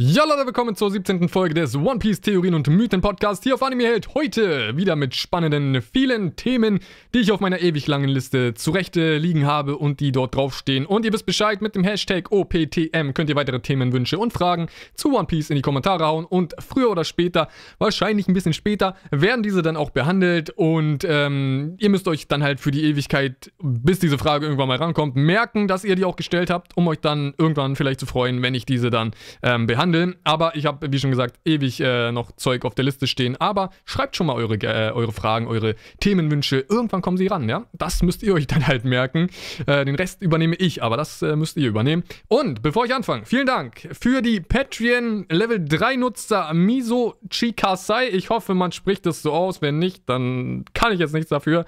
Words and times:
Ja 0.00 0.22
Leute, 0.24 0.46
willkommen 0.46 0.76
zur 0.76 0.92
17. 0.92 1.28
Folge 1.28 1.54
des 1.54 1.74
One 1.74 1.98
Piece 1.98 2.20
Theorien 2.20 2.54
und 2.54 2.68
Mythen 2.68 3.00
Podcast 3.00 3.42
hier 3.42 3.54
auf 3.54 3.64
Anime 3.64 3.82
Held. 3.82 4.14
Heute 4.14 4.76
wieder 4.76 4.94
mit 4.94 5.16
spannenden, 5.16 5.82
vielen 5.82 6.36
Themen, 6.36 6.78
die 7.12 7.18
ich 7.18 7.32
auf 7.32 7.40
meiner 7.40 7.60
ewig 7.60 7.88
langen 7.88 8.08
Liste 8.08 8.54
zurecht 8.54 8.94
liegen 8.94 9.44
habe 9.44 9.76
und 9.76 9.98
die 9.98 10.12
dort 10.12 10.36
draufstehen. 10.36 10.86
Und 10.86 11.04
ihr 11.04 11.12
wisst 11.12 11.26
Bescheid, 11.26 11.60
mit 11.62 11.74
dem 11.74 11.82
Hashtag 11.82 12.30
OPTM 12.30 13.12
könnt 13.12 13.28
ihr 13.28 13.34
weitere 13.34 13.58
Themenwünsche 13.58 14.20
und 14.20 14.32
Fragen 14.32 14.68
zu 14.94 15.16
One 15.16 15.26
Piece 15.26 15.50
in 15.50 15.56
die 15.56 15.62
Kommentare 15.62 16.06
hauen. 16.06 16.26
Und 16.26 16.54
früher 16.60 16.90
oder 16.90 17.02
später, 17.02 17.48
wahrscheinlich 17.80 18.28
ein 18.28 18.34
bisschen 18.34 18.52
später, 18.52 18.94
werden 19.10 19.42
diese 19.42 19.62
dann 19.62 19.76
auch 19.76 19.90
behandelt. 19.90 20.50
Und 20.50 21.04
ähm, 21.08 21.74
ihr 21.78 21.90
müsst 21.90 22.06
euch 22.06 22.28
dann 22.28 22.44
halt 22.44 22.60
für 22.60 22.70
die 22.70 22.84
Ewigkeit, 22.84 23.50
bis 23.60 23.98
diese 23.98 24.16
Frage 24.16 24.46
irgendwann 24.46 24.68
mal 24.68 24.78
rankommt, 24.78 25.16
merken, 25.16 25.66
dass 25.66 25.82
ihr 25.82 25.96
die 25.96 26.04
auch 26.04 26.14
gestellt 26.14 26.50
habt, 26.50 26.76
um 26.76 26.86
euch 26.86 27.00
dann 27.00 27.34
irgendwann 27.36 27.74
vielleicht 27.74 27.98
zu 27.98 28.06
freuen, 28.06 28.42
wenn 28.42 28.54
ich 28.54 28.64
diese 28.64 28.90
dann 28.90 29.10
ähm, 29.42 29.66
behandle 29.66 29.87
behandeln. 29.92 30.16
Aber 30.24 30.56
ich 30.56 30.66
habe, 30.66 30.90
wie 30.92 30.98
schon 30.98 31.10
gesagt, 31.10 31.38
ewig 31.44 31.80
äh, 31.80 32.12
noch 32.12 32.32
Zeug 32.32 32.64
auf 32.64 32.74
der 32.74 32.84
Liste 32.84 33.06
stehen. 33.06 33.36
Aber 33.40 33.70
schreibt 33.84 34.16
schon 34.16 34.26
mal 34.26 34.34
eure, 34.34 34.54
äh, 34.54 34.92
eure 34.92 35.12
Fragen, 35.12 35.46
eure 35.46 35.74
Themenwünsche. 36.00 36.64
Irgendwann 36.68 37.02
kommen 37.02 37.16
sie 37.16 37.26
ran, 37.26 37.48
ja? 37.48 37.64
Das 37.72 38.02
müsst 38.02 38.22
ihr 38.22 38.34
euch 38.34 38.46
dann 38.46 38.66
halt 38.66 38.84
merken. 38.84 39.30
Äh, 39.66 39.84
den 39.84 39.94
Rest 39.94 40.22
übernehme 40.22 40.56
ich, 40.56 40.82
aber 40.82 40.96
das 40.96 41.22
äh, 41.22 41.36
müsst 41.36 41.56
ihr 41.56 41.68
übernehmen. 41.68 42.04
Und 42.28 42.62
bevor 42.62 42.84
ich 42.84 42.94
anfange, 42.94 43.24
vielen 43.24 43.46
Dank 43.46 43.88
für 43.92 44.22
die 44.22 44.40
Patreon 44.40 45.26
Level 45.30 45.64
3 45.64 45.96
Nutzer 45.96 46.52
Miso 46.54 47.14
Chikasai. 47.30 48.08
Ich 48.08 48.30
hoffe, 48.30 48.54
man 48.54 48.72
spricht 48.72 49.06
das 49.06 49.22
so 49.22 49.32
aus. 49.32 49.62
Wenn 49.62 49.78
nicht, 49.78 50.08
dann 50.08 50.64
kann 50.74 50.92
ich 50.92 51.00
jetzt 51.00 51.14
nichts 51.14 51.30
dafür. 51.30 51.64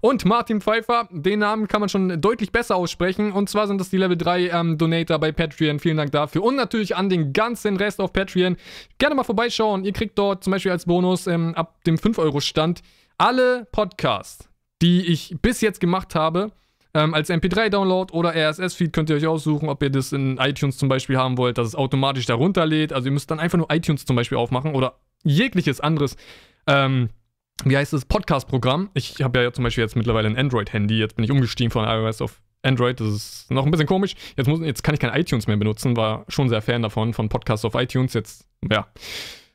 Und 0.00 0.24
Martin 0.24 0.60
Pfeiffer, 0.60 1.08
den 1.10 1.40
Namen 1.40 1.68
kann 1.68 1.80
man 1.80 1.88
schon 1.88 2.20
deutlich 2.20 2.52
besser 2.52 2.76
aussprechen. 2.76 3.32
Und 3.32 3.48
zwar 3.48 3.66
sind 3.66 3.80
das 3.80 3.90
die 3.90 3.96
Level 3.96 4.16
3 4.16 4.48
ähm, 4.48 4.78
Donator 4.78 5.18
bei 5.18 5.32
Patreon. 5.32 5.78
Vielen 5.78 5.96
Dank 5.96 6.12
dafür. 6.12 6.42
Und 6.42 6.56
natürlich 6.56 6.96
an 6.96 7.08
den 7.08 7.32
ganzen 7.32 7.63
den 7.64 7.76
Rest 7.76 8.00
auf 8.00 8.12
Patreon. 8.12 8.56
Gerne 8.98 9.14
mal 9.14 9.24
vorbeischauen. 9.24 9.84
Ihr 9.84 9.92
kriegt 9.92 10.18
dort 10.18 10.44
zum 10.44 10.50
Beispiel 10.52 10.72
als 10.72 10.86
Bonus 10.86 11.26
ähm, 11.26 11.54
ab 11.54 11.82
dem 11.84 11.96
5-Euro-Stand 11.96 12.82
alle 13.18 13.66
Podcasts, 13.72 14.48
die 14.82 15.06
ich 15.06 15.36
bis 15.40 15.60
jetzt 15.60 15.80
gemacht 15.80 16.14
habe. 16.14 16.52
Ähm, 16.96 17.12
als 17.12 17.28
MP3-Download 17.28 18.12
oder 18.12 18.34
RSS-Feed 18.34 18.92
könnt 18.92 19.10
ihr 19.10 19.16
euch 19.16 19.26
aussuchen, 19.26 19.68
ob 19.68 19.82
ihr 19.82 19.90
das 19.90 20.12
in 20.12 20.38
iTunes 20.38 20.78
zum 20.78 20.88
Beispiel 20.88 21.16
haben 21.16 21.36
wollt, 21.38 21.58
dass 21.58 21.66
es 21.66 21.74
automatisch 21.74 22.26
darunter 22.26 22.66
lädt. 22.66 22.92
Also 22.92 23.08
ihr 23.08 23.12
müsst 23.12 23.30
dann 23.30 23.40
einfach 23.40 23.58
nur 23.58 23.70
iTunes 23.72 24.04
zum 24.04 24.14
Beispiel 24.14 24.38
aufmachen 24.38 24.74
oder 24.74 25.00
jegliches 25.24 25.80
anderes, 25.80 26.16
ähm, 26.68 27.08
wie 27.64 27.76
heißt 27.76 27.92
das, 27.92 28.04
Podcast-Programm. 28.04 28.90
Ich 28.94 29.22
habe 29.22 29.42
ja 29.42 29.52
zum 29.52 29.64
Beispiel 29.64 29.82
jetzt 29.82 29.96
mittlerweile 29.96 30.28
ein 30.28 30.36
Android-Handy. 30.36 30.98
Jetzt 30.98 31.16
bin 31.16 31.24
ich 31.24 31.32
umgestiegen 31.32 31.72
von 31.72 31.84
iOS 31.84 32.20
auf 32.20 32.40
Android, 32.64 33.00
das 33.00 33.08
ist 33.08 33.50
noch 33.50 33.64
ein 33.64 33.70
bisschen 33.70 33.86
komisch. 33.86 34.14
Jetzt, 34.36 34.46
muss, 34.46 34.60
jetzt 34.60 34.82
kann 34.82 34.94
ich 34.94 35.00
kein 35.00 35.14
iTunes 35.18 35.46
mehr 35.46 35.56
benutzen, 35.56 35.96
war 35.96 36.24
schon 36.28 36.48
sehr 36.48 36.62
Fan 36.62 36.82
davon, 36.82 37.12
von 37.12 37.28
Podcasts 37.28 37.64
auf 37.64 37.74
iTunes. 37.74 38.14
Jetzt, 38.14 38.46
ja, 38.70 38.86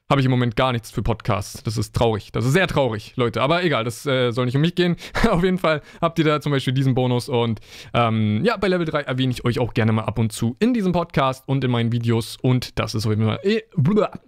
habe 0.09 0.21
ich 0.21 0.25
im 0.25 0.31
Moment 0.31 0.55
gar 0.55 0.71
nichts 0.71 0.89
für 0.89 1.03
Podcasts. 1.03 1.61
Das 1.63 1.77
ist 1.77 1.95
traurig. 1.95 2.31
Das 2.31 2.43
ist 2.43 2.53
sehr 2.53 2.67
traurig, 2.67 3.13
Leute. 3.15 3.41
Aber 3.41 3.63
egal, 3.63 3.83
das 3.83 4.05
äh, 4.07 4.31
soll 4.31 4.45
nicht 4.45 4.55
um 4.55 4.61
mich 4.61 4.73
gehen. 4.73 4.95
auf 5.29 5.43
jeden 5.43 5.59
Fall 5.59 5.81
habt 6.01 6.17
ihr 6.17 6.25
da 6.25 6.41
zum 6.41 6.51
Beispiel 6.51 6.73
diesen 6.73 6.95
Bonus. 6.95 7.29
Und 7.29 7.59
ähm, 7.93 8.43
ja, 8.43 8.57
bei 8.57 8.67
Level 8.67 8.85
3 8.85 9.01
erwähne 9.01 9.31
ich 9.31 9.45
euch 9.45 9.59
auch 9.59 9.73
gerne 9.73 9.91
mal 9.91 10.03
ab 10.03 10.17
und 10.17 10.31
zu 10.31 10.55
in 10.59 10.73
diesem 10.73 10.93
Podcast 10.93 11.47
und 11.47 11.63
in 11.63 11.69
meinen 11.69 11.91
Videos. 11.91 12.37
Und 12.41 12.79
das 12.79 12.95
ist 12.95 13.05
auf 13.05 13.11
jeden 13.11 13.25
Fall. 13.25 13.39
Eh, 13.43 13.61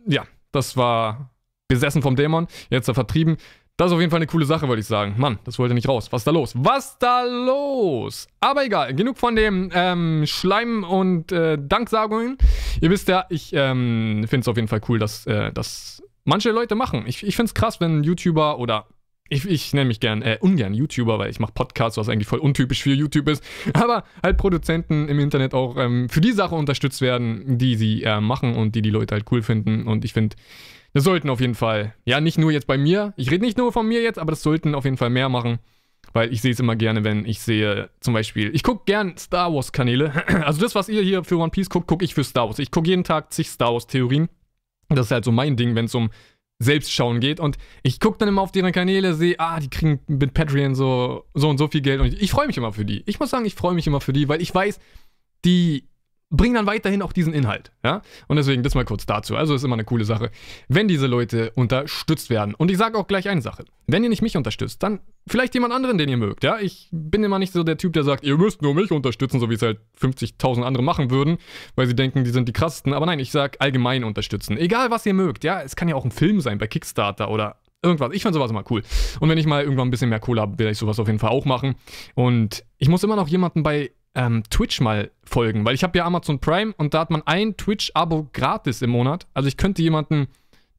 ja, 0.08 0.26
das 0.52 0.78
war 0.78 1.32
besessen 1.68 2.02
vom 2.02 2.16
Dämon. 2.16 2.48
Jetzt 2.70 2.88
er 2.88 2.94
vertrieben. 2.94 3.38
Das 3.82 3.90
ist 3.90 3.96
auf 3.96 4.00
jeden 4.00 4.12
Fall 4.12 4.20
eine 4.20 4.28
coole 4.28 4.46
Sache, 4.46 4.68
würde 4.68 4.80
ich 4.80 4.86
sagen. 4.86 5.16
Mann, 5.18 5.40
das 5.44 5.58
wollte 5.58 5.74
nicht 5.74 5.88
raus. 5.88 6.12
Was 6.12 6.20
ist 6.20 6.28
da 6.28 6.32
los? 6.32 6.54
Was 6.56 6.92
ist 6.92 6.98
da 7.00 7.24
los? 7.24 8.28
Aber 8.40 8.64
egal, 8.64 8.94
genug 8.94 9.18
von 9.18 9.36
dem 9.36 9.72
ähm, 9.74 10.24
Schleim 10.28 10.84
und 10.84 11.32
äh, 11.32 11.58
Danksagungen. 11.60 12.38
Ihr 12.80 12.92
wisst 12.92 13.08
ja, 13.08 13.26
ich 13.30 13.50
ähm, 13.54 14.24
finde 14.30 14.42
es 14.42 14.48
auf 14.48 14.56
jeden 14.56 14.68
Fall 14.68 14.82
cool, 14.88 15.00
dass 15.00 15.26
äh, 15.26 15.52
das 15.52 16.04
manche 16.26 16.52
Leute 16.52 16.76
machen. 16.76 17.06
Ich, 17.08 17.26
ich 17.26 17.36
finde 17.36 17.48
es 17.48 17.56
krass, 17.56 17.82
wenn 17.82 18.04
YouTuber 18.04 18.60
oder 18.60 18.86
ich, 19.30 19.50
ich 19.50 19.74
nenne 19.74 19.88
mich 19.88 20.00
gern, 20.00 20.22
äh, 20.22 20.38
ungern 20.42 20.76
YouTuber, 20.76 21.18
weil 21.18 21.32
ich 21.32 21.40
mache 21.40 21.54
Podcasts, 21.54 21.98
was 21.98 22.08
eigentlich 22.08 22.28
voll 22.28 22.38
untypisch 22.38 22.84
für 22.84 22.94
YouTube 22.94 23.30
ist. 23.30 23.44
Aber 23.74 24.04
halt 24.22 24.38
Produzenten 24.38 25.10
im 25.10 25.18
Internet 25.18 25.56
auch 25.56 25.76
ähm, 25.78 26.08
für 26.08 26.22
die 26.22 26.34
Sache 26.34 26.54
unterstützt 26.54 27.02
werden, 27.02 27.58
die 27.58 27.74
sie 27.74 28.04
äh, 28.04 28.22
machen 28.22 28.54
und 28.54 28.76
die 28.76 28.84
die 28.84 28.92
Leute 28.92 29.16
halt 29.16 29.26
cool 29.32 29.42
finden. 29.42 29.88
Und 29.88 30.06
ich 30.06 30.14
finde, 30.14 30.36
das 30.94 31.04
sollten 31.04 31.30
auf 31.30 31.40
jeden 31.40 31.56
Fall, 31.56 31.94
ja, 32.06 32.20
nicht 32.20 32.38
nur 32.38 32.52
jetzt 32.52 32.68
bei 32.68 32.78
mir, 32.78 33.14
ich 33.16 33.32
rede 33.32 33.46
nicht 33.46 33.58
nur 33.58 33.72
von 33.72 33.88
mir 33.88 34.02
jetzt, 34.02 34.20
aber 34.20 34.32
das 34.32 34.44
sollten 34.44 34.76
auf 34.76 34.86
jeden 34.86 34.98
Fall 34.98 35.10
mehr 35.10 35.30
machen, 35.30 35.60
weil 36.14 36.34
ich 36.34 36.42
sehe 36.42 36.52
es 36.52 36.60
immer 36.60 36.76
gerne, 36.76 37.04
wenn 37.04 37.26
ich 37.26 37.40
sehe, 37.40 37.90
zum 38.00 38.14
Beispiel, 38.14 38.54
ich 38.54 38.64
gucke 38.64 38.84
gern 38.86 39.18
Star 39.18 39.54
Wars 39.54 39.72
Kanäle, 39.72 40.12
also 40.46 40.62
das, 40.62 40.76
was 40.76 40.90
ihr 40.90 41.02
hier 41.02 41.24
für 41.24 41.38
One 41.38 41.52
Piece 41.52 41.70
guckt, 41.70 41.88
gucke 41.88 42.04
ich 42.04 42.14
für 42.14 42.24
Star 42.24 42.48
Wars. 42.48 42.60
Ich 42.60 42.72
gucke 42.72 42.90
jeden 42.90 43.04
Tag 43.04 43.32
zig 43.32 43.50
Star 43.50 43.74
Wars 43.74 43.88
Theorien. 43.88 44.30
Das 44.90 45.08
ist 45.08 45.12
halt 45.12 45.24
so 45.24 45.32
mein 45.32 45.56
Ding, 45.56 45.76
wenn 45.76 45.86
es 45.86 45.96
um 45.96 46.10
Selbstschauen 46.60 47.20
geht. 47.20 47.40
Und 47.40 47.58
ich 47.82 48.00
gucke 48.00 48.18
dann 48.18 48.28
immer 48.28 48.42
auf 48.42 48.52
deren 48.52 48.72
Kanäle, 48.72 49.14
sehe, 49.14 49.36
ah, 49.40 49.60
die 49.60 49.70
kriegen 49.70 50.02
mit 50.08 50.34
Patreon 50.34 50.76
so, 50.76 51.26
so 51.34 51.50
und 51.50 51.58
so 51.58 51.68
viel 51.68 51.82
Geld. 51.82 52.02
Und 52.02 52.08
ich, 52.08 52.22
ich 52.22 52.32
freue 52.32 52.48
mich 52.48 52.58
immer 52.58 52.74
für 52.74 52.86
die. 52.86 53.04
Ich 53.06 53.20
muss 53.20 53.30
sagen, 53.30 53.46
ich 53.46 53.56
freue 53.56 53.74
mich 53.74 53.88
immer 53.88 54.02
für 54.02 54.14
die, 54.14 54.28
weil 54.28 54.42
ich 54.42 54.54
weiß, 54.54 54.80
die 55.46 55.88
bringen 56.32 56.56
dann 56.56 56.66
weiterhin 56.66 57.02
auch 57.02 57.14
diesen 57.14 57.34
Inhalt. 57.34 57.72
Ja? 57.84 58.02
Und 58.28 58.38
deswegen 58.38 58.64
das 58.64 58.74
mal 58.74 58.86
kurz 58.86 59.06
dazu. 59.06 59.36
Also 59.36 59.54
ist 59.54 59.64
immer 59.64 59.76
eine 59.76 59.84
coole 59.84 60.06
Sache, 60.06 60.32
wenn 60.70 60.88
diese 60.88 61.06
Leute 61.06 61.52
unterstützt 61.56 62.30
werden. 62.30 62.56
Und 62.56 62.72
ich 62.72 62.78
sage 62.78 62.98
auch 62.98 63.08
gleich 63.08 63.30
eine 63.30 63.42
Sache. 63.42 63.66
Wenn 63.86 64.04
ihr 64.04 64.10
nicht 64.10 64.22
mich 64.22 64.38
unterstützt, 64.38 64.82
dann 64.82 65.02
vielleicht 65.28 65.54
jemand 65.54 65.74
anderen, 65.74 65.98
den 65.98 66.10
ihr 66.10 66.18
mögt. 66.18 66.44
Ja? 66.44 66.58
Ich 66.60 66.88
bin 66.92 67.24
immer 67.24 67.38
nicht 67.38 67.54
so 67.54 67.64
der 67.64 67.78
Typ, 67.78 67.94
der 67.94 68.04
sagt, 68.04 68.24
ihr 68.24 68.38
müsst 68.38 68.62
nur 68.62 68.74
mich 68.74 68.92
unterstützen, 68.92 69.40
so 69.40 69.50
wie 69.50 69.56
es 69.56 69.62
halt 69.62 69.80
50.000 70.00 70.64
andere 70.64 70.84
machen 70.84 71.12
würden, 71.12 71.38
weil 71.76 71.86
sie 71.86 71.96
denken, 71.96 72.24
die 72.24 72.32
sind 72.32 72.48
die 72.48 72.54
krassesten. 72.54 72.94
Aber 72.94 73.06
nein, 73.06 73.20
ich 73.20 73.32
sage 73.32 73.60
allgemein 73.60 74.06
unterstützen. 74.06 74.58
Egal, 74.58 74.90
was 74.90 75.06
ihr 75.06 75.14
mögt. 75.14 75.44
Ja, 75.44 75.62
es 75.62 75.76
kann 75.76 75.90
ja 75.90 75.96
auch 75.96 76.06
ein 76.06 76.12
Film 76.12 76.40
sein 76.40 76.58
bei 76.58 76.68
Kickstarter 76.68 77.30
oder 77.30 77.58
irgendwas. 77.84 78.12
Ich 78.14 78.22
finde 78.22 78.36
sowas 78.36 78.52
immer 78.52 78.64
cool. 78.70 78.84
Und 79.20 79.28
wenn 79.28 79.38
ich 79.38 79.46
mal 79.46 79.64
irgendwann 79.64 79.88
ein 79.88 79.92
bisschen 79.92 80.10
mehr 80.10 80.20
Kohle 80.20 80.42
habe, 80.42 80.60
werde 80.60 80.72
ich 80.72 80.78
sowas 80.78 81.00
auf 81.00 81.08
jeden 81.08 81.20
Fall 81.20 81.32
auch 81.32 81.46
machen. 81.46 81.76
Und 82.16 82.64
ich 82.78 82.88
muss 82.88 83.04
immer 83.04 83.16
noch 83.16 83.28
jemanden 83.28 83.64
bei 83.64 83.92
ähm, 84.16 84.44
Twitch 84.50 84.82
mal 84.82 85.12
folgen, 85.24 85.66
weil 85.66 85.76
ich 85.76 85.84
habe 85.84 85.98
ja 85.98 86.06
Amazon 86.06 86.40
Prime 86.40 86.74
und 86.78 86.94
da 86.94 87.00
hat 87.00 87.12
man 87.12 87.22
ein 87.26 87.56
Twitch-Abo 87.56 88.30
gratis 88.34 88.82
im 88.82 88.90
Monat. 88.90 89.28
Also 89.34 89.48
ich 89.48 89.58
könnte 89.58 89.82
jemanden 89.82 90.28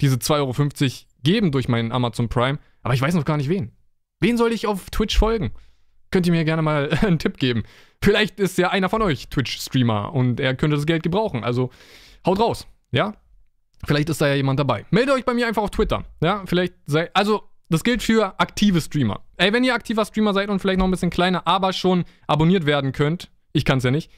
diese 0.01 0.17
2,50 0.17 0.35
Euro 0.37 0.91
geben 1.23 1.53
durch 1.53 1.69
meinen 1.69 1.93
Amazon 1.93 2.29
Prime, 2.29 2.59
aber 2.83 2.95
ich 2.95 3.01
weiß 3.01 3.15
noch 3.15 3.25
gar 3.25 3.37
nicht 3.37 3.49
wen. 3.49 3.73
Wen 4.21 4.37
soll 4.37 4.53
ich 4.53 4.67
auf 4.67 4.91
Twitch 4.91 5.19
folgen? 5.19 5.53
Könnt 6.11 6.27
ihr 6.27 6.33
mir 6.33 6.45
gerne 6.45 6.63
mal 6.63 6.91
einen 7.03 7.19
Tipp 7.19 7.39
geben. 7.39 7.63
Vielleicht 8.03 8.39
ist 8.39 8.59
ja 8.59 8.71
einer 8.71 8.89
von 8.89 9.03
euch 9.03 9.29
Twitch-Streamer 9.29 10.13
und 10.13 10.41
er 10.41 10.55
könnte 10.55 10.77
das 10.77 10.87
Geld 10.87 11.03
gebrauchen. 11.03 11.45
Also 11.45 11.71
haut 12.27 12.39
raus, 12.39 12.67
ja? 12.91 13.15
Vielleicht 13.85 14.11
ist 14.11 14.21
da 14.21 14.29
ja 14.29 14.35
jemand 14.35 14.61
dabei. 14.61 14.87
Meldet 14.91 15.15
euch 15.15 15.25
bei 15.25 15.35
mir 15.35 15.47
einfach 15.49 15.63
auf 15.63 15.71
Twitter, 15.71 16.05
ja? 16.21 16.43
Vielleicht 16.47 16.75
sei, 16.87 17.11
also 17.15 17.49
das 17.73 17.85
gilt 17.85 18.03
für 18.03 18.39
aktive 18.39 18.81
Streamer. 18.81 19.21
Ey, 19.37 19.53
wenn 19.53 19.65
ihr 19.65 19.75
aktiver 19.75 20.05
Streamer 20.05 20.35
seid 20.35 20.51
und 20.51 20.61
vielleicht 20.61 20.79
noch 20.79 20.87
ein 20.87 20.91
bisschen 20.91 21.11
kleiner, 21.11 21.47
aber 21.47 21.73
schon 21.73 22.05
abonniert 22.27 22.67
werden 22.67 22.93
könnt, 22.93 23.31
ich 23.53 23.65
kann 23.65 23.79
es 23.79 23.85
ja 23.85 23.91
nicht, 23.91 24.11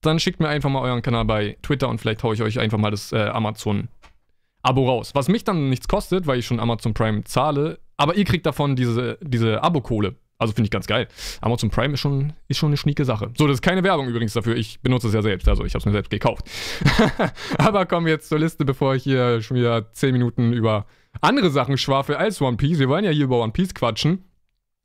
dann 0.00 0.18
schickt 0.18 0.40
mir 0.40 0.48
einfach 0.48 0.70
mal 0.70 0.80
euren 0.80 1.02
Kanal 1.02 1.24
bei 1.24 1.58
Twitter 1.62 1.88
und 1.88 1.98
vielleicht 2.00 2.22
haue 2.22 2.34
ich 2.34 2.42
euch 2.42 2.58
einfach 2.58 2.78
mal 2.78 2.90
das 2.90 3.12
äh, 3.12 3.18
Amazon-Abo 3.18 4.88
raus. 4.88 5.14
Was 5.14 5.28
mich 5.28 5.44
dann 5.44 5.68
nichts 5.68 5.88
kostet, 5.88 6.26
weil 6.26 6.38
ich 6.38 6.46
schon 6.46 6.60
Amazon 6.60 6.94
Prime 6.94 7.24
zahle, 7.24 7.78
aber 7.96 8.16
ihr 8.16 8.24
kriegt 8.24 8.46
davon 8.46 8.76
diese, 8.76 9.18
diese 9.22 9.62
Abo-Kohle. 9.62 10.16
Also 10.38 10.52
finde 10.52 10.66
ich 10.66 10.70
ganz 10.70 10.86
geil. 10.86 11.08
Amazon 11.40 11.70
Prime 11.70 11.94
ist 11.94 12.00
schon, 12.00 12.34
ist 12.48 12.58
schon 12.58 12.68
eine 12.68 12.76
schnieke 12.76 13.06
Sache. 13.06 13.30
So, 13.38 13.46
das 13.46 13.54
ist 13.54 13.62
keine 13.62 13.82
Werbung 13.82 14.06
übrigens 14.06 14.34
dafür. 14.34 14.54
Ich 14.56 14.80
benutze 14.80 15.08
es 15.08 15.14
ja 15.14 15.22
selbst. 15.22 15.48
Also 15.48 15.64
ich 15.64 15.72
habe 15.72 15.78
es 15.78 15.86
mir 15.86 15.92
selbst 15.92 16.10
gekauft. 16.10 16.46
aber 17.58 17.86
kommen 17.86 18.04
wir 18.04 18.12
jetzt 18.12 18.28
zur 18.28 18.38
Liste, 18.38 18.66
bevor 18.66 18.94
ich 18.94 19.02
hier 19.02 19.40
schon 19.40 19.56
wieder 19.56 19.92
10 19.92 20.12
Minuten 20.12 20.52
über 20.52 20.86
andere 21.20 21.50
Sachen 21.50 21.78
schwafel 21.78 22.16
als 22.16 22.40
One 22.40 22.56
Piece. 22.56 22.78
Wir 22.78 22.88
wollen 22.88 23.04
ja 23.04 23.10
hier 23.10 23.24
über 23.24 23.40
One 23.42 23.52
Piece 23.52 23.74
quatschen. 23.74 24.24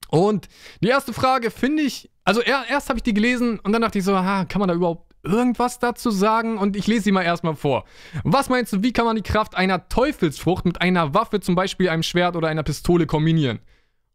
Und 0.10 0.50
die 0.82 0.90
erste 0.90 1.14
Frage 1.14 1.52
finde 1.52 1.84
ich, 1.84 2.10
also 2.24 2.42
er, 2.42 2.66
erst 2.70 2.90
habe 2.90 3.00
ich 3.00 3.04
die 3.04 3.14
gelesen 3.14 3.60
und 3.60 3.72
dann 3.72 3.82
dachte 3.82 3.98
ich 3.98 4.04
so, 4.04 4.14
aha, 4.14 4.46
kann 4.46 4.60
man 4.60 4.68
da 4.68 4.76
überhaupt 4.76 5.12
irgendwas 5.24 5.80
dazu 5.80 6.12
sagen? 6.12 6.58
Und 6.58 6.76
ich 6.76 6.88
lese 6.88 7.04
sie 7.04 7.12
mal 7.12 7.24
erstmal 7.24 7.56
vor. 7.56 7.86
Was 8.24 8.50
meinst 8.50 8.74
du, 8.74 8.84
wie 8.84 8.94
kann 8.94 9.06
man 9.06 9.16
die 9.16 9.22
Kraft 9.22 9.56
einer 9.56 9.88
Teufelsfrucht 9.88 10.66
mit 10.66 10.82
einer 10.82 11.14
Waffe, 11.14 11.40
zum 11.40 11.56
Beispiel 11.56 11.90
einem 11.90 12.04
Schwert 12.04 12.36
oder 12.36 12.48
einer 12.48 12.64
Pistole 12.64 13.06
kombinieren? 13.06 13.60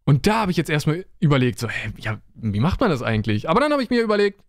Und 0.05 0.27
da 0.27 0.43
habe 0.43 0.51
ich 0.51 0.57
jetzt 0.57 0.71
erstmal 0.71 1.05
überlegt, 1.19 1.59
so, 1.59 1.69
hä, 1.69 1.93
ja, 1.99 2.21
wie 2.35 2.61
macht 2.61 2.81
man 2.81 2.91
das 2.91 3.03
eigentlich? 3.03 3.49
Aber 3.49 3.61
dann 3.61 3.73
habe 3.73 3.83
ich 3.83 3.91
mir 3.91 4.03
überlegt, 4.03 4.41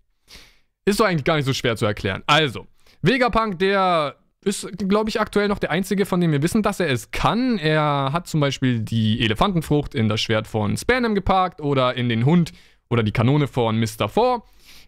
ist 0.86 1.00
doch 1.00 1.06
eigentlich 1.06 1.24
gar 1.24 1.36
nicht 1.36 1.46
so 1.46 1.54
schwer 1.54 1.75
zu 1.75 1.86
erklären. 1.86 2.24
Also, 2.28 2.68
Vegapunk, 3.02 3.58
der 3.60 4.18
ist, 4.48 4.68
glaube 4.78 5.10
ich, 5.10 5.20
aktuell 5.20 5.48
noch 5.48 5.60
der 5.60 5.72
einzige, 5.72 6.06
von 6.06 6.20
dem 6.22 6.32
wir 6.32 6.42
wissen, 6.42 6.64
dass 6.64 6.80
er 6.80 6.90
es 6.90 7.12
kann. 7.12 7.58
Er 7.60 8.10
hat 8.14 8.28
zum 8.28 8.40
Beispiel 8.40 8.80
die 8.80 9.22
Elefantenfrucht 9.22 9.94
in 9.94 10.10
das 10.10 10.22
Schwert 10.22 10.48
von 10.48 10.78
Spanham 10.78 11.14
geparkt 11.14 11.62
oder 11.62 11.96
in 11.96 12.10
den 12.10 12.26
Hund 12.26 12.54
oder 12.90 13.04
die 13.04 13.12
Kanone 13.12 13.48
von 13.48 13.80
Mr. 13.80 14.10
Four. 14.10 14.44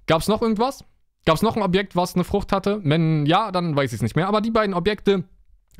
Gab 0.08 0.22
es 0.22 0.28
noch 0.28 0.42
irgendwas? 0.42 0.84
Gab 1.26 1.36
es 1.36 1.42
noch 1.42 1.56
ein 1.56 1.62
Objekt, 1.62 1.96
was 1.96 2.16
eine 2.16 2.24
Frucht 2.24 2.52
hatte? 2.52 2.80
Wenn 2.84 3.26
ja, 3.26 3.52
dann 3.52 3.76
weiß 3.76 3.92
ich 3.92 3.98
es 3.98 4.02
nicht 4.02 4.16
mehr. 4.16 4.28
Aber 4.28 4.42
die 4.42 4.52
beiden 4.52 4.74
Objekte 4.74 5.26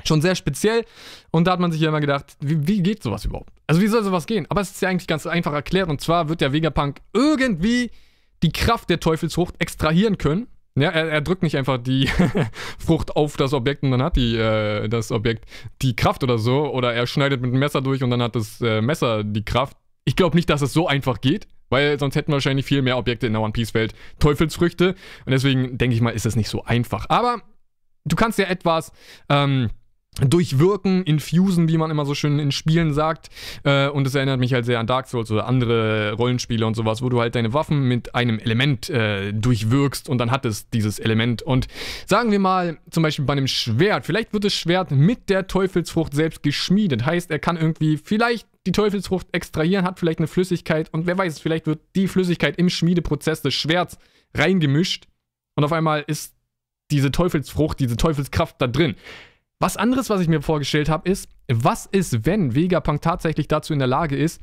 schon 0.04 0.22
sehr 0.22 0.34
speziell. 0.34 0.84
Und 1.30 1.46
da 1.46 1.52
hat 1.52 1.60
man 1.60 1.72
sich 1.72 1.80
ja 1.80 1.88
immer 1.88 2.00
gedacht, 2.00 2.36
wie, 2.40 2.66
wie 2.66 2.82
geht 2.82 3.02
sowas 3.02 3.24
überhaupt? 3.24 3.52
Also 3.66 3.80
wie 3.80 3.86
soll 3.88 4.04
sowas 4.04 4.26
gehen? 4.26 4.46
Aber 4.48 4.60
es 4.60 4.70
ist 4.70 4.82
ja 4.82 4.88
eigentlich 4.88 5.08
ganz 5.08 5.26
einfach 5.26 5.52
erklärt. 5.52 5.88
Und 5.88 6.00
zwar 6.00 6.28
wird 6.28 6.40
der 6.40 6.52
Vegapunk 6.52 7.00
irgendwie 7.12 7.90
die 8.42 8.52
Kraft 8.52 8.90
der 8.90 9.00
Teufelsfrucht 9.00 9.54
extrahieren 9.58 10.18
können 10.18 10.46
Ja, 10.80 10.90
er, 10.90 11.08
er 11.08 11.20
drückt 11.20 11.42
nicht 11.42 11.56
einfach 11.56 11.78
die 11.78 12.08
Frucht 12.78 13.16
auf 13.16 13.36
das 13.36 13.52
Objekt 13.52 13.82
und 13.82 13.90
dann 13.90 14.02
hat 14.02 14.16
die, 14.16 14.36
äh, 14.36 14.88
das 14.88 15.12
Objekt 15.12 15.44
die 15.82 15.94
Kraft 15.94 16.24
oder 16.24 16.38
so. 16.38 16.72
Oder 16.72 16.94
er 16.94 17.06
schneidet 17.06 17.40
mit 17.40 17.52
dem 17.52 17.58
Messer 17.58 17.80
durch 17.82 18.02
und 18.02 18.10
dann 18.10 18.22
hat 18.22 18.36
das 18.36 18.60
äh, 18.60 18.80
Messer 18.80 19.24
die 19.24 19.44
Kraft. 19.44 19.76
Ich 20.04 20.16
glaube 20.16 20.36
nicht, 20.36 20.48
dass 20.50 20.62
es 20.62 20.72
so 20.72 20.88
einfach 20.88 21.20
geht, 21.20 21.46
weil 21.68 21.98
sonst 21.98 22.16
hätten 22.16 22.32
wahrscheinlich 22.32 22.66
viel 22.66 22.82
mehr 22.82 22.98
Objekte 22.98 23.26
in 23.26 23.34
der 23.34 23.42
One 23.42 23.52
Piece-Welt 23.52 23.94
Teufelsfrüchte. 24.18 24.94
Und 25.24 25.32
deswegen 25.32 25.78
denke 25.78 25.94
ich 25.94 26.00
mal, 26.00 26.10
ist 26.10 26.26
es 26.26 26.36
nicht 26.36 26.48
so 26.48 26.64
einfach. 26.64 27.06
Aber 27.08 27.42
du 28.04 28.16
kannst 28.16 28.38
ja 28.38 28.46
etwas. 28.46 28.92
Ähm, 29.28 29.70
durchwirken, 30.18 31.04
infusen, 31.04 31.68
wie 31.68 31.78
man 31.78 31.90
immer 31.90 32.04
so 32.04 32.14
schön 32.14 32.38
in 32.38 32.52
Spielen 32.52 32.92
sagt. 32.92 33.28
Äh, 33.62 33.88
und 33.88 34.06
es 34.06 34.14
erinnert 34.14 34.40
mich 34.40 34.52
halt 34.52 34.64
sehr 34.64 34.80
an 34.80 34.86
Dark 34.86 35.06
Souls 35.06 35.30
oder 35.30 35.46
andere 35.46 36.12
Rollenspiele 36.12 36.66
und 36.66 36.74
sowas, 36.74 37.00
wo 37.00 37.08
du 37.08 37.20
halt 37.20 37.34
deine 37.34 37.54
Waffen 37.54 37.86
mit 37.86 38.14
einem 38.14 38.38
Element 38.38 38.90
äh, 38.90 39.32
durchwirkst 39.32 40.08
und 40.08 40.18
dann 40.18 40.30
hat 40.30 40.44
es 40.44 40.68
dieses 40.70 40.98
Element. 40.98 41.42
Und 41.42 41.68
sagen 42.06 42.32
wir 42.32 42.40
mal, 42.40 42.78
zum 42.90 43.02
Beispiel 43.02 43.24
bei 43.24 43.32
einem 43.32 43.46
Schwert, 43.46 44.04
vielleicht 44.04 44.32
wird 44.32 44.44
das 44.44 44.54
Schwert 44.54 44.90
mit 44.90 45.30
der 45.30 45.46
Teufelsfrucht 45.46 46.12
selbst 46.12 46.42
geschmiedet. 46.42 47.06
Heißt, 47.06 47.30
er 47.30 47.38
kann 47.38 47.56
irgendwie 47.56 47.96
vielleicht 47.96 48.48
die 48.66 48.72
Teufelsfrucht 48.72 49.28
extrahieren, 49.32 49.84
hat 49.84 49.98
vielleicht 49.98 50.18
eine 50.18 50.28
Flüssigkeit 50.28 50.92
und 50.92 51.06
wer 51.06 51.16
weiß, 51.16 51.38
vielleicht 51.38 51.66
wird 51.66 51.80
die 51.94 52.08
Flüssigkeit 52.08 52.58
im 52.58 52.68
Schmiedeprozess 52.68 53.42
des 53.42 53.54
Schwerts 53.54 53.98
reingemischt 54.34 55.06
und 55.54 55.64
auf 55.64 55.72
einmal 55.72 56.04
ist 56.06 56.34
diese 56.90 57.10
Teufelsfrucht, 57.10 57.78
diese 57.80 57.96
Teufelskraft 57.96 58.56
da 58.60 58.66
drin. 58.66 58.96
Was 59.60 59.76
anderes, 59.76 60.08
was 60.08 60.22
ich 60.22 60.28
mir 60.28 60.40
vorgestellt 60.40 60.88
habe, 60.88 61.08
ist, 61.08 61.28
was 61.46 61.84
ist, 61.84 62.24
wenn 62.24 62.54
Vegapunk 62.54 63.02
tatsächlich 63.02 63.46
dazu 63.46 63.74
in 63.74 63.78
der 63.78 63.88
Lage 63.88 64.16
ist, 64.16 64.40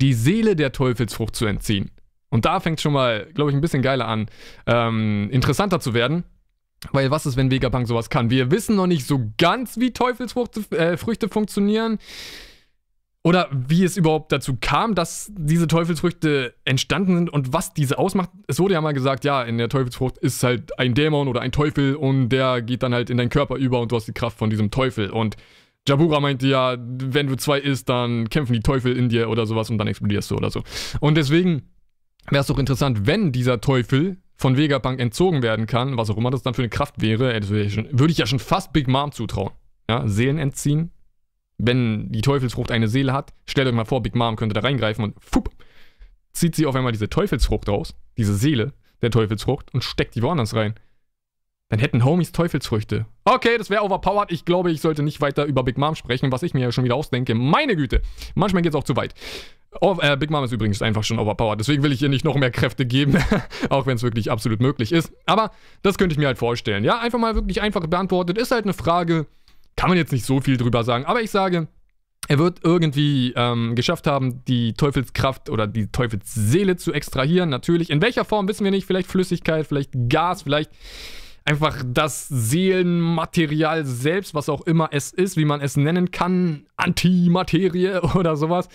die 0.00 0.14
Seele 0.14 0.54
der 0.54 0.70
Teufelsfrucht 0.70 1.34
zu 1.34 1.44
entziehen? 1.46 1.90
Und 2.30 2.44
da 2.44 2.60
fängt 2.60 2.78
es 2.78 2.82
schon 2.82 2.92
mal, 2.92 3.26
glaube 3.34 3.50
ich, 3.50 3.56
ein 3.56 3.60
bisschen 3.60 3.82
geiler 3.82 4.06
an, 4.06 4.26
ähm, 4.66 5.28
interessanter 5.32 5.80
zu 5.80 5.92
werden. 5.92 6.22
Weil 6.92 7.10
was 7.10 7.26
ist, 7.26 7.36
wenn 7.36 7.50
Vegapunk 7.50 7.88
sowas 7.88 8.08
kann? 8.10 8.30
Wir 8.30 8.52
wissen 8.52 8.76
noch 8.76 8.86
nicht 8.86 9.06
so 9.06 9.32
ganz, 9.36 9.78
wie 9.78 9.92
Teufelsfrüchte 9.92 11.26
äh, 11.26 11.28
funktionieren. 11.28 11.98
Oder 13.22 13.48
wie 13.52 13.84
es 13.84 13.98
überhaupt 13.98 14.32
dazu 14.32 14.56
kam, 14.58 14.94
dass 14.94 15.30
diese 15.36 15.66
Teufelsfrüchte 15.66 16.54
entstanden 16.64 17.16
sind 17.16 17.30
und 17.30 17.52
was 17.52 17.74
diese 17.74 17.98
ausmacht. 17.98 18.30
Es 18.46 18.58
wurde 18.58 18.74
ja 18.74 18.80
mal 18.80 18.92
gesagt, 18.92 19.24
ja, 19.24 19.42
in 19.42 19.58
der 19.58 19.68
Teufelsfrucht 19.68 20.16
ist 20.18 20.42
halt 20.42 20.78
ein 20.78 20.94
Dämon 20.94 21.28
oder 21.28 21.42
ein 21.42 21.52
Teufel 21.52 21.96
und 21.96 22.30
der 22.30 22.62
geht 22.62 22.82
dann 22.82 22.94
halt 22.94 23.10
in 23.10 23.18
deinen 23.18 23.28
Körper 23.28 23.56
über 23.56 23.80
und 23.80 23.92
du 23.92 23.96
hast 23.96 24.06
die 24.06 24.12
Kraft 24.12 24.38
von 24.38 24.48
diesem 24.48 24.70
Teufel. 24.70 25.10
Und 25.10 25.36
Jabura 25.86 26.20
meinte 26.20 26.46
ja, 26.46 26.76
wenn 26.78 27.26
du 27.26 27.36
zwei 27.36 27.58
isst, 27.58 27.90
dann 27.90 28.30
kämpfen 28.30 28.54
die 28.54 28.60
Teufel 28.60 28.96
in 28.96 29.10
dir 29.10 29.28
oder 29.28 29.44
sowas 29.44 29.68
und 29.68 29.76
dann 29.76 29.88
explodierst 29.88 30.30
du 30.30 30.36
oder 30.36 30.50
so. 30.50 30.62
Und 31.00 31.16
deswegen 31.16 31.68
wäre 32.30 32.40
es 32.40 32.46
doch 32.46 32.58
interessant, 32.58 33.06
wenn 33.06 33.32
dieser 33.32 33.60
Teufel 33.60 34.16
von 34.36 34.56
Vegapunk 34.56 34.98
entzogen 34.98 35.42
werden 35.42 35.66
kann, 35.66 35.98
was 35.98 36.08
auch 36.08 36.16
immer 36.16 36.30
das 36.30 36.42
dann 36.42 36.54
für 36.54 36.62
eine 36.62 36.70
Kraft 36.70 37.02
wäre, 37.02 37.38
würde 37.50 38.12
ich, 38.12 38.18
ja 38.18 38.26
schon 38.26 38.38
fast 38.38 38.72
Big 38.72 38.88
Mom 38.88 39.12
zutrauen. 39.12 39.50
Ja, 39.90 40.08
Seelen 40.08 40.38
entziehen, 40.38 40.92
wenn 41.66 42.10
die 42.10 42.20
Teufelsfrucht 42.20 42.70
eine 42.70 42.88
Seele 42.88 43.12
hat, 43.12 43.32
stellt 43.46 43.68
euch 43.68 43.74
mal 43.74 43.84
vor, 43.84 44.02
Big 44.02 44.14
Mom 44.14 44.36
könnte 44.36 44.54
da 44.54 44.60
reingreifen 44.60 45.04
und 45.04 45.14
fupp, 45.20 45.50
zieht 46.32 46.54
sie 46.54 46.66
auf 46.66 46.74
einmal 46.74 46.92
diese 46.92 47.08
Teufelsfrucht 47.08 47.68
raus, 47.68 47.94
diese 48.16 48.34
Seele 48.34 48.72
der 49.02 49.10
Teufelsfrucht 49.10 49.72
und 49.72 49.84
steckt 49.84 50.14
die 50.14 50.22
woanders 50.22 50.54
rein. 50.54 50.74
Dann 51.70 51.78
hätten 51.78 52.04
Homies 52.04 52.32
Teufelsfrüchte. 52.32 53.06
Okay, 53.24 53.56
das 53.56 53.70
wäre 53.70 53.84
overpowered. 53.84 54.32
Ich 54.32 54.44
glaube, 54.44 54.72
ich 54.72 54.80
sollte 54.80 55.04
nicht 55.04 55.20
weiter 55.20 55.44
über 55.44 55.62
Big 55.62 55.78
Mom 55.78 55.94
sprechen, 55.94 56.32
was 56.32 56.42
ich 56.42 56.52
mir 56.52 56.60
ja 56.60 56.72
schon 56.72 56.82
wieder 56.82 56.96
ausdenke. 56.96 57.34
Meine 57.34 57.76
Güte. 57.76 58.02
Manchmal 58.34 58.62
geht 58.62 58.72
es 58.72 58.76
auch 58.76 58.84
zu 58.84 58.96
weit. 58.96 59.14
Oh, 59.80 59.96
äh, 60.00 60.16
Big 60.16 60.30
Mom 60.30 60.42
ist 60.42 60.50
übrigens 60.50 60.82
einfach 60.82 61.04
schon 61.04 61.20
overpowered. 61.20 61.60
Deswegen 61.60 61.84
will 61.84 61.92
ich 61.92 62.02
ihr 62.02 62.08
nicht 62.08 62.24
noch 62.24 62.34
mehr 62.34 62.50
Kräfte 62.50 62.86
geben. 62.86 63.16
auch 63.70 63.86
wenn 63.86 63.94
es 63.94 64.02
wirklich 64.02 64.32
absolut 64.32 64.60
möglich 64.60 64.90
ist. 64.90 65.12
Aber 65.26 65.52
das 65.82 65.96
könnte 65.96 66.12
ich 66.12 66.18
mir 66.18 66.26
halt 66.26 66.38
vorstellen. 66.38 66.82
Ja, 66.82 66.98
einfach 66.98 67.20
mal 67.20 67.36
wirklich 67.36 67.62
einfach 67.62 67.86
beantwortet. 67.86 68.36
Ist 68.36 68.50
halt 68.50 68.64
eine 68.64 68.74
Frage, 68.74 69.26
kann 69.80 69.88
man 69.88 69.96
jetzt 69.96 70.12
nicht 70.12 70.26
so 70.26 70.42
viel 70.42 70.58
drüber 70.58 70.84
sagen, 70.84 71.06
aber 71.06 71.22
ich 71.22 71.30
sage, 71.30 71.66
er 72.28 72.38
wird 72.38 72.58
irgendwie 72.62 73.32
ähm, 73.34 73.74
geschafft 73.74 74.06
haben, 74.06 74.44
die 74.44 74.74
Teufelskraft 74.74 75.48
oder 75.48 75.66
die 75.66 75.86
Teufelsseele 75.86 76.76
zu 76.76 76.92
extrahieren. 76.92 77.48
Natürlich. 77.48 77.88
In 77.88 78.02
welcher 78.02 78.26
Form 78.26 78.46
wissen 78.46 78.62
wir 78.62 78.72
nicht. 78.72 78.86
Vielleicht 78.86 79.08
Flüssigkeit, 79.08 79.66
vielleicht 79.66 79.92
Gas, 80.10 80.42
vielleicht 80.42 80.70
einfach 81.46 81.82
das 81.86 82.28
Seelenmaterial 82.28 83.86
selbst, 83.86 84.34
was 84.34 84.50
auch 84.50 84.60
immer 84.66 84.90
es 84.92 85.14
ist, 85.14 85.38
wie 85.38 85.46
man 85.46 85.62
es 85.62 85.78
nennen 85.78 86.10
kann. 86.10 86.66
Antimaterie 86.76 88.00
oder 88.14 88.36
sowas. 88.36 88.68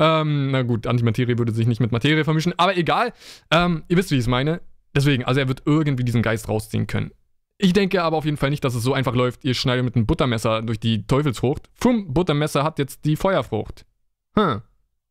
Ähm, 0.00 0.50
na 0.50 0.62
gut, 0.62 0.88
Antimaterie 0.88 1.38
würde 1.38 1.52
sich 1.52 1.68
nicht 1.68 1.78
mit 1.78 1.92
Materie 1.92 2.24
vermischen, 2.24 2.52
aber 2.56 2.76
egal. 2.76 3.12
Ähm, 3.52 3.84
ihr 3.86 3.96
wisst, 3.96 4.10
wie 4.10 4.16
ich 4.16 4.22
es 4.22 4.26
meine. 4.26 4.60
Deswegen, 4.96 5.24
also 5.24 5.38
er 5.38 5.46
wird 5.46 5.62
irgendwie 5.66 6.02
diesen 6.02 6.22
Geist 6.22 6.48
rausziehen 6.48 6.88
können. 6.88 7.12
Ich 7.60 7.72
denke 7.72 8.02
aber 8.02 8.16
auf 8.16 8.24
jeden 8.24 8.36
Fall 8.36 8.50
nicht, 8.50 8.64
dass 8.64 8.76
es 8.76 8.84
so 8.84 8.94
einfach 8.94 9.14
läuft, 9.14 9.44
ihr 9.44 9.54
schneidet 9.54 9.84
mit 9.84 9.96
einem 9.96 10.06
Buttermesser 10.06 10.62
durch 10.62 10.78
die 10.78 11.06
Teufelsfrucht. 11.06 11.68
Fumm, 11.74 12.14
Buttermesser 12.14 12.62
hat 12.62 12.78
jetzt 12.78 13.04
die 13.04 13.16
Feuerfrucht. 13.16 13.84
Hm. 14.36 14.62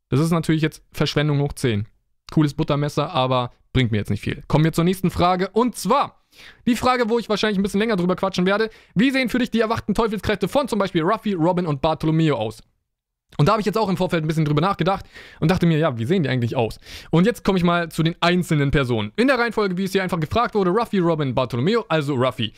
Das 0.09 0.21
ist 0.21 0.31
natürlich 0.31 0.61
jetzt 0.61 0.81
Verschwendung 0.93 1.41
hoch 1.41 1.51
10. 1.51 1.87
Cooles 2.31 2.53
Buttermesser, 2.53 3.11
aber 3.11 3.51
bringt 3.73 3.91
mir 3.91 3.97
jetzt 3.97 4.09
nicht 4.09 4.21
viel. 4.21 4.43
Kommen 4.47 4.63
wir 4.63 4.71
zur 4.71 4.85
nächsten 4.85 5.11
Frage 5.11 5.49
und 5.49 5.75
zwar 5.75 6.23
die 6.65 6.75
Frage, 6.75 7.09
wo 7.09 7.19
ich 7.19 7.27
wahrscheinlich 7.27 7.59
ein 7.59 7.63
bisschen 7.63 7.79
länger 7.81 7.97
drüber 7.97 8.15
quatschen 8.15 8.45
werde. 8.45 8.69
Wie 8.95 9.11
sehen 9.11 9.27
für 9.27 9.39
dich 9.39 9.51
die 9.51 9.59
erwachten 9.59 9.93
Teufelskräfte 9.93 10.47
von 10.47 10.69
zum 10.69 10.79
Beispiel 10.79 11.03
Ruffy, 11.03 11.33
Robin 11.33 11.67
und 11.67 11.81
Bartolomeo 11.81 12.37
aus? 12.37 12.63
Und 13.37 13.47
da 13.47 13.51
habe 13.51 13.61
ich 13.61 13.65
jetzt 13.65 13.77
auch 13.77 13.89
im 13.89 13.97
Vorfeld 13.97 14.23
ein 14.23 14.27
bisschen 14.27 14.45
drüber 14.45 14.61
nachgedacht 14.61 15.05
und 15.39 15.51
dachte 15.51 15.65
mir, 15.65 15.77
ja, 15.77 15.97
wie 15.97 16.05
sehen 16.05 16.23
die 16.23 16.29
eigentlich 16.29 16.55
aus? 16.55 16.79
Und 17.11 17.25
jetzt 17.25 17.43
komme 17.43 17.57
ich 17.57 17.63
mal 17.63 17.89
zu 17.89 18.01
den 18.01 18.15
einzelnen 18.19 18.71
Personen. 18.71 19.11
In 19.15 19.27
der 19.27 19.37
Reihenfolge, 19.37 19.77
wie 19.77 19.83
es 19.83 19.91
hier 19.91 20.03
einfach 20.03 20.19
gefragt 20.19 20.55
wurde, 20.55 20.71
Ruffy, 20.71 20.99
Robin, 20.99 21.35
Bartolomeo, 21.35 21.85
also 21.89 22.15
Ruffy. 22.15 22.53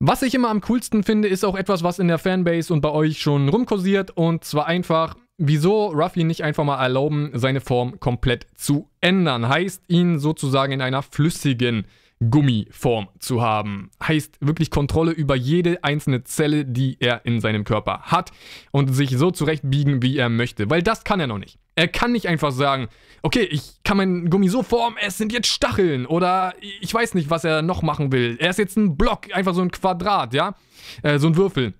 Was 0.00 0.22
ich 0.22 0.34
immer 0.34 0.50
am 0.50 0.60
coolsten 0.60 1.04
finde, 1.04 1.28
ist 1.28 1.44
auch 1.44 1.54
etwas, 1.54 1.82
was 1.82 1.98
in 1.98 2.08
der 2.08 2.18
Fanbase 2.18 2.72
und 2.72 2.80
bei 2.80 2.90
euch 2.90 3.20
schon 3.20 3.48
rumkursiert 3.48 4.10
und 4.10 4.44
zwar 4.44 4.66
einfach, 4.66 5.14
wieso 5.38 5.86
Ruffy 5.86 6.24
nicht 6.24 6.42
einfach 6.42 6.64
mal 6.64 6.82
erlauben, 6.82 7.30
seine 7.32 7.60
Form 7.60 7.98
komplett 8.00 8.46
zu 8.54 8.90
ändern. 9.00 9.48
Heißt, 9.48 9.84
ihn 9.88 10.18
sozusagen 10.18 10.72
in 10.72 10.82
einer 10.82 11.02
flüssigen 11.02 11.86
Gummiform 12.30 13.08
zu 13.18 13.42
haben. 13.42 13.90
Heißt 14.02 14.38
wirklich 14.40 14.70
Kontrolle 14.70 15.12
über 15.12 15.34
jede 15.34 15.82
einzelne 15.84 16.24
Zelle, 16.24 16.64
die 16.64 16.96
er 17.00 17.24
in 17.24 17.40
seinem 17.40 17.64
Körper 17.64 18.02
hat 18.02 18.30
und 18.70 18.94
sich 18.94 19.16
so 19.16 19.30
zurechtbiegen, 19.30 20.02
wie 20.02 20.16
er 20.16 20.28
möchte. 20.28 20.70
Weil 20.70 20.82
das 20.82 21.04
kann 21.04 21.20
er 21.20 21.26
noch 21.26 21.38
nicht. 21.38 21.58
Er 21.76 21.88
kann 21.88 22.12
nicht 22.12 22.28
einfach 22.28 22.52
sagen, 22.52 22.88
okay, 23.22 23.42
ich 23.50 23.82
kann 23.82 23.96
meinen 23.96 24.30
Gummi 24.30 24.48
so 24.48 24.62
formen, 24.62 24.96
es 25.00 25.18
sind 25.18 25.32
jetzt 25.32 25.48
Stacheln 25.48 26.06
oder 26.06 26.54
ich 26.80 26.94
weiß 26.94 27.14
nicht, 27.14 27.30
was 27.30 27.42
er 27.42 27.62
noch 27.62 27.82
machen 27.82 28.12
will. 28.12 28.36
Er 28.38 28.50
ist 28.50 28.58
jetzt 28.58 28.76
ein 28.76 28.96
Block, 28.96 29.34
einfach 29.34 29.54
so 29.54 29.62
ein 29.62 29.72
Quadrat, 29.72 30.34
ja, 30.34 30.54
äh, 31.02 31.18
so 31.18 31.26
ein 31.26 31.36
Würfel 31.36 31.74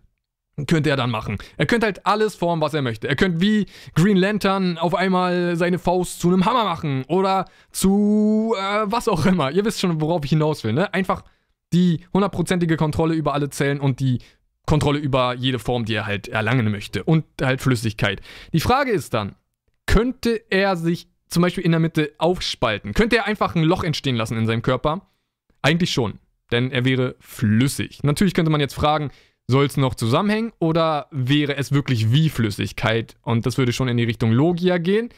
könnte 0.67 0.91
er 0.91 0.97
dann 0.97 1.11
machen. 1.11 1.39
Er 1.57 1.67
könnte 1.67 1.87
halt 1.87 2.07
alles 2.07 2.35
formen, 2.35 2.63
was 2.63 2.75
er 2.75 2.83
möchte. 2.83 3.09
Er 3.09 3.17
könnte 3.17 3.41
wie 3.41 3.67
Green 3.95 4.17
Lantern 4.17 4.79
auf 4.79 4.95
einmal 4.95 5.57
seine 5.57 5.79
Faust 5.79 6.21
zu 6.21 6.29
einem 6.29 6.45
Hammer 6.45 6.65
machen 6.65 7.05
oder 7.09 7.47
zu 7.71 8.55
äh, 8.57 8.83
was 8.85 9.09
auch 9.09 9.27
immer. 9.27 9.51
Ihr 9.51 9.65
wisst 9.65 9.81
schon, 9.81 10.01
worauf 10.01 10.25
ich 10.25 10.31
hinaus 10.31 10.65
will, 10.65 10.73
ne? 10.73 10.93
Einfach 10.95 11.25
die 11.73 12.01
hundertprozentige 12.13 12.77
Kontrolle 12.77 13.15
über 13.15 13.35
alle 13.35 13.51
Zellen 13.51 13.81
und 13.81 13.99
die 14.01 14.21
Kontrolle 14.67 14.99
über 14.99 15.35
jede 15.35 15.59
Form, 15.59 15.85
die 15.85 15.95
er 15.95 16.07
halt 16.07 16.29
erlangen 16.29 16.71
möchte. 16.71 17.05
Und 17.05 17.25
halt 17.43 17.61
Flüssigkeit. 17.61 18.21
Die 18.53 18.61
Frage 18.61 18.93
ist 18.93 19.13
dann, 19.13 19.35
könnte 19.87 20.41
er 20.51 20.77
sich 20.77 21.09
zum 21.29 21.43
Beispiel 21.43 21.65
in 21.65 21.73
der 21.73 21.81
Mitte 21.81 22.13
aufspalten? 22.19 22.95
Könnte 22.95 23.17
er 23.17 23.27
einfach 23.27 23.55
ein 23.55 23.65
Loch 23.65 23.83
entstehen 23.83 24.17
lassen 24.17 24.39
in 24.39 24.47
seinem 24.47 24.63
Körper? 24.63 25.11
Eigentlich 25.63 25.93
schon, 25.93 26.21
denn 26.53 26.71
er 26.71 26.85
wäre 26.85 27.17
flüssig. 27.19 28.03
Natürlich 28.05 28.35
könnte 28.35 28.51
man 28.51 28.61
jetzt 28.61 28.75
fragen, 28.75 29.11
soll 29.47 29.67
es 29.67 29.77
noch 29.77 29.95
zusammenhängen 29.95 30.53
oder 30.59 31.09
wäre 31.11 31.57
es 31.57 31.73
wirklich 31.73 32.13
wie 32.13 32.31
Flüssigkeit? 32.31 33.17
Und 33.23 33.47
das 33.47 33.59
würde 33.59 33.73
schon 33.73 33.89
in 33.89 33.97
die 33.97 34.05
Richtung 34.05 34.33
Logia 34.33 34.79
gehen. 34.79 35.11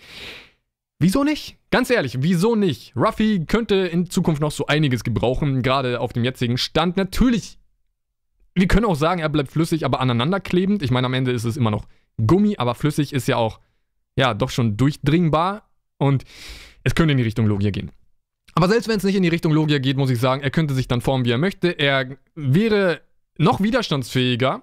Wieso 0.99 1.25
nicht? 1.25 1.57
Ganz 1.71 1.91
ehrlich, 1.91 2.23
wieso 2.23 2.57
nicht? 2.57 2.95
Ruffy 2.97 3.45
könnte 3.47 3.75
in 3.75 4.09
Zukunft 4.09 4.41
noch 4.41 4.51
so 4.51 4.67
einiges 4.67 5.05
gebrauchen, 5.05 5.63
gerade 5.63 6.01
auf 6.01 6.13
dem 6.13 6.25
jetzigen 6.25 6.57
Stand. 6.57 6.97
Natürlich, 6.97 7.59
wir 8.55 8.67
können 8.67 8.87
auch 8.87 8.97
sagen, 8.97 9.21
er 9.21 9.29
bleibt 9.29 9.51
flüssig, 9.51 9.85
aber 9.85 10.01
aneinanderklebend. 10.01 10.83
Ich 10.83 10.91
meine, 10.91 11.07
am 11.07 11.15
Ende 11.15 11.33
ist 11.33 11.45
es 11.45 11.57
immer 11.57 11.71
noch 11.71 11.87
Gummi, 12.25 12.57
aber 12.57 12.75
flüssig 12.75 13.13
ist 13.13 13.29
ja 13.29 13.37
auch, 13.37 13.61
ja, 14.17 14.33
doch 14.33 14.49
schon 14.49 14.79
durchdringbar. 14.79 15.69
Und 15.99 16.25
es 16.83 16.95
könnte 16.95 17.13
in 17.13 17.19
die 17.19 17.25
Richtung 17.25 17.47
Logia 17.47 17.71
gehen. 17.71 17.93
Aber 18.55 18.69
selbst 18.69 18.89
wenn 18.89 18.97
es 18.97 19.05
nicht 19.05 19.17
in 19.17 19.23
die 19.23 19.29
Richtung 19.29 19.53
Logia 19.53 19.79
geht, 19.79 19.99
muss 19.99 20.09
ich 20.09 20.19
sagen, 20.19 20.43
er 20.43 20.51
könnte 20.51 20.73
sich 20.73 20.89
dann 20.89 21.03
formen, 21.03 21.27
wie 21.27 21.31
er 21.31 21.39
möchte. 21.39 21.79
Er 21.79 22.17
wäre 22.35 23.03
noch 23.39 23.61
widerstandsfähiger. 23.61 24.63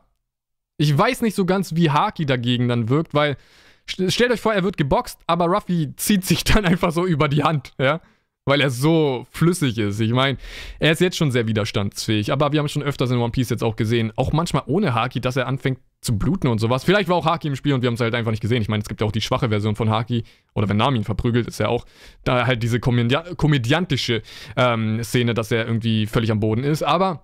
Ich 0.77 0.97
weiß 0.97 1.21
nicht 1.21 1.35
so 1.35 1.45
ganz, 1.45 1.75
wie 1.75 1.91
Haki 1.91 2.25
dagegen 2.25 2.67
dann 2.67 2.89
wirkt, 2.89 3.13
weil 3.13 3.37
stellt 3.85 4.31
euch 4.31 4.41
vor, 4.41 4.53
er 4.53 4.63
wird 4.63 4.77
geboxt, 4.77 5.19
aber 5.27 5.45
Ruffy 5.45 5.95
zieht 5.95 6.25
sich 6.25 6.43
dann 6.43 6.65
einfach 6.65 6.91
so 6.91 7.05
über 7.05 7.27
die 7.27 7.43
Hand, 7.43 7.73
ja. 7.77 8.01
weil 8.45 8.61
er 8.61 8.69
so 8.69 9.27
flüssig 9.31 9.77
ist. 9.77 9.99
Ich 9.99 10.11
meine, 10.11 10.37
er 10.79 10.91
ist 10.91 11.01
jetzt 11.01 11.17
schon 11.17 11.31
sehr 11.31 11.47
widerstandsfähig, 11.47 12.31
aber 12.31 12.51
wir 12.51 12.59
haben 12.59 12.69
schon 12.69 12.83
öfters 12.83 13.11
in 13.11 13.17
One 13.17 13.31
Piece 13.31 13.49
jetzt 13.49 13.63
auch 13.63 13.75
gesehen, 13.75 14.11
auch 14.15 14.31
manchmal 14.31 14.63
ohne 14.65 14.93
Haki, 14.93 15.21
dass 15.21 15.35
er 15.35 15.47
anfängt 15.47 15.79
zu 16.01 16.17
bluten 16.17 16.47
und 16.47 16.59
sowas. 16.59 16.83
Vielleicht 16.83 17.07
war 17.07 17.15
auch 17.15 17.25
Haki 17.25 17.47
im 17.47 17.55
Spiel 17.55 17.73
und 17.73 17.81
wir 17.81 17.87
haben 17.87 17.93
es 17.93 18.01
halt 18.01 18.13
einfach 18.13 18.31
nicht 18.31 18.41
gesehen. 18.41 18.61
Ich 18.61 18.67
meine, 18.67 18.81
es 18.81 18.89
gibt 18.89 18.99
ja 19.01 19.07
auch 19.07 19.11
die 19.11 19.21
schwache 19.21 19.49
Version 19.49 19.75
von 19.75 19.89
Haki, 19.89 20.23
oder 20.53 20.67
wenn 20.67 20.77
Nami 20.77 20.97
ihn 20.97 21.03
verprügelt, 21.05 21.47
ist 21.47 21.59
ja 21.59 21.69
auch 21.69 21.85
da 22.25 22.45
halt 22.45 22.61
diese 22.61 22.79
komödia 22.79 23.23
komödiantische 23.35 24.21
ähm, 24.57 25.01
Szene, 25.03 25.33
dass 25.33 25.51
er 25.51 25.65
irgendwie 25.65 26.05
völlig 26.05 26.31
am 26.31 26.41
Boden 26.41 26.63
ist, 26.63 26.83
aber 26.83 27.23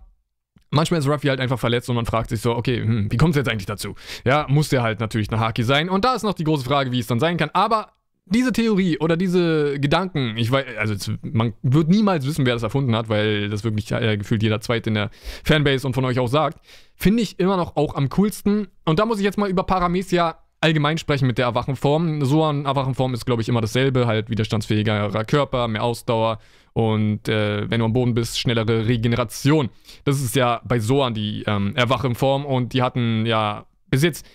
Manchmal 0.71 0.99
ist 0.99 1.07
Ruffy 1.07 1.27
halt 1.27 1.39
einfach 1.39 1.59
verletzt 1.59 1.89
und 1.89 1.95
man 1.95 2.05
fragt 2.05 2.29
sich 2.29 2.41
so, 2.41 2.55
okay, 2.55 2.81
hm, 2.81 3.11
wie 3.11 3.17
kommt 3.17 3.31
es 3.31 3.37
jetzt 3.37 3.49
eigentlich 3.49 3.65
dazu? 3.65 3.95
Ja, 4.25 4.45
muss 4.49 4.69
der 4.69 4.83
halt 4.83 4.99
natürlich 4.99 5.29
eine 5.31 5.39
Haki 5.39 5.63
sein. 5.63 5.89
Und 5.89 6.05
da 6.05 6.13
ist 6.13 6.23
noch 6.23 6.33
die 6.33 6.43
große 6.43 6.65
Frage, 6.65 6.91
wie 6.91 6.99
es 6.99 7.07
dann 7.07 7.19
sein 7.19 7.37
kann. 7.37 7.49
Aber 7.53 7.93
diese 8.29 8.53
Theorie 8.53 8.97
oder 8.99 9.17
diese 9.17 9.79
Gedanken, 9.79 10.37
ich 10.37 10.51
weiß, 10.51 10.65
also 10.77 11.13
man 11.21 11.53
wird 11.63 11.89
niemals 11.89 12.25
wissen, 12.27 12.45
wer 12.45 12.53
das 12.53 12.63
erfunden 12.63 12.95
hat, 12.95 13.09
weil 13.09 13.49
das 13.49 13.63
wirklich 13.63 13.91
äh, 13.91 14.17
gefühlt 14.17 14.43
jeder 14.43 14.61
Zweite 14.61 14.91
in 14.91 14.93
der 14.93 15.09
Fanbase 15.43 15.87
und 15.87 15.93
von 15.93 16.05
euch 16.05 16.19
auch 16.19 16.27
sagt, 16.27 16.59
finde 16.95 17.23
ich 17.23 17.39
immer 17.39 17.57
noch 17.57 17.75
auch 17.75 17.95
am 17.95 18.09
coolsten. 18.09 18.67
Und 18.85 18.99
da 18.99 19.05
muss 19.05 19.17
ich 19.17 19.23
jetzt 19.23 19.37
mal 19.37 19.49
über 19.49 19.63
Paramecia 19.63 20.37
allgemein 20.61 20.97
sprechen 20.97 21.25
mit 21.25 21.37
der 21.37 21.45
Erwachenform. 21.45 22.23
So 22.25 22.43
eine 22.43 22.65
Erwachenform 22.65 23.13
ist, 23.13 23.25
glaube 23.25 23.41
ich, 23.41 23.49
immer 23.49 23.61
dasselbe, 23.61 24.05
halt 24.05 24.29
widerstandsfähigerer 24.29 25.23
Körper, 25.25 25.67
mehr 25.67 25.83
Ausdauer 25.83 26.39
und 26.79 27.27
äh, 27.27 27.69
wenn 27.69 27.79
du 27.79 27.85
am 27.85 27.93
Boden 27.93 28.13
bist, 28.13 28.39
schnellere 28.39 28.87
Regeneration. 28.87 29.69
Das 30.05 30.21
ist 30.21 30.35
ja 30.35 30.61
bei 30.65 30.79
Soan 30.79 31.13
die 31.13 31.43
ähm, 31.45 31.75
Erwachenform 31.75 32.45
und 32.45 32.73
die 32.73 32.81
hatten 32.81 33.25
ja 33.25 33.65
bis 33.89 34.03
jetzt 34.03 34.25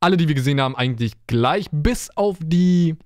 alle, 0.00 0.16
die 0.16 0.28
wir 0.28 0.34
gesehen 0.34 0.60
haben, 0.60 0.76
eigentlich 0.76 1.12
gleich, 1.26 1.66
bis 1.72 2.10
auf 2.16 2.36
die 2.42 2.96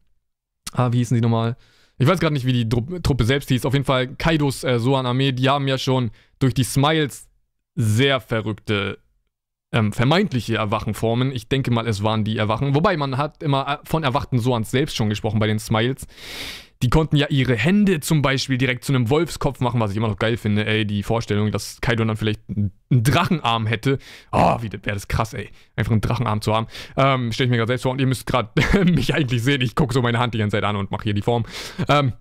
Ah, 0.73 0.93
wie 0.93 0.99
hießen 0.99 1.15
die 1.15 1.21
nochmal? 1.21 1.57
Ich 1.99 2.07
weiß 2.07 2.21
gerade 2.21 2.35
nicht, 2.35 2.47
wie 2.47 2.53
die 2.53 2.69
Truppe 2.69 3.25
selbst 3.25 3.49
hieß. 3.49 3.65
Auf 3.65 3.73
jeden 3.73 3.85
Fall 3.85 4.09
Kaidos 4.09 4.63
äh, 4.65 4.79
Soan-Armee, 4.79 5.33
die 5.33 5.49
haben 5.49 5.67
ja 5.67 5.79
schon 5.79 6.11
durch 6.39 6.55
die 6.55 6.65
Smiles 6.65 7.29
sehr 7.75 8.21
verrückte, 8.21 8.99
ähm, 9.73 9.93
vermeintliche 9.93 10.57
Erwachenformen. 10.57 11.33
Ich 11.33 11.49
denke 11.49 11.71
mal, 11.71 11.89
es 11.89 12.03
waren 12.03 12.25
die 12.25 12.37
Erwachen. 12.37 12.75
Wobei, 12.75 12.97
man 12.97 13.17
hat 13.17 13.43
immer 13.43 13.69
äh, 13.69 13.87
von 13.87 14.05
erwachten 14.05 14.39
Soans 14.39 14.71
selbst 14.71 14.97
schon 14.97 15.09
gesprochen 15.09 15.41
bei 15.41 15.49
den 15.49 15.59
Smiles. 15.59 16.07
Die 16.83 16.91
konnten 16.91 17.17
ja 17.17 17.27
ihre 17.29 17.57
Hände 17.57 17.99
zum 17.99 18.23
Beispiel 18.23 18.57
direkt 18.57 18.85
zu 18.85 18.93
einem 18.93 19.11
Wolfskopf 19.11 19.59
machen, 19.59 19.81
was 19.81 19.91
ich 19.91 19.97
immer 19.97 20.07
noch 20.07 20.19
geil 20.19 20.37
finde, 20.37 20.65
ey. 20.65 20.87
Die 20.87 21.03
Vorstellung, 21.03 21.51
dass 21.51 21.81
Kaido 21.81 22.05
dann 22.05 22.17
vielleicht 22.17 22.41
einen 22.49 22.73
Drachenarm 22.91 23.67
hätte. 23.67 23.99
Oh, 24.31 24.57
wie 24.61 24.71
wäre 24.71 24.95
das 24.95 25.09
krass, 25.09 25.35
ey. 25.35 25.51
Einfach 25.75 25.93
einen 25.93 26.01
Drachenarm 26.01 26.41
zu 26.41 26.55
haben. 26.55 26.69
Ähm, 26.97 27.33
Stelle 27.33 27.47
ich 27.47 27.51
mir 27.51 27.57
gerade 27.57 27.71
selbst 27.71 27.83
vor 27.83 27.93
und 27.93 28.01
ihr 28.01 28.07
müsst 28.07 28.27
gerade 28.27 28.51
mich 28.85 29.15
eigentlich 29.15 29.43
sehen. 29.43 29.61
Ich 29.61 29.75
gucke 29.75 29.93
so 29.93 30.03
meine 30.03 30.21
Hand 30.21 30.35
die 30.35 30.39
ganze 30.39 30.57
Zeit 30.57 30.65
an 30.65 30.77
und 30.77 30.93
mache 30.93 31.03
hier 31.05 31.15
die 31.15 31.23
Form. 31.23 31.47
Ähm, 31.89 32.13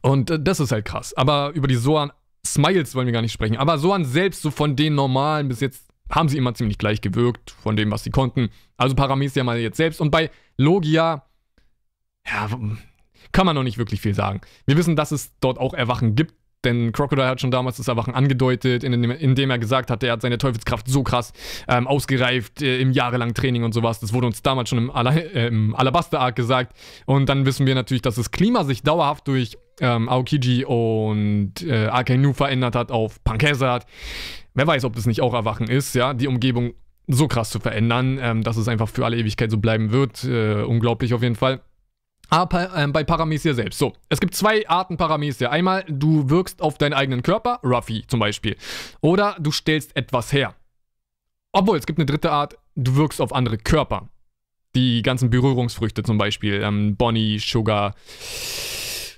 und 0.00 0.30
äh, 0.30 0.42
das 0.42 0.60
ist 0.60 0.72
halt 0.72 0.86
krass. 0.86 1.12
Aber 1.14 1.50
über 1.54 1.68
die 1.68 1.76
Soan 1.76 2.12
Smiles 2.46 2.94
wollen 2.94 3.06
wir 3.06 3.12
gar 3.12 3.22
nicht 3.22 3.32
sprechen. 3.32 3.56
Aber 3.56 3.78
Soan 3.78 4.04
selbst, 4.04 4.42
so 4.42 4.50
von 4.50 4.74
den 4.74 4.94
normalen 4.94 5.48
bis 5.48 5.60
jetzt, 5.60 5.88
haben 6.10 6.28
sie 6.28 6.36
immer 6.36 6.54
ziemlich 6.54 6.78
gleich 6.78 7.00
gewirkt, 7.00 7.50
von 7.50 7.76
dem, 7.76 7.90
was 7.90 8.04
sie 8.04 8.10
konnten. 8.10 8.50
Also 8.76 8.94
Paramecia 8.94 9.44
mal 9.44 9.58
jetzt 9.58 9.76
selbst. 9.76 10.00
Und 10.00 10.10
bei 10.10 10.30
Logia, 10.56 11.24
ja, 12.26 12.50
kann 13.32 13.46
man 13.46 13.54
noch 13.54 13.62
nicht 13.62 13.78
wirklich 13.78 14.00
viel 14.00 14.14
sagen. 14.14 14.40
Wir 14.66 14.76
wissen, 14.76 14.96
dass 14.96 15.10
es 15.10 15.32
dort 15.40 15.58
auch 15.58 15.74
Erwachen 15.74 16.14
gibt, 16.14 16.34
denn 16.64 16.92
Crocodile 16.92 17.26
hat 17.26 17.40
schon 17.40 17.50
damals 17.50 17.78
das 17.78 17.88
Erwachen 17.88 18.14
angedeutet, 18.14 18.84
indem, 18.84 19.50
er 19.50 19.58
gesagt 19.58 19.90
hat, 19.90 20.02
er 20.02 20.12
hat 20.12 20.22
seine 20.22 20.38
Teufelskraft 20.38 20.86
so 20.86 21.02
krass 21.02 21.32
ähm, 21.66 21.88
ausgereift 21.88 22.62
äh, 22.62 22.78
im 22.78 22.92
jahrelangen 22.92 23.34
Training 23.34 23.64
und 23.64 23.72
sowas. 23.72 23.98
Das 23.98 24.12
wurde 24.12 24.28
uns 24.28 24.42
damals 24.42 24.68
schon 24.68 24.78
im, 24.78 24.90
Ala 24.90 25.12
äh, 25.16 25.48
im 25.48 25.74
Alabaster-Arc 25.74 26.36
gesagt. 26.36 26.76
Und 27.04 27.28
dann 27.28 27.46
wissen 27.46 27.66
wir 27.66 27.74
natürlich, 27.74 28.02
dass 28.02 28.14
das 28.14 28.30
Klima 28.30 28.64
sich 28.64 28.82
dauerhaft 28.82 29.26
durch 29.26 29.58
ähm, 29.80 30.08
Aokiji 30.08 30.64
und 30.64 31.62
äh, 31.62 31.86
Akainu 31.86 32.32
verändert 32.32 32.76
hat 32.76 32.92
auf 32.92 33.22
Pankesat. 33.24 33.86
Wer 34.54 34.66
weiß, 34.66 34.84
ob 34.84 34.94
das 34.94 35.06
nicht 35.06 35.20
auch 35.20 35.34
Erwachen 35.34 35.68
ist, 35.68 35.94
ja, 35.94 36.14
die 36.14 36.28
Umgebung 36.28 36.74
so 37.08 37.26
krass 37.26 37.50
zu 37.50 37.58
verändern, 37.58 38.20
ähm, 38.22 38.42
dass 38.44 38.56
es 38.56 38.68
einfach 38.68 38.88
für 38.88 39.04
alle 39.04 39.16
Ewigkeit 39.16 39.50
so 39.50 39.58
bleiben 39.58 39.90
wird. 39.90 40.22
Äh, 40.22 40.62
unglaublich 40.62 41.12
auf 41.14 41.22
jeden 41.22 41.34
Fall. 41.34 41.60
Aber 42.32 42.74
äh, 42.74 42.88
bei 42.88 43.04
Paramecia 43.04 43.52
selbst. 43.52 43.78
So, 43.78 43.92
es 44.08 44.18
gibt 44.18 44.34
zwei 44.34 44.66
Arten 44.66 44.96
Paramecia. 44.96 45.50
Einmal, 45.50 45.84
du 45.86 46.30
wirkst 46.30 46.62
auf 46.62 46.78
deinen 46.78 46.94
eigenen 46.94 47.22
Körper, 47.22 47.60
Ruffy 47.62 48.06
zum 48.06 48.20
Beispiel. 48.20 48.56
Oder 49.02 49.36
du 49.38 49.52
stellst 49.52 49.94
etwas 49.94 50.32
her. 50.32 50.54
Obwohl, 51.52 51.76
es 51.76 51.84
gibt 51.84 51.98
eine 51.98 52.06
dritte 52.06 52.32
Art, 52.32 52.56
du 52.74 52.96
wirkst 52.96 53.20
auf 53.20 53.34
andere 53.34 53.58
Körper. 53.58 54.08
Die 54.74 55.02
ganzen 55.02 55.28
Berührungsfrüchte 55.28 56.04
zum 56.04 56.16
Beispiel. 56.16 56.62
Ähm, 56.62 56.96
Bonnie, 56.96 57.38
Sugar. 57.38 57.94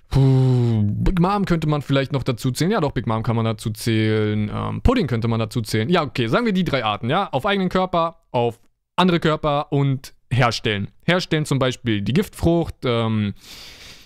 Puh, 0.09 0.83
Big 0.83 1.21
Mom 1.21 1.45
könnte 1.45 1.69
man 1.69 1.83
vielleicht 1.83 2.11
noch 2.11 2.25
dazu 2.25 2.51
zählen. 2.51 2.73
Ja, 2.73 2.81
doch, 2.81 2.91
Big 2.91 3.07
Mom 3.07 3.23
kann 3.23 3.37
man 3.37 3.45
dazu 3.45 3.71
zählen. 3.71 4.51
Ähm, 4.53 4.83
Pudding 4.83 5.07
könnte 5.07 5.29
man 5.29 5.39
dazu 5.39 5.63
zählen. 5.63 5.89
Ja, 5.89 6.03
okay, 6.03 6.27
sagen 6.27 6.47
wir 6.47 6.53
die 6.53 6.65
drei 6.65 6.85
Arten, 6.85 7.09
ja? 7.09 7.29
Auf 7.31 7.47
eigenen 7.47 7.69
Körper, 7.69 8.25
auf 8.33 8.59
andere 8.97 9.21
Körper 9.21 9.71
und 9.71 10.15
herstellen. 10.35 10.89
Herstellen 11.05 11.47
zum 11.47 11.59
Beispiel 11.59 12.03
die 12.03 12.13
Giftfrucht, 12.13 12.75
ähm, 12.85 13.35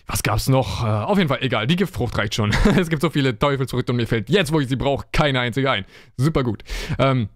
was 0.06 0.22
gab's 0.22 0.48
noch? 0.48 0.84
Äh, 0.84 0.86
auf 0.86 1.18
jeden 1.18 1.28
Fall, 1.28 1.38
egal, 1.42 1.66
die 1.66 1.76
Giftfrucht 1.76 2.16
reicht 2.16 2.34
schon. 2.34 2.50
es 2.76 2.88
gibt 2.88 3.02
so 3.02 3.10
viele 3.10 3.38
Teufelsfrüchte 3.38 3.92
und 3.92 3.96
mir 3.96 4.06
fällt 4.06 4.30
jetzt, 4.30 4.52
wo 4.52 4.60
ich 4.60 4.68
sie 4.68 4.76
brauche, 4.76 5.06
keine 5.12 5.40
einzige 5.40 5.70
ein. 5.70 5.84
Super 6.16 6.42
gut. 6.42 6.62
Ähm, 6.98 7.28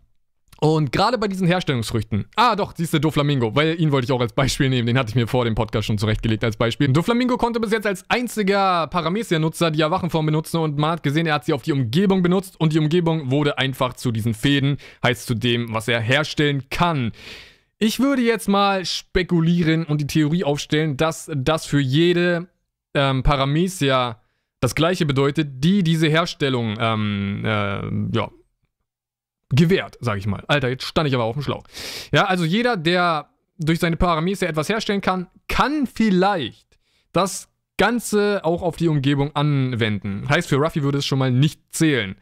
und 0.63 0.93
gerade 0.93 1.19
bei 1.19 1.27
diesen 1.27 1.49
Herstellungsfrüchten, 1.49 2.27
ah 2.37 2.55
doch, 2.55 2.73
siehst 2.77 2.95
du 2.95 3.01
Doflamingo, 3.01 3.53
weil 3.57 3.81
ihn 3.81 3.91
wollte 3.91 4.05
ich 4.05 4.13
auch 4.13 4.21
als 4.21 4.33
Beispiel 4.33 4.69
nehmen, 4.69 4.87
den 4.87 4.97
hatte 4.97 5.09
ich 5.09 5.17
mir 5.17 5.27
vor 5.27 5.45
dem 5.45 5.57
Podcast 5.57 5.89
schon 5.89 5.99
zurechtgelegt 5.99 6.45
als 6.45 6.57
Beispiel. 6.57 6.87
Doflamingo 6.87 7.37
konnte 7.37 7.59
bis 7.59 7.73
jetzt 7.73 7.85
als 7.85 8.09
einziger 8.09 8.87
Paramecia-Nutzer 8.87 9.73
die 9.73 9.81
Erwachenform 9.81 10.25
benutzen 10.25 10.59
und 10.59 10.79
man 10.79 10.93
hat 10.93 11.03
gesehen, 11.03 11.27
er 11.27 11.35
hat 11.35 11.47
sie 11.47 11.53
auf 11.53 11.63
die 11.63 11.73
Umgebung 11.73 12.23
benutzt 12.23 12.61
und 12.61 12.73
die 12.73 12.79
Umgebung 12.79 13.33
wurde 13.33 13.59
einfach 13.59 13.95
zu 13.95 14.13
diesen 14.13 14.35
Fäden, 14.35 14.77
heißt 15.03 15.27
zu 15.27 15.35
dem, 15.35 15.75
was 15.75 15.89
er 15.89 15.99
herstellen 15.99 16.63
kann. 16.71 17.11
Ich 17.85 17.99
würde 17.99 18.23
jetzt 18.23 18.49
mal 18.49 18.85
spekulieren 18.85 19.83
und 19.87 20.01
die 20.01 20.07
Theorie 20.07 20.45
aufstellen, 20.45 20.97
dass 20.97 21.29
das 21.35 21.67
für 21.67 21.81
jede 21.81 22.47
ähm, 22.95 23.25
Paramecia 23.25 24.21
das 24.61 24.77
gleiche 24.77 25.05
bedeutet, 25.05 25.65
die 25.65 25.83
diese 25.83 26.07
Herstellung 26.07 26.77
ähm, 26.79 27.43
äh, 27.45 28.17
ja, 28.17 28.31
gewährt, 29.49 29.99
sage 30.01 30.21
ich 30.21 30.29
mal. 30.29 30.45
Alter, 30.47 30.69
jetzt 30.69 30.85
stand 30.85 31.09
ich 31.09 31.15
aber 31.17 31.25
auf 31.25 31.35
dem 31.35 31.43
Schlauch. 31.43 31.65
Ja, 32.13 32.27
also 32.27 32.45
jeder, 32.45 32.77
der 32.77 33.31
durch 33.59 33.81
seine 33.81 33.97
Paramecia 33.97 34.47
etwas 34.47 34.69
herstellen 34.69 35.01
kann, 35.01 35.27
kann 35.49 35.89
vielleicht 35.89 36.79
das 37.13 37.49
Ganze 37.79 38.45
auch 38.45 38.63
auf 38.63 38.77
die 38.77 38.87
Umgebung 38.87 39.35
anwenden. 39.35 40.29
Heißt, 40.29 40.49
für 40.49 40.55
Ruffy 40.55 40.85
würde 40.85 40.99
es 40.99 41.07
schon 41.07 41.19
mal 41.19 41.33
nicht 41.33 41.61
zählen. 41.73 42.15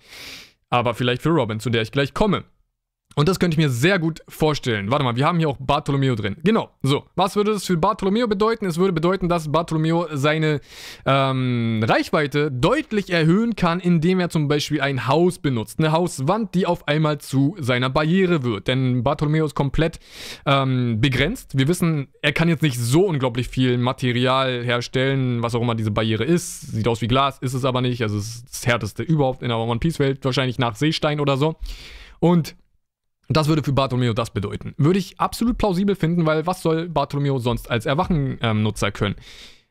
Aber 0.70 0.94
vielleicht 0.94 1.20
für 1.20 1.28
Robin, 1.28 1.60
zu 1.60 1.68
der 1.68 1.82
ich 1.82 1.92
gleich 1.92 2.14
komme. 2.14 2.44
Und 3.16 3.28
das 3.28 3.40
könnte 3.40 3.56
ich 3.56 3.58
mir 3.58 3.70
sehr 3.70 3.98
gut 3.98 4.20
vorstellen. 4.28 4.90
Warte 4.90 5.04
mal, 5.04 5.16
wir 5.16 5.26
haben 5.26 5.38
hier 5.38 5.48
auch 5.48 5.56
Bartolomeo 5.58 6.14
drin. 6.14 6.36
Genau. 6.44 6.70
So, 6.82 7.06
was 7.16 7.34
würde 7.34 7.52
das 7.52 7.64
für 7.64 7.76
Bartolomeo 7.76 8.28
bedeuten? 8.28 8.66
Es 8.66 8.78
würde 8.78 8.92
bedeuten, 8.92 9.28
dass 9.28 9.50
Bartolomeo 9.50 10.06
seine 10.12 10.60
ähm, 11.04 11.84
Reichweite 11.84 12.52
deutlich 12.52 13.10
erhöhen 13.10 13.56
kann, 13.56 13.80
indem 13.80 14.20
er 14.20 14.30
zum 14.30 14.46
Beispiel 14.46 14.80
ein 14.80 15.08
Haus 15.08 15.40
benutzt. 15.40 15.80
Eine 15.80 15.90
Hauswand, 15.90 16.54
die 16.54 16.66
auf 16.66 16.86
einmal 16.86 17.18
zu 17.18 17.56
seiner 17.58 17.90
Barriere 17.90 18.44
wird. 18.44 18.68
Denn 18.68 19.02
Bartolomeo 19.02 19.44
ist 19.44 19.56
komplett 19.56 19.98
ähm, 20.46 21.00
begrenzt. 21.00 21.58
Wir 21.58 21.66
wissen, 21.66 22.08
er 22.22 22.32
kann 22.32 22.48
jetzt 22.48 22.62
nicht 22.62 22.78
so 22.78 23.06
unglaublich 23.06 23.48
viel 23.48 23.76
Material 23.76 24.62
herstellen, 24.62 25.42
was 25.42 25.56
auch 25.56 25.62
immer 25.62 25.74
diese 25.74 25.90
Barriere 25.90 26.24
ist. 26.24 26.60
Sieht 26.60 26.86
aus 26.86 27.00
wie 27.00 27.08
Glas, 27.08 27.38
ist 27.40 27.54
es 27.54 27.64
aber 27.64 27.80
nicht. 27.80 28.02
Also 28.02 28.18
es 28.18 28.36
ist 28.36 28.50
das 28.50 28.66
härteste 28.66 29.02
überhaupt 29.02 29.42
in 29.42 29.48
der 29.48 29.58
One 29.58 29.80
Piece 29.80 29.98
Welt. 29.98 30.24
Wahrscheinlich 30.24 30.58
nach 30.60 30.76
Seestein 30.76 31.18
oder 31.18 31.36
so. 31.36 31.56
Und 32.20 32.54
das 33.30 33.49
würde 33.49 33.62
für 33.62 33.72
Bartolomeo 33.72 34.12
das 34.12 34.30
bedeuten. 34.30 34.75
Würde 34.76 34.99
ich 34.99 35.18
absolut 35.20 35.56
plausibel 35.56 35.94
finden, 35.94 36.26
weil 36.26 36.46
was 36.46 36.62
soll 36.62 36.88
Bartolomeo 36.88 37.38
sonst 37.38 37.70
als 37.70 37.87
Erwachennutzer 37.87 38.88
ähm, 38.88 38.92
können? 38.92 39.14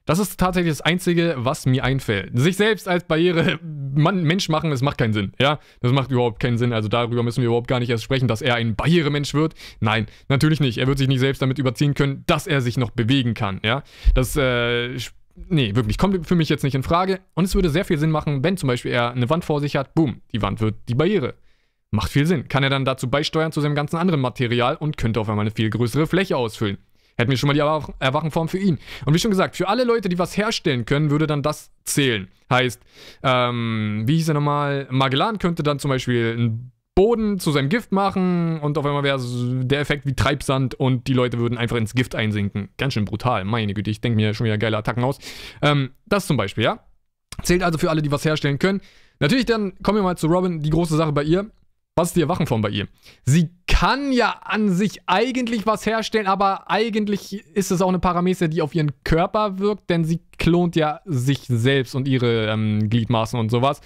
Das 0.05 0.17
ist 0.17 0.39
tatsächlich 0.39 0.71
das 0.71 0.81
Einzige, 0.81 1.35
was 1.37 1.67
mir 1.67 1.83
einfällt. 1.83 2.31
Sich 2.33 2.57
selbst 2.57 2.87
als 2.87 3.03
Barriere 3.03 3.59
Mann, 3.93 4.23
Mensch 4.23 4.49
machen, 4.49 4.71
das 4.71 4.81
macht 4.81 4.97
keinen 4.97 5.13
Sinn. 5.13 5.33
Ja, 5.39 5.59
das 5.81 5.91
macht 5.91 6.09
überhaupt 6.09 6.39
keinen 6.39 6.57
Sinn. 6.57 6.73
Also 6.73 6.87
darüber 6.87 7.21
müssen 7.21 7.41
wir 7.41 7.47
überhaupt 7.47 7.67
gar 7.67 7.79
nicht 7.79 7.89
erst 7.89 8.05
sprechen, 8.05 8.27
dass 8.27 8.41
er 8.41 8.55
ein 8.55 8.75
Barrieremensch 8.75 9.33
wird. 9.35 9.53
Nein, 9.81 10.07
natürlich 10.27 10.61
nicht. 10.61 10.79
Er 10.79 10.87
wird 10.87 10.97
sich 10.97 11.07
nicht 11.07 11.19
selbst 11.19 11.41
damit 11.41 11.59
überziehen 11.59 11.93
können, 11.93 12.23
dass 12.25 12.47
er 12.47 12.61
sich 12.61 12.77
noch 12.77 12.89
bewegen 12.89 13.35
kann. 13.35 13.59
Ja, 13.63 13.83
das 14.15 14.35
äh, 14.35 14.97
nee, 15.47 15.75
wirklich, 15.75 15.97
kommt 15.97 16.25
für 16.25 16.35
mich 16.35 16.49
jetzt 16.49 16.63
nicht 16.63 16.75
in 16.75 16.83
Frage. 16.83 17.19
Und 17.35 17.45
es 17.45 17.53
würde 17.53 17.69
sehr 17.69 17.85
viel 17.85 17.99
Sinn 17.99 18.09
machen, 18.09 18.43
wenn 18.43 18.57
zum 18.57 18.67
Beispiel 18.67 18.91
er 18.91 19.11
eine 19.11 19.29
Wand 19.29 19.45
vor 19.45 19.59
sich 19.59 19.75
hat, 19.75 19.93
boom, 19.93 20.21
die 20.33 20.41
Wand 20.41 20.59
wird 20.59 20.75
die 20.87 20.95
Barriere. 20.95 21.35
Macht 21.91 22.11
viel 22.11 22.25
Sinn. 22.25 22.47
Kann 22.47 22.63
er 22.63 22.69
dann 22.69 22.85
dazu 22.85 23.09
beisteuern 23.09 23.51
zu 23.51 23.61
seinem 23.61 23.75
ganzen 23.75 23.97
anderen 23.97 24.21
Material 24.21 24.75
und 24.75 24.97
könnte 24.97 25.19
auf 25.19 25.29
einmal 25.29 25.43
eine 25.43 25.51
viel 25.51 25.69
größere 25.69 26.07
Fläche 26.07 26.37
ausfüllen. 26.37 26.77
Hätten 27.17 27.31
wir 27.31 27.37
schon 27.37 27.47
mal 27.47 27.53
die 27.53 27.59
Erwachenform 27.59 28.47
für 28.47 28.59
ihn. 28.59 28.79
Und 29.05 29.13
wie 29.13 29.19
schon 29.19 29.31
gesagt, 29.31 29.57
für 29.57 29.67
alle 29.67 29.83
Leute, 29.83 30.07
die 30.07 30.19
was 30.19 30.37
herstellen 30.37 30.85
können, 30.85 31.11
würde 31.11 31.27
dann 31.27 31.41
das 31.41 31.71
zählen. 31.83 32.29
Heißt, 32.49 32.81
ähm, 33.23 34.03
wie 34.05 34.15
hieß 34.15 34.29
er 34.29 34.35
nochmal? 34.35 34.87
Magellan 34.89 35.37
könnte 35.37 35.61
dann 35.61 35.79
zum 35.79 35.89
Beispiel 35.89 36.33
einen 36.37 36.71
Boden 36.95 37.39
zu 37.39 37.51
seinem 37.51 37.69
Gift 37.69 37.91
machen 37.91 38.59
und 38.59 38.77
auf 38.77 38.85
einmal 38.85 39.03
wäre 39.03 39.19
der 39.65 39.79
Effekt 39.79 40.05
wie 40.05 40.15
Treibsand 40.15 40.75
und 40.75 41.07
die 41.07 41.13
Leute 41.13 41.39
würden 41.39 41.57
einfach 41.57 41.77
ins 41.77 41.93
Gift 41.93 42.15
einsinken. 42.15 42.69
Ganz 42.77 42.93
schön 42.93 43.05
brutal. 43.05 43.45
Meine 43.45 43.73
Güte, 43.73 43.89
ich 43.89 44.01
denke 44.01 44.15
mir 44.15 44.33
schon 44.33 44.45
wieder 44.45 44.57
geile 44.57 44.77
Attacken 44.77 45.03
aus. 45.03 45.17
Ähm, 45.61 45.91
das 46.05 46.27
zum 46.27 46.37
Beispiel, 46.37 46.63
ja. 46.63 46.83
Zählt 47.43 47.63
also 47.63 47.77
für 47.77 47.89
alle, 47.89 48.01
die 48.01 48.11
was 48.11 48.25
herstellen 48.25 48.59
können. 48.59 48.81
Natürlich, 49.19 49.45
dann 49.45 49.73
kommen 49.81 49.97
wir 49.97 50.03
mal 50.03 50.17
zu 50.17 50.27
Robin. 50.27 50.61
Die 50.61 50.69
große 50.69 50.95
Sache 50.95 51.11
bei 51.11 51.23
ihr. 51.23 51.49
Was 51.99 52.11
ist 52.11 52.15
die 52.15 52.21
Erwachenform 52.21 52.61
bei 52.61 52.69
ihr? 52.69 52.87
Sie 53.25 53.49
kann 53.67 54.13
ja 54.13 54.39
an 54.45 54.69
sich 54.69 55.01
eigentlich 55.05 55.65
was 55.65 55.85
herstellen, 55.85 56.27
aber 56.27 56.71
eigentlich 56.71 57.33
ist 57.53 57.71
es 57.71 57.81
auch 57.81 57.89
eine 57.89 57.99
Parameter, 57.99 58.47
die 58.47 58.61
auf 58.61 58.73
ihren 58.73 58.93
Körper 59.03 59.59
wirkt, 59.59 59.89
denn 59.89 60.05
sie 60.05 60.21
klont 60.37 60.77
ja 60.77 61.01
sich 61.03 61.41
selbst 61.49 61.95
und 61.95 62.07
ihre 62.07 62.47
ähm, 62.47 62.89
Gliedmaßen 62.89 63.37
und 63.37 63.51
sowas. 63.51 63.81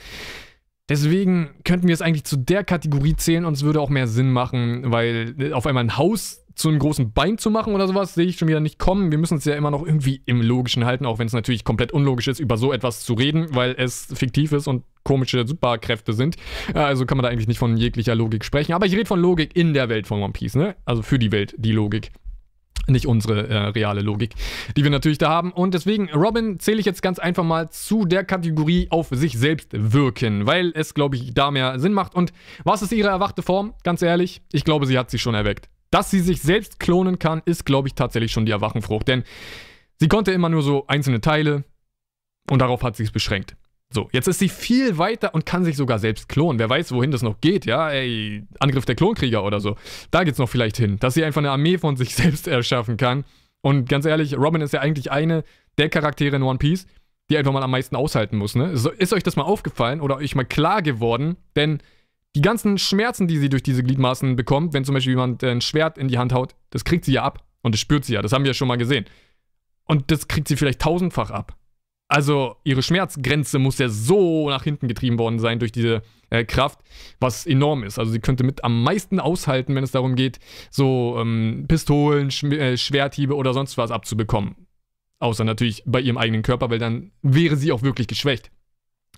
Deswegen 0.89 1.55
könnten 1.63 1.88
wir 1.88 1.93
es 1.96 2.03
eigentlich 2.03 2.25
zu 2.25 2.38
der 2.38 2.63
Kategorie 2.63 3.15
zählen 3.15 3.46
und 3.46 3.53
es 3.53 3.63
würde 3.63 3.82
auch 3.82 3.89
mehr 3.89 4.08
Sinn 4.08 4.32
machen, 4.32 4.91
weil 4.91 5.34
äh, 5.39 5.53
auf 5.53 5.65
einmal 5.65 5.84
ein 5.84 5.98
Haus 5.98 6.43
zu 6.55 6.69
einem 6.69 6.79
großen 6.79 7.13
Bein 7.13 7.38
zu 7.38 7.50
machen 7.50 7.74
oder 7.74 7.88
sowas, 7.88 8.13
sehe 8.13 8.25
ich 8.25 8.38
schon 8.38 8.48
wieder 8.48 8.60
nicht 8.60 8.79
kommen. 8.79 9.12
Wir 9.12 9.17
müssen 9.17 9.38
es 9.38 9.45
ja 9.45 9.55
immer 9.55 9.72
noch 9.72 9.86
irgendwie 9.86 10.22
im 10.25 10.41
Logischen 10.41 10.86
halten, 10.86 11.05
auch 11.05 11.19
wenn 11.19 11.27
es 11.27 11.33
natürlich 11.33 11.63
komplett 11.63 11.91
unlogisch 11.91 12.27
ist, 12.27 12.39
über 12.39 12.57
so 12.57 12.72
etwas 12.74 13.03
zu 13.03 13.13
reden, 13.13 13.48
weil 13.55 13.75
es 13.77 14.07
fiktiv 14.13 14.51
ist 14.51 14.67
und 14.67 14.83
komische 15.03 15.45
Superkräfte 15.48 16.13
sind. 16.13 16.36
Äh, 16.74 16.79
also 16.79 17.05
kann 17.05 17.17
man 17.17 17.24
da 17.24 17.29
eigentlich 17.29 17.48
nicht 17.48 17.60
von 17.60 17.77
jeglicher 17.77 18.15
Logik 18.15 18.45
sprechen. 18.45 18.74
Aber 18.74 18.86
ich 18.86 18.93
rede 18.93 19.05
von 19.05 19.19
Logik 19.19 19.55
in 19.55 19.74
der 19.74 19.89
Welt 19.89 20.07
von 20.07 20.22
One 20.22 20.33
Piece, 20.33 20.55
ne? 20.55 20.75
Also 20.86 21.01
für 21.01 21.19
die 21.19 21.31
Welt, 21.31 21.55
die 21.57 21.72
Logik. 21.72 22.12
Nicht 22.88 23.07
unsere 23.07 23.48
äh, 23.48 23.57
reale 23.67 24.01
Logik, 24.01 24.33
die 24.75 24.83
wir 24.83 24.91
natürlich 24.91 25.17
da 25.17 25.29
haben. 25.29 25.53
Und 25.53 25.74
deswegen, 25.74 26.10
Robin 26.10 26.60
zähle 26.60 26.79
ich 26.79 26.86
jetzt 26.86 27.01
ganz 27.01 27.17
einfach 27.17 27.43
mal 27.43 27.69
zu 27.69 28.03
der 28.03 28.25
Kategorie 28.25 28.88
auf 28.89 29.07
sich 29.12 29.38
selbst 29.38 29.69
wirken, 29.72 30.48
weil 30.48 30.74
es, 30.75 30.93
glaube 30.93 31.15
ich, 31.15 31.33
da 31.33 31.50
mehr 31.50 31.79
Sinn 31.79 31.93
macht. 31.93 32.13
Und 32.13 32.33
was 32.65 32.81
ist 32.81 32.91
ihre 32.91 33.07
erwachte 33.07 33.41
Form? 33.41 33.74
Ganz 33.83 34.01
ehrlich, 34.01 34.41
ich 34.51 34.65
glaube, 34.65 34.86
sie 34.86 34.98
hat 34.98 35.10
sich 35.10 35.22
schon 35.22 35.33
erweckt. 35.33 35.69
Dass 35.94 36.10
sie 36.10 36.22
sich 36.22 36.42
selbst 36.42 36.80
klonen 36.80 37.20
kann, 37.20 37.44
ist, 37.46 37.68
glaube 37.68 37.88
ich, 37.88 37.94
tatsächlich 37.94 38.32
schon 38.32 38.48
die 38.48 38.52
Erwachenfrucht. 38.52 39.08
Denn 39.08 39.24
sie 40.00 40.08
konnte 40.08 40.32
immer 40.32 40.50
nur 40.50 40.64
so 40.64 40.88
einzelne 40.88 41.22
Teile 41.22 41.66
und 42.50 42.60
darauf 42.60 42.82
hat 42.82 42.96
sie 42.96 43.04
es 43.04 43.12
beschränkt. 43.12 43.56
So, 43.94 44.10
jetzt 44.12 44.28
ist 44.28 44.40
sie 44.40 44.50
viel 44.50 44.98
weiter 44.98 45.36
und 45.36 45.46
kann 45.46 45.64
sich 45.64 45.78
sogar 45.78 46.00
selbst 46.00 46.28
klonen. 46.30 46.58
Wer 46.58 46.68
weiß, 46.68 46.94
wohin 46.94 47.12
das 47.12 47.22
noch 47.22 47.40
geht, 47.42 47.68
ja? 47.68 47.92
Ey, 47.92 48.44
Angriff 48.60 48.86
der 48.86 48.96
Klonkrieger 48.96 49.44
oder 49.44 49.60
so. 49.60 49.76
Da 50.10 50.24
geht's 50.24 50.40
noch 50.40 50.50
vielleicht 50.50 50.78
hin, 50.78 50.98
dass 51.00 51.14
sie 51.14 51.24
einfach 51.24 51.42
eine 51.42 51.52
Armee 51.52 51.78
von 51.78 51.96
sich 51.96 52.16
selbst 52.16 52.48
erschaffen 52.48 52.98
kann. 52.98 53.24
Und 53.62 53.88
ganz 53.88 54.08
ehrlich, 54.08 54.36
Robin 54.36 54.62
ist 54.62 54.74
ja 54.74 54.80
eigentlich 54.80 55.12
eine 55.12 55.44
der 55.78 55.90
Charaktere 55.90 56.38
in 56.38 56.42
One 56.42 56.58
Piece, 56.58 56.88
die 57.30 57.38
einfach 57.38 57.54
mal 57.54 57.62
am 57.62 57.70
meisten 57.70 57.96
aushalten 57.96 58.38
muss, 58.38 58.56
ne? 58.56 58.72
Ist 58.72 59.14
euch 59.14 59.24
das 59.24 59.36
mal 59.36 59.44
aufgefallen 59.44 60.02
oder 60.02 60.18
euch 60.18 60.34
mal 60.34 60.44
klar 60.44 60.82
geworden? 60.82 61.38
Denn 61.56 61.84
die 62.36 62.42
ganzen 62.42 62.78
Schmerzen, 62.78 63.28
die 63.28 63.38
sie 63.38 63.50
durch 63.50 63.63
diese 63.63 63.84
Gliedmaßen 63.84 64.36
bekommt, 64.36 64.74
wenn 64.74 64.86
zum 64.86 64.94
Beispiel 64.96 65.13
jemand 65.13 65.44
ein 65.44 65.62
Schwert 65.62 65.98
in 65.98 66.08
die 66.08 66.18
Hand 66.18 66.34
haut, 66.34 66.56
das 66.72 66.84
kriegt 66.84 67.06
sie 67.06 67.13
ja 67.13 67.24
ab. 67.24 67.44
Und 67.62 67.74
das 67.74 67.80
spürt 67.80 68.06
sie 68.06 68.13
ja. 68.13 68.22
Das 68.22 68.34
haben 68.34 68.44
wir 68.44 68.50
ja 68.50 68.54
schon 68.54 68.68
mal 68.68 68.78
gesehen. 68.78 69.06
Und 69.86 70.12
das 70.12 70.28
kriegt 70.28 70.48
sie 70.48 70.58
vielleicht 70.58 70.82
tausendfach 70.82 71.32
ab. 71.32 71.56
Also 72.10 72.58
ihre 72.63 72.84
Schmerzgrenze 72.84 73.58
muss 73.60 73.80
ja 73.80 73.90
so 73.90 74.50
nach 74.50 74.63
hinten 74.63 74.88
getrieben 74.88 75.18
worden 75.18 75.40
sein 75.40 75.60
durch 75.60 75.72
diese 75.72 76.04
äh, 76.30 76.44
Kraft, 76.44 76.80
was 77.20 77.46
enorm 77.46 77.84
ist. 77.84 77.98
Also 77.98 78.12
sie 78.12 78.20
könnte 78.20 78.44
mit 78.44 78.63
am 78.63 78.84
meisten 78.84 79.20
aushalten, 79.20 79.74
wenn 79.74 79.84
es 79.84 79.92
darum 79.92 80.16
geht, 80.16 80.40
so 80.70 81.18
ähm, 81.20 81.66
Pistolen, 81.68 82.30
Sch 82.30 82.44
äh, 82.44 82.78
Schwerthiebe 82.78 83.36
oder 83.36 83.54
sonst 83.54 83.78
was 83.78 83.90
abzubekommen. 83.90 84.68
Außer 85.20 85.44
natürlich 85.44 85.84
bei 85.86 86.02
ihrem 86.02 86.18
eigenen 86.18 86.44
Körper, 86.44 86.70
weil 86.70 86.80
dann 86.80 87.12
wäre 87.22 87.56
sie 87.56 87.72
auch 87.72 87.82
wirklich 87.82 88.08
geschwächt. 88.08 88.52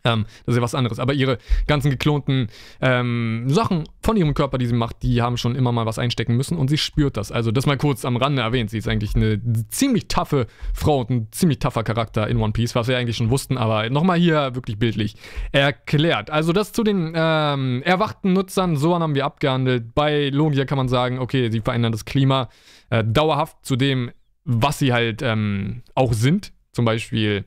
Ähm, 0.06 0.26
das 0.46 0.54
ist 0.54 0.58
ja 0.58 0.62
was 0.62 0.76
anderes. 0.76 1.00
Aber 1.00 1.14
ihre 1.14 1.40
ganzen 1.68 1.90
geklonten 1.90 2.48
ähm, 2.80 3.46
Sachen 3.48 3.84
von 4.02 4.16
ihrem 4.16 4.34
Körper, 4.34 4.58
die 4.58 4.68
sie 4.68 4.76
macht, 4.76 5.04
die 5.04 5.22
haben 5.22 5.36
schon 5.36 5.56
immer 5.56 5.72
mal 5.72 5.86
was 5.86 6.00
einstecken 6.00 6.38
müssen 6.38 6.58
und 6.58 6.70
sie 6.70 6.78
spürt 6.78 7.18
das. 7.18 7.32
Also 7.32 7.52
das 7.52 7.66
mal 7.66 7.78
kurz 7.78 8.06
am 8.06 8.16
Rande 8.16 8.44
erwähnt. 8.44 8.70
Sie 8.70 8.78
ist 8.78 8.88
eigentlich 8.88 9.16
eine 9.16 9.42
ziemlich 9.70 10.08
taffe 10.08 10.48
Frau 10.74 11.02
und 11.02 11.10
ein 11.10 11.28
ziemlich 11.32 11.60
taffer 11.60 11.84
Charakter 11.84 12.28
in 12.28 12.38
One 12.38 12.54
Piece, 12.54 12.76
was 12.76 12.88
wir 12.88 12.98
eigentlich 12.98 13.18
schon 13.18 13.32
wussten, 13.32 13.58
aber 13.58 13.90
nochmal 13.90 14.20
hier 14.20 14.56
wirklich 14.56 14.78
bildlich 14.78 15.16
erklärt. 15.52 16.30
Also 16.30 16.54
das 16.54 16.72
zu 16.72 16.84
den 16.84 17.14
ähm, 17.16 17.82
erwachten 17.84 18.34
Nutzern, 18.34 18.78
so 18.78 18.96
haben 18.96 19.16
wir 19.16 19.26
abgehandelt. 19.26 19.96
Bei 19.96 20.30
Logia 20.30 20.66
kann 20.66 20.78
man 20.78 20.88
sagen, 20.88 21.20
okay, 21.20 21.50
sie 21.50 21.62
verändern 21.62 21.92
das 21.92 22.06
Klima 22.06 22.50
äh, 22.92 23.04
dauerhaft 23.04 23.58
zu 23.66 23.76
dem, 23.76 24.12
was 24.44 24.80
sie 24.80 24.94
halt 24.94 25.22
ähm, 25.24 25.82
auch 25.96 26.14
sind. 26.14 26.54
Zum 26.72 26.86
Beispiel, 26.86 27.46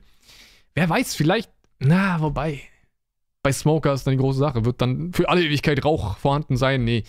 wer 0.75 0.89
weiß, 0.89 1.15
vielleicht 1.15 1.49
na, 1.79 2.19
wobei. 2.21 2.61
Bei 3.41 3.51
Smoker 3.51 3.93
ist 3.93 4.05
dann 4.05 4.13
die 4.13 4.19
große 4.19 4.39
Sache. 4.39 4.65
Wird 4.65 4.81
dann 4.81 5.13
für 5.13 5.29
alle 5.29 5.43
Ewigkeit 5.43 5.83
Rauch 5.83 6.17
vorhanden 6.17 6.57
sein? 6.57 6.83
Nee. 6.83 7.03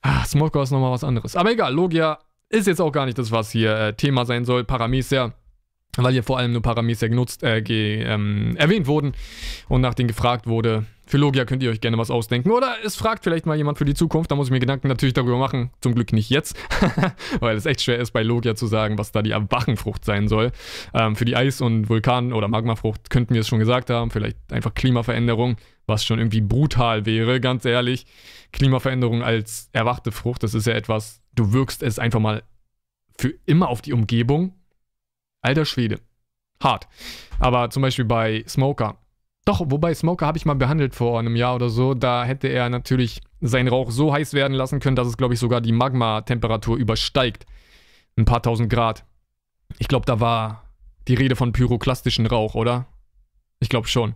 Ah, 0.00 0.24
Smoker 0.24 0.62
ist 0.62 0.70
nochmal 0.70 0.92
was 0.92 1.04
anderes. 1.04 1.36
Aber 1.36 1.50
egal, 1.52 1.74
Logia 1.74 2.18
ist 2.48 2.66
jetzt 2.66 2.80
auch 2.80 2.92
gar 2.92 3.06
nicht 3.06 3.18
das, 3.18 3.30
was 3.30 3.50
hier 3.50 3.76
äh, 3.76 3.94
Thema 3.94 4.24
sein 4.24 4.44
soll. 4.44 4.64
Paramecia 4.64 5.34
weil 5.96 6.12
hier 6.12 6.22
vor 6.22 6.38
allem 6.38 6.52
nur 6.52 6.62
Parameter 6.62 7.08
genutzt, 7.08 7.42
äh, 7.42 7.62
ge, 7.62 8.02
ähm, 8.02 8.56
erwähnt 8.56 8.86
wurden 8.86 9.12
und 9.68 9.80
nach 9.80 9.94
denen 9.94 10.08
gefragt 10.08 10.46
wurde. 10.46 10.86
Für 11.10 11.16
Logia 11.16 11.44
könnt 11.44 11.60
ihr 11.64 11.70
euch 11.70 11.80
gerne 11.80 11.98
was 11.98 12.08
ausdenken. 12.08 12.52
Oder 12.52 12.76
es 12.84 12.94
fragt 12.94 13.24
vielleicht 13.24 13.44
mal 13.44 13.56
jemand 13.56 13.78
für 13.78 13.84
die 13.84 13.94
Zukunft. 13.94 14.30
Da 14.30 14.36
muss 14.36 14.46
ich 14.46 14.52
mir 14.52 14.60
Gedanken 14.60 14.86
natürlich 14.86 15.12
darüber 15.12 15.38
machen. 15.38 15.70
Zum 15.80 15.92
Glück 15.92 16.12
nicht 16.12 16.30
jetzt. 16.30 16.56
Weil 17.40 17.56
es 17.56 17.66
echt 17.66 17.82
schwer 17.82 17.98
ist, 17.98 18.12
bei 18.12 18.22
Logia 18.22 18.54
zu 18.54 18.68
sagen, 18.68 18.96
was 18.96 19.10
da 19.10 19.20
die 19.20 19.32
Erwachenfrucht 19.32 20.04
sein 20.04 20.28
soll. 20.28 20.52
Ähm, 20.94 21.16
für 21.16 21.24
die 21.24 21.34
Eis- 21.34 21.60
und 21.60 21.88
Vulkan- 21.88 22.32
oder 22.32 22.46
Magmafrucht 22.46 23.10
könnten 23.10 23.34
wir 23.34 23.40
es 23.40 23.48
schon 23.48 23.58
gesagt 23.58 23.90
haben. 23.90 24.12
Vielleicht 24.12 24.36
einfach 24.52 24.72
Klimaveränderung, 24.72 25.56
was 25.88 26.04
schon 26.04 26.20
irgendwie 26.20 26.42
brutal 26.42 27.06
wäre, 27.06 27.40
ganz 27.40 27.64
ehrlich. 27.64 28.06
Klimaveränderung 28.52 29.24
als 29.24 29.68
erwachte 29.72 30.12
Frucht, 30.12 30.44
das 30.44 30.54
ist 30.54 30.68
ja 30.68 30.74
etwas, 30.74 31.22
du 31.34 31.52
wirkst 31.52 31.82
es 31.82 31.98
einfach 31.98 32.20
mal 32.20 32.44
für 33.18 33.34
immer 33.46 33.68
auf 33.68 33.82
die 33.82 33.92
Umgebung 33.92 34.54
Alter 35.42 35.64
Schwede. 35.64 35.98
Hart. 36.62 36.86
Aber 37.40 37.70
zum 37.70 37.82
Beispiel 37.82 38.04
bei 38.04 38.44
Smoker. 38.46 38.98
Doch, 39.50 39.62
wobei 39.66 39.92
Smoker 39.92 40.28
habe 40.28 40.38
ich 40.38 40.46
mal 40.46 40.54
behandelt 40.54 40.94
vor 40.94 41.18
einem 41.18 41.34
Jahr 41.34 41.56
oder 41.56 41.70
so. 41.70 41.94
Da 41.94 42.22
hätte 42.24 42.46
er 42.46 42.68
natürlich 42.68 43.20
seinen 43.40 43.66
Rauch 43.66 43.90
so 43.90 44.12
heiß 44.12 44.32
werden 44.32 44.54
lassen 44.54 44.78
können, 44.78 44.94
dass 44.94 45.08
es, 45.08 45.16
glaube 45.16 45.34
ich, 45.34 45.40
sogar 45.40 45.60
die 45.60 45.72
Magma-Temperatur 45.72 46.76
übersteigt. 46.76 47.46
Ein 48.16 48.26
paar 48.26 48.42
tausend 48.42 48.70
Grad. 48.70 49.04
Ich 49.80 49.88
glaube, 49.88 50.06
da 50.06 50.20
war 50.20 50.66
die 51.08 51.14
Rede 51.14 51.34
von 51.34 51.50
pyroklastischen 51.50 52.26
Rauch, 52.26 52.54
oder? 52.54 52.86
Ich 53.58 53.68
glaube 53.68 53.88
schon. 53.88 54.14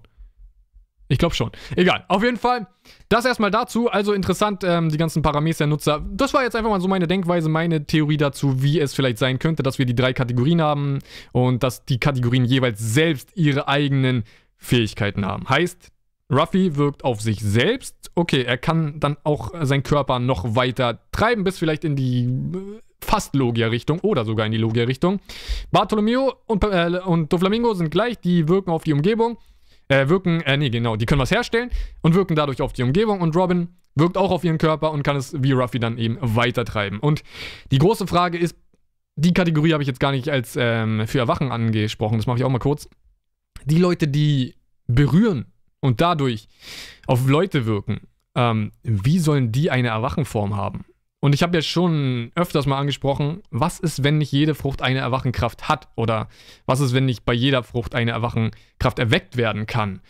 Ich 1.09 1.19
glaube 1.19 1.35
schon. 1.35 1.51
Egal. 1.75 2.05
Auf 2.07 2.23
jeden 2.23 2.37
Fall, 2.37 2.69
das 3.09 3.25
erstmal 3.25 3.51
dazu. 3.51 3.91
Also 3.91 4.13
interessant, 4.13 4.63
ähm, 4.63 4.89
die 4.89 4.99
ganzen 4.99 5.21
Parameter-Nutzer. 5.21 6.01
Das 6.13 6.33
war 6.33 6.45
jetzt 6.45 6.55
einfach 6.55 6.71
mal 6.71 6.81
so 6.81 6.87
meine 6.87 7.09
Denkweise, 7.09 7.49
meine 7.49 7.89
Theorie 7.89 8.19
dazu, 8.19 8.63
wie 8.63 8.79
es 8.79 8.95
vielleicht 8.95 9.19
sein 9.19 9.41
könnte, 9.41 9.65
dass 9.65 9.81
wir 9.81 9.85
die 9.85 9.97
drei 9.97 10.13
Kategorien 10.13 10.63
haben 10.63 11.01
und 11.33 11.65
dass 11.65 11.85
die 11.85 11.99
Kategorien 11.99 12.45
jeweils 12.45 12.79
selbst 12.79 13.33
ihre 13.35 13.67
eigenen 13.67 14.23
Fähigkeiten 14.65 15.25
haben. 15.25 15.49
Heißt, 15.49 15.91
Ruffy 16.33 16.77
wirkt 16.77 17.05
auf 17.05 17.21
sich 17.21 17.41
selbst. 17.41 18.11
Okay, 18.15 18.43
er 18.43 18.59
kann 18.59 18.99
dann 19.01 19.17
auch 19.25 19.53
seinen 19.63 19.83
Körper 19.83 20.19
noch 20.19 20.57
weiter 20.57 21.01
treiben, 21.13 21.45
bis 21.45 21.59
vielleicht 21.59 21.85
in 21.85 21.97
die 21.97 22.25
äh, 22.25 22.81
fast 23.01 23.35
Logia-Richtung 23.35 24.01
oder 24.01 24.25
sogar 24.25 24.47
in 24.47 24.53
die 24.53 24.59
Logia-Richtung. 24.59 25.21
Bartolomeo 25.71 26.35
und, 26.47 26.65
äh, 26.65 27.01
und 27.05 27.33
Doflamingo 27.33 27.75
sind 27.75 27.91
gleich, 27.91 28.19
die 28.19 28.49
wirken 28.49 28.71
auf 28.71 28.85
die 28.85 28.93
Umgebung 28.93 29.39
äh, 29.89 30.09
wirken, 30.09 30.41
äh, 30.43 30.57
nee, 30.57 30.71
genau, 30.71 30.97
die 30.97 31.07
können 31.07 31.21
was 31.21 31.31
herstellen 31.31 31.71
und 32.03 32.15
wirken 32.15 32.37
dadurch 32.37 32.63
auf 32.63 32.73
die 32.73 32.83
Umgebung 32.83 33.21
und 33.21 33.37
Robin 33.37 33.69
wirkt 33.95 34.17
auch 34.17 34.31
auf 34.31 34.45
ihren 34.45 34.59
Körper 34.59 34.91
und 34.91 35.03
kann 35.03 35.17
es 35.17 35.35
wie 35.43 35.53
Ruffy 35.53 35.79
dann 35.79 35.99
eben 35.99 36.19
weitertreiben. 36.21 36.99
Und 36.99 37.23
die 37.71 37.79
große 37.79 38.07
Frage 38.07 38.39
ist, 38.39 38.57
die 39.17 39.33
Kategorie 39.33 39.73
habe 39.73 39.83
ich 39.83 39.87
jetzt 39.87 40.01
gar 40.01 40.11
nicht 40.11 40.29
als 40.29 40.57
ähm, 40.59 41.07
für 41.07 41.19
Erwachen 41.19 41.53
angesprochen, 41.53 42.19
das 42.19 42.27
mache 42.27 42.39
ich 42.39 42.45
auch 42.45 42.51
mal 42.51 42.59
kurz. 42.59 42.89
Die 43.65 43.79
Leute, 43.79 44.09
die 44.09 44.55
berühren 44.87 45.47
und 45.81 46.01
dadurch 46.01 46.49
auf 47.07 47.27
Leute 47.27 47.67
wirken, 47.67 48.01
ähm, 48.35 48.73
wie 48.83 49.19
sollen 49.19 49.53
die 49.53 49.71
eine 49.71 49.89
Erwachenform 49.89 50.57
haben? 50.57 50.85
Und 51.21 51.35
ich 51.35 51.43
habe 51.43 51.57
ja 51.57 51.63
schon 51.63 52.33
öfters 52.35 52.67
mal 52.67 52.79
angesprochen, 52.79 53.43
was 53.51 53.81
ist, 53.81 54.05
wenn 54.05 54.19
nicht 54.19 54.31
jede 54.31 54.55
Frucht 54.55 54.83
eine 54.83 54.99
Erwachenkraft 54.99 55.69
hat? 55.69 55.89
Oder 55.97 56.29
was 56.67 56.81
ist, 56.81 56.93
wenn 56.93 57.07
nicht 57.07 57.25
bei 57.25 57.33
jeder 57.33 57.63
Frucht 57.63 57.95
eine 57.95 58.11
Erwachenkraft 58.11 58.99
erweckt 58.99 59.39
werden 59.39 59.65
kann? 59.65 60.01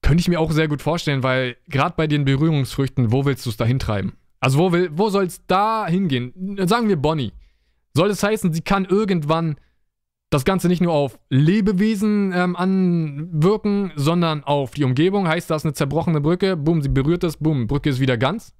Könnte 0.00 0.20
ich 0.20 0.28
mir 0.28 0.40
auch 0.40 0.50
sehr 0.50 0.66
gut 0.66 0.82
vorstellen, 0.82 1.22
weil 1.22 1.56
gerade 1.68 1.94
bei 1.96 2.08
den 2.08 2.24
Berührungsfrüchten, 2.24 3.12
wo 3.12 3.24
willst 3.24 3.46
du 3.46 3.50
es 3.50 3.56
dahin 3.56 3.78
treiben? 3.78 4.14
Also 4.40 4.58
wo, 4.58 4.72
wo 4.72 5.10
soll 5.10 5.26
es 5.26 5.46
da 5.46 5.86
hingehen? 5.86 6.32
Sagen 6.66 6.88
wir 6.88 6.96
Bonnie. 6.96 7.32
Soll 7.94 8.10
es 8.10 8.24
heißen, 8.24 8.52
sie 8.52 8.62
kann 8.62 8.84
irgendwann 8.84 9.54
das 10.32 10.44
Ganze 10.44 10.68
nicht 10.68 10.80
nur 10.80 10.94
auf 10.94 11.18
Lebewesen 11.28 12.32
ähm, 12.34 12.56
anwirken, 12.56 13.92
sondern 13.96 14.42
auf 14.44 14.70
die 14.70 14.84
Umgebung? 14.84 15.28
Heißt 15.28 15.50
das 15.50 15.64
eine 15.64 15.74
zerbrochene 15.74 16.20
Brücke? 16.20 16.56
Boom, 16.56 16.80
sie 16.80 16.88
berührt 16.88 17.22
es, 17.22 17.36
boom, 17.36 17.66
Brücke 17.66 17.90
ist 17.90 18.00
wieder 18.00 18.16
ganz? 18.16 18.54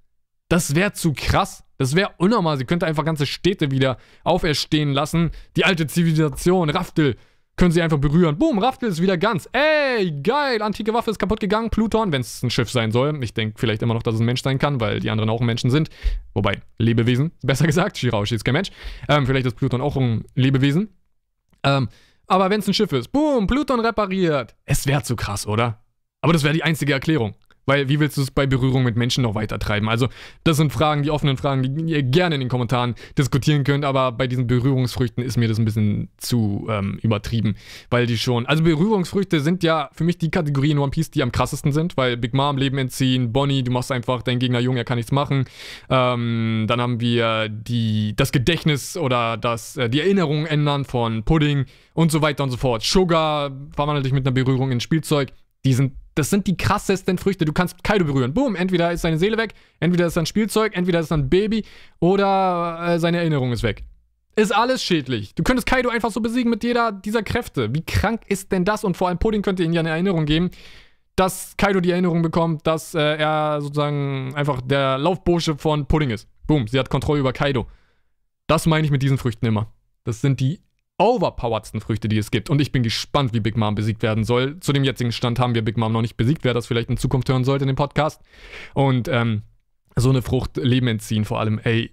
Das 0.49 0.75
wäre 0.75 0.93
zu 0.93 1.15
krass. 1.15 1.65
Das 1.79 1.97
wäre 1.97 2.11
unnormal. 2.19 2.59
Sie 2.59 2.67
könnte 2.67 2.87
einfach 2.87 3.07
ganze 3.07 3.25
Städte 3.25 3.71
wieder 3.71 3.97
auferstehen 4.23 4.93
lassen. 4.93 5.31
Die 5.57 5.65
alte 5.65 5.87
Zivilisation, 5.87 6.69
Raftel, 6.69 7.17
können 7.57 7.73
sie 7.73 7.81
einfach 7.81 7.99
berühren. 7.99 8.39
Boom, 8.39 8.59
Raftel 8.59 8.91
ist 8.91 9.01
wieder 9.01 9.17
ganz. 9.17 9.49
Ey, 9.53 10.13
geil, 10.23 10.61
antike 10.61 10.93
Waffe 10.93 11.11
ist 11.11 11.19
kaputt 11.19 11.41
gegangen. 11.41 11.71
Pluton, 11.71 12.13
wenn 12.13 12.21
es 12.21 12.43
ein 12.43 12.51
Schiff 12.51 12.71
sein 12.71 12.93
soll. 12.93 13.23
Ich 13.23 13.33
denke 13.33 13.59
vielleicht 13.59 13.83
immer 13.83 13.95
noch, 13.95 14.03
dass 14.03 14.15
es 14.15 14.21
ein 14.21 14.27
Mensch 14.27 14.43
sein 14.43 14.59
kann, 14.59 14.81
weil 14.81 15.01
die 15.01 15.11
anderen 15.11 15.31
auch 15.31 15.41
Menschen 15.41 15.71
sind. 15.71 15.89
Wobei, 16.35 16.61
Lebewesen, 16.79 17.33
besser 17.43 17.67
gesagt. 17.67 17.97
Shiraushi 17.97 18.35
ist 18.35 18.45
kein 18.45 18.55
Mensch. 18.55 18.71
Ähm, 19.09 19.27
vielleicht 19.27 19.47
ist 19.47 19.57
Pluton 19.57 19.81
auch 19.81 19.97
ein 19.97 20.25
Lebewesen. 20.35 20.91
Ähm, 21.65 21.89
Aber 22.27 22.51
wenn 22.51 22.61
es 22.61 22.69
ein 22.69 22.75
Schiff 22.75 22.93
ist, 22.93 23.09
boom, 23.13 23.47
Pluton 23.47 23.81
repariert. 23.81 24.55
Es 24.65 24.87
wäre 24.87 25.03
zu 25.03 25.17
krass, 25.17 25.47
oder? 25.47 25.83
Aber 26.23 26.33
das 26.33 26.45
wäre 26.45 26.55
die 26.55 26.63
einzige 26.63 26.93
Erklärung. 26.93 27.35
Weil 27.67 27.89
wie 27.89 28.01
willst 28.01 28.17
du 28.17 28.23
es 28.23 28.31
bei 28.31 28.47
Berührung 28.47 28.83
mit 28.83 28.97
Menschen 28.97 29.23
noch 29.23 29.35
weiter 29.35 29.59
treiben? 29.59 29.89
Also, 29.89 30.09
das 30.45 30.57
sind 30.57 30.73
Fragen, 30.73 31.03
die 31.03 31.11
offenen 31.11 31.37
Fragen, 31.37 31.63
die 31.63 31.93
ihr 31.93 32.03
gerne 32.03 32.35
in 32.35 32.41
den 32.41 32.49
Kommentaren 32.49 32.95
diskutieren 33.17 33.65
könnt, 33.65 33.85
aber 33.85 34.13
bei 34.13 34.27
diesen 34.27 34.47
Berührungsfrüchten 34.47 35.23
ist 35.23 35.37
mir 35.37 35.49
das 35.49 35.59
ein 35.59 35.65
bisschen 35.65 36.09
zu 36.17 36.67
ähm, 36.71 36.99
übertrieben, 37.03 37.57
weil 37.91 38.07
die 38.07 38.19
schon. 38.19 38.47
Also, 38.47 38.65
Berührungsfrüchte 38.65 39.41
sind 39.41 39.63
ja 39.63 39.91
für 39.93 40.05
mich 40.05 40.19
die 40.19 40.31
Kategorie 40.31 40.73
in 40.73 40.79
One 40.79 40.91
Piece, 40.91 41.11
die 41.11 41.23
am 41.23 41.33
krassesten 41.33 41.73
sind, 41.73 41.97
weil 41.97 42.17
Big 42.17 42.35
Mom 42.35 42.57
Leben 42.57 42.79
entziehen, 42.79 43.33
Bonnie, 43.33 43.63
du 43.63 43.71
machst 43.71 43.93
einfach 43.93 44.23
deinen 44.23 44.39
Gegner 44.39 44.61
jung, 44.61 44.77
er 44.77 44.85
kann 44.85 44.97
nichts 44.97 45.13
machen. 45.13 45.45
Ähm, 45.89 46.67
dann 46.69 46.81
haben 46.81 47.01
wir 47.01 47.49
die, 47.49 48.15
das 48.17 48.33
Gedächtnis 48.33 48.97
oder 48.97 49.37
das, 49.37 49.77
äh, 49.77 49.89
die 49.89 50.01
Erinnerung 50.01 50.47
ändern 50.47 50.85
von 50.85 51.23
Pudding 51.25 51.67
und 51.95 52.11
so 52.11 52.23
weiter 52.23 52.45
und 52.45 52.51
so 52.51 52.57
fort. 52.57 52.83
Sugar 52.83 53.51
verwandelt 53.75 54.07
dich 54.07 54.13
mit 54.13 54.27
einer 54.27 54.35
Berührung 54.35 54.71
in 54.71 54.81
Spielzeug. 54.81 55.33
Die 55.65 55.75
sind 55.75 55.93
das 56.15 56.31
sind 56.31 56.47
die 56.47 56.57
krassesten 56.57 57.19
Früchte. 57.19 57.45
Du 57.45 57.53
kannst 57.53 57.83
Kaido 57.85 58.05
berühren. 58.05 58.35
Boom, 58.35 58.55
entweder 58.55 58.93
ist 58.93 59.03
seine 59.03 59.19
Seele 59.19 59.39
weg, 59.39 59.55
entweder 59.81 60.07
ist 60.07 60.15
sein 60.15 60.27
Spielzeug, 60.27 60.77
entweder 60.77 61.01
ist 61.01 61.13
ein 61.13 61.29
Baby 61.29 61.65
oder 62.01 62.79
äh, 62.87 62.99
seine 62.99 63.19
Erinnerung 63.19 63.53
ist 63.53 63.63
weg. 63.63 63.85
Ist 64.35 64.55
alles 64.55 64.83
schädlich. 64.83 65.35
Du 65.35 65.43
könntest 65.43 65.67
Kaido 65.67 65.91
einfach 65.91 66.11
so 66.11 66.21
besiegen 66.21 66.51
mit 66.51 66.65
jeder 66.65 66.91
dieser 66.91 67.23
Kräfte. 67.23 67.75
Wie 67.75 67.83
krank 67.83 68.23
ist 68.29 68.51
denn 68.51 68.65
das? 68.65 68.83
Und 68.83 68.97
vor 68.97 69.09
allem 69.09 69.19
Pudding 69.19 69.43
könnte 69.43 69.63
ihnen 69.63 69.75
ja 69.75 69.81
eine 69.81 69.91
Erinnerung 69.91 70.25
geben, 70.25 70.51
dass 71.17 71.55
Kaido 71.59 71.81
die 71.81 71.91
Erinnerung 71.91 72.23
bekommt, 72.23 72.67
dass 72.67 72.95
äh, 72.95 73.17
er 73.17 73.61
sozusagen 73.61 74.35
einfach 74.35 74.63
der 74.63 74.97
Laufbursche 74.97 75.59
von 75.59 75.87
Pudding 75.87 76.11
ist. 76.11 76.29
Boom, 76.47 76.67
sie 76.67 76.79
hat 76.79 76.89
Kontrolle 76.89 77.21
über 77.21 77.35
Kaido. 77.35 77.67
Das 78.47 78.67
meine 78.67 78.87
ich 78.87 78.91
mit 78.91 79.03
diesen 79.03 79.19
Früchten 79.19 79.45
immer. 79.45 79.71
Das 80.05 80.21
sind 80.21 80.41
die 80.41 80.61
overpoweredsten 81.03 81.81
Früchte, 81.81 82.09
die 82.09 82.19
es 82.19 82.31
gibt. 82.31 82.51
Und 82.51 82.61
ich 82.61 82.73
bin 82.73 82.83
gespannt, 82.83 83.35
wie 83.35 83.41
Big 83.41 83.57
Mom 83.57 83.75
besiegt 83.75 84.03
werden 84.03 84.25
soll. 84.25 84.61
Zu 84.61 84.73
dem 84.73 84.85
jetzigen 84.85 85.13
Stand 85.13 85.39
haben 85.39 85.55
wir 85.55 85.63
Big 85.63 85.77
Mom 85.77 85.93
noch 85.93 86.03
nicht 86.03 86.17
besiegt, 86.17 86.45
wer 86.45 86.55
das 86.55 86.67
vielleicht 86.67 86.91
in 86.91 86.97
Zukunft 86.97 87.29
hören 87.29 87.45
sollte 87.45 87.65
in 87.65 87.69
dem 87.69 87.77
Podcast. 87.77 88.23
Und 88.75 89.09
ähm, 89.09 89.43
so 89.97 90.11
eine 90.11 90.23
Frucht 90.23 90.57
Leben 90.57 90.89
entziehen 90.89 91.25
vor 91.25 91.41
allem. 91.41 91.59
Ey, 91.59 91.91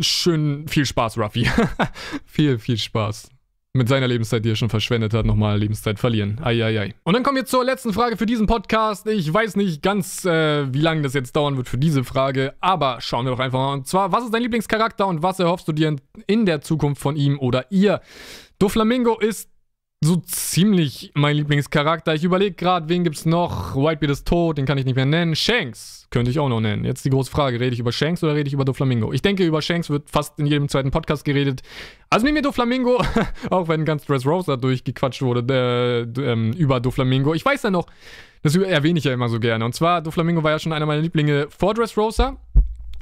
schön 0.00 0.68
viel 0.68 0.86
Spaß, 0.86 1.18
Ruffy. 1.18 1.48
viel, 2.26 2.58
viel 2.58 2.78
Spaß 2.78 3.30
mit 3.74 3.88
seiner 3.88 4.08
Lebenszeit, 4.08 4.44
die 4.44 4.50
er 4.50 4.56
schon 4.56 4.70
verschwendet 4.70 5.14
hat, 5.14 5.26
nochmal 5.26 5.58
Lebenszeit 5.58 5.98
verlieren. 5.98 6.40
Eieiei. 6.42 6.94
Und 7.04 7.14
dann 7.14 7.22
kommen 7.22 7.36
wir 7.36 7.44
zur 7.44 7.64
letzten 7.64 7.92
Frage 7.92 8.16
für 8.16 8.26
diesen 8.26 8.46
Podcast. 8.46 9.06
Ich 9.06 9.32
weiß 9.32 9.56
nicht 9.56 9.82
ganz, 9.82 10.24
äh, 10.24 10.72
wie 10.72 10.80
lange 10.80 11.02
das 11.02 11.14
jetzt 11.14 11.36
dauern 11.36 11.56
wird 11.56 11.68
für 11.68 11.78
diese 11.78 12.02
Frage, 12.04 12.54
aber 12.60 13.00
schauen 13.00 13.26
wir 13.26 13.32
doch 13.32 13.40
einfach 13.40 13.58
mal. 13.58 13.72
Und 13.74 13.86
zwar, 13.86 14.10
was 14.12 14.24
ist 14.24 14.34
dein 14.34 14.42
Lieblingscharakter 14.42 15.06
und 15.06 15.22
was 15.22 15.38
erhoffst 15.38 15.68
du 15.68 15.72
dir 15.72 15.96
in 16.26 16.46
der 16.46 16.60
Zukunft 16.60 17.00
von 17.00 17.16
ihm 17.16 17.38
oder 17.38 17.70
ihr? 17.70 18.00
Doflamingo 18.58 19.18
ist 19.18 19.50
so 20.00 20.16
ziemlich 20.16 21.10
mein 21.14 21.36
Lieblingscharakter. 21.36 22.14
Ich 22.14 22.22
überlege 22.22 22.54
gerade, 22.54 22.88
wen 22.88 23.02
gibt's 23.02 23.26
noch? 23.26 23.74
Whitebeard 23.74 24.12
ist 24.12 24.28
tot, 24.28 24.56
den 24.56 24.64
kann 24.64 24.78
ich 24.78 24.84
nicht 24.84 24.94
mehr 24.94 25.06
nennen. 25.06 25.34
Shanks 25.34 26.06
könnte 26.10 26.30
ich 26.30 26.38
auch 26.38 26.48
noch 26.48 26.60
nennen. 26.60 26.84
Jetzt 26.84 27.04
die 27.04 27.10
große 27.10 27.30
Frage, 27.30 27.58
rede 27.58 27.74
ich 27.74 27.80
über 27.80 27.90
Shanks 27.90 28.22
oder 28.22 28.34
rede 28.34 28.46
ich 28.46 28.54
über 28.54 28.64
Doflamingo? 28.64 29.12
Ich 29.12 29.22
denke, 29.22 29.44
über 29.44 29.60
Shanks 29.60 29.90
wird 29.90 30.08
fast 30.08 30.38
in 30.38 30.46
jedem 30.46 30.68
zweiten 30.68 30.92
Podcast 30.92 31.24
geredet. 31.24 31.62
Also 32.10 32.24
nehmen 32.24 32.36
wir 32.36 32.42
Doflamingo, 32.42 33.02
auch 33.50 33.68
wenn 33.68 33.84
ganz 33.84 34.04
Dressrosa 34.06 34.56
durchgequatscht 34.56 35.20
wurde 35.20 36.06
äh, 36.16 36.20
ähm, 36.22 36.52
über 36.52 36.78
Doflamingo. 36.78 37.34
Ich 37.34 37.44
weiß 37.44 37.64
ja 37.64 37.70
noch, 37.70 37.86
das 38.42 38.54
erwähne 38.54 39.00
ich 39.00 39.04
ja 39.04 39.12
immer 39.12 39.28
so 39.28 39.40
gerne. 39.40 39.64
Und 39.64 39.74
zwar, 39.74 40.00
Doflamingo 40.00 40.44
war 40.44 40.52
ja 40.52 40.58
schon 40.60 40.72
einer 40.72 40.86
meiner 40.86 41.02
Lieblinge 41.02 41.48
vor 41.50 41.74
Dressrosa. 41.74 42.36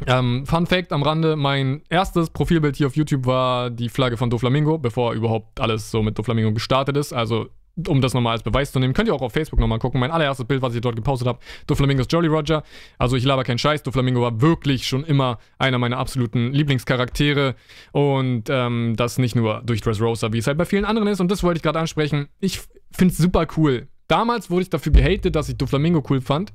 Ähm, 0.07 0.45
Fun 0.47 0.67
Fact 0.67 0.93
am 0.93 1.03
Rande: 1.03 1.37
Mein 1.37 1.83
erstes 1.89 2.31
Profilbild 2.31 2.77
hier 2.77 2.87
auf 2.87 2.97
YouTube 2.97 3.27
war 3.27 3.71
die 3.71 3.89
Flagge 3.89 4.17
von 4.17 4.31
Doflamingo, 4.31 4.79
bevor 4.79 5.15
überhaupt 5.15 5.61
alles 5.61 5.91
so 5.91 6.03
mit 6.03 6.19
Doflamingo 6.19 6.53
gestartet 6.53 6.97
ist. 6.97 7.13
Also, 7.13 7.49
um 7.89 8.01
das 8.01 8.15
nochmal 8.15 8.33
als 8.33 8.43
Beweis 8.43 8.73
zu 8.73 8.79
nehmen, 8.79 8.93
könnt 8.93 9.09
ihr 9.09 9.15
auch 9.15 9.23
auf 9.23 9.33
Facebook 9.33 9.59
nochmal 9.59 9.79
gucken. 9.79 10.01
Mein 10.01 10.11
allererstes 10.11 10.47
Bild, 10.47 10.61
was 10.61 10.75
ich 10.75 10.83
dort 10.83 10.97
gepostet 10.97 11.29
habe: 11.29 11.39
Doflamingos 11.67 12.07
Jolly 12.11 12.29
Roger. 12.29 12.63
Also, 12.99 13.17
ich 13.17 13.25
laber 13.25 13.45
keinen 13.45 13.59
Scheiß. 13.59 13.83
Doflamingo 13.83 14.21
war 14.21 14.41
wirklich 14.43 14.87
schon 14.87 15.03
immer 15.05 15.39
einer 15.59 15.79
meiner 15.79 15.97
absoluten 15.97 16.53
Lieblingscharaktere. 16.53 17.55
Und 17.93 18.45
ähm, 18.51 18.95
das 18.97 19.17
nicht 19.17 19.35
nur 19.35 19.63
durch 19.65 19.81
Dressrosa, 19.81 20.33
wie 20.33 20.39
es 20.39 20.47
halt 20.47 20.59
bei 20.59 20.67
vielen 20.67 20.85
anderen 20.85 21.09
ist. 21.09 21.21
Und 21.21 21.31
das 21.31 21.43
wollte 21.43 21.59
ich 21.59 21.63
gerade 21.63 21.79
ansprechen. 21.79 22.29
Ich 22.39 22.61
finde 22.93 23.13
es 23.13 23.19
super 23.19 23.47
cool. 23.57 23.89
Damals 24.09 24.51
wurde 24.51 24.63
ich 24.63 24.71
dafür 24.71 24.93
gehatet, 24.93 25.35
dass 25.35 25.49
ich 25.49 25.57
Doflamingo 25.57 26.03
cool 26.09 26.21
fand 26.21 26.53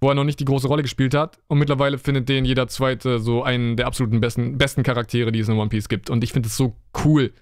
wo 0.00 0.08
er 0.08 0.14
noch 0.14 0.24
nicht 0.24 0.40
die 0.40 0.44
große 0.44 0.66
Rolle 0.66 0.82
gespielt 0.82 1.14
hat. 1.14 1.38
Und 1.46 1.58
mittlerweile 1.58 1.98
findet 1.98 2.28
den 2.28 2.44
jeder 2.44 2.68
Zweite 2.68 3.18
so 3.18 3.42
einen 3.42 3.76
der 3.76 3.86
absoluten 3.86 4.20
besten, 4.20 4.58
besten 4.58 4.82
Charaktere, 4.82 5.32
die 5.32 5.40
es 5.40 5.48
in 5.48 5.58
One 5.58 5.68
Piece 5.68 5.88
gibt. 5.88 6.10
Und 6.10 6.24
ich 6.24 6.32
finde 6.32 6.48
es 6.48 6.56
so 6.56 6.76
cool, 7.04 7.32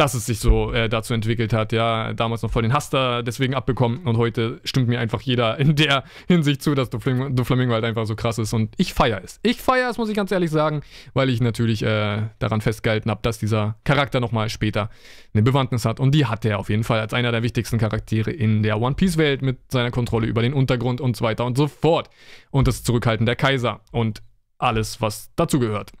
dass 0.00 0.14
es 0.14 0.24
sich 0.24 0.38
so 0.38 0.72
äh, 0.72 0.88
dazu 0.88 1.12
entwickelt 1.12 1.52
hat. 1.52 1.72
Ja, 1.72 2.14
damals 2.14 2.40
noch 2.40 2.50
voll 2.50 2.62
den 2.62 2.72
Hass 2.72 2.88
da 2.88 3.20
deswegen 3.20 3.54
abbekommen 3.54 3.98
und 4.06 4.16
heute 4.16 4.58
stimmt 4.64 4.88
mir 4.88 4.98
einfach 4.98 5.20
jeder 5.20 5.58
in 5.58 5.76
der 5.76 6.04
Hinsicht 6.26 6.62
zu, 6.62 6.74
dass 6.74 6.88
Doflamingo, 6.88 7.28
Doflamingo 7.28 7.74
halt 7.74 7.84
einfach 7.84 8.06
so 8.06 8.16
krass 8.16 8.38
ist 8.38 8.54
und 8.54 8.74
ich 8.78 8.94
feiere 8.94 9.20
es. 9.22 9.40
Ich 9.42 9.60
feiere 9.60 9.90
es, 9.90 9.98
muss 9.98 10.08
ich 10.08 10.16
ganz 10.16 10.32
ehrlich 10.32 10.50
sagen, 10.50 10.80
weil 11.12 11.28
ich 11.28 11.42
natürlich 11.42 11.82
äh, 11.82 12.22
daran 12.38 12.62
festgehalten 12.62 13.10
habe, 13.10 13.20
dass 13.20 13.38
dieser 13.38 13.76
Charakter 13.84 14.20
nochmal 14.20 14.48
später 14.48 14.88
eine 15.34 15.42
Bewandtnis 15.42 15.84
hat 15.84 16.00
und 16.00 16.14
die 16.14 16.24
hat 16.24 16.46
er 16.46 16.60
auf 16.60 16.70
jeden 16.70 16.84
Fall 16.84 17.00
als 17.00 17.12
einer 17.12 17.30
der 17.30 17.42
wichtigsten 17.42 17.76
Charaktere 17.76 18.30
in 18.30 18.62
der 18.62 18.80
One 18.80 18.94
Piece 18.94 19.18
Welt 19.18 19.42
mit 19.42 19.70
seiner 19.70 19.90
Kontrolle 19.90 20.26
über 20.26 20.40
den 20.40 20.54
Untergrund 20.54 21.02
und 21.02 21.14
so 21.14 21.26
weiter 21.26 21.44
und 21.44 21.58
so 21.58 21.66
fort 21.68 22.08
und 22.50 22.66
das 22.66 22.84
Zurückhalten 22.84 23.26
der 23.26 23.36
Kaiser 23.36 23.80
und 23.92 24.22
alles, 24.56 25.02
was 25.02 25.30
dazugehört. 25.36 25.92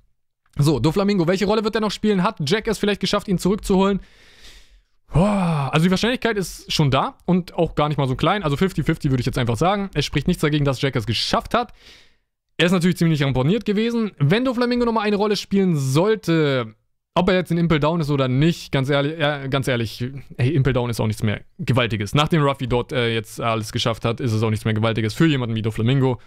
So, 0.62 0.80
Doflamingo, 0.80 1.26
welche 1.26 1.46
Rolle 1.46 1.64
wird 1.64 1.74
er 1.74 1.80
noch 1.80 1.90
spielen? 1.90 2.22
Hat 2.22 2.36
Jack 2.46 2.68
es 2.68 2.78
vielleicht 2.78 3.00
geschafft, 3.00 3.28
ihn 3.28 3.38
zurückzuholen? 3.38 4.00
Also 5.12 5.84
die 5.84 5.90
Wahrscheinlichkeit 5.90 6.36
ist 6.36 6.72
schon 6.72 6.90
da 6.90 7.16
und 7.26 7.54
auch 7.54 7.74
gar 7.74 7.88
nicht 7.88 7.98
mal 7.98 8.06
so 8.06 8.14
klein. 8.14 8.42
Also 8.42 8.56
50-50 8.56 9.10
würde 9.10 9.20
ich 9.20 9.26
jetzt 9.26 9.38
einfach 9.38 9.56
sagen. 9.56 9.90
Es 9.94 10.04
spricht 10.04 10.28
nichts 10.28 10.40
dagegen, 10.40 10.64
dass 10.64 10.80
Jack 10.80 10.94
es 10.94 11.06
geschafft 11.06 11.52
hat. 11.52 11.72
Er 12.58 12.66
ist 12.66 12.72
natürlich 12.72 12.96
ziemlich 12.96 13.22
ramponiert 13.22 13.64
gewesen. 13.64 14.12
Wenn 14.18 14.44
Doflamingo 14.44 14.84
nochmal 14.84 15.06
eine 15.06 15.16
Rolle 15.16 15.36
spielen 15.36 15.76
sollte, 15.76 16.74
ob 17.14 17.28
er 17.28 17.34
jetzt 17.34 17.50
in 17.50 17.58
Impel 17.58 17.80
Down 17.80 18.00
ist 18.00 18.10
oder 18.10 18.28
nicht, 18.28 18.70
ganz 18.70 18.88
ehrlich, 18.88 19.18
äh, 19.18 19.48
ganz 19.48 19.66
ehrlich, 19.66 20.04
hey, 20.36 20.54
Impel 20.54 20.72
Down 20.72 20.90
ist 20.90 21.00
auch 21.00 21.06
nichts 21.06 21.22
mehr 21.22 21.40
Gewaltiges. 21.58 22.14
Nachdem 22.14 22.42
Ruffy 22.42 22.68
dort 22.68 22.92
äh, 22.92 23.12
jetzt 23.12 23.40
alles 23.40 23.72
geschafft 23.72 24.04
hat, 24.04 24.20
ist 24.20 24.32
es 24.32 24.42
auch 24.42 24.50
nichts 24.50 24.64
mehr 24.64 24.74
Gewaltiges 24.74 25.14
für 25.14 25.26
jemanden 25.26 25.56
wie 25.56 25.62
Doflamingo. 25.62 26.20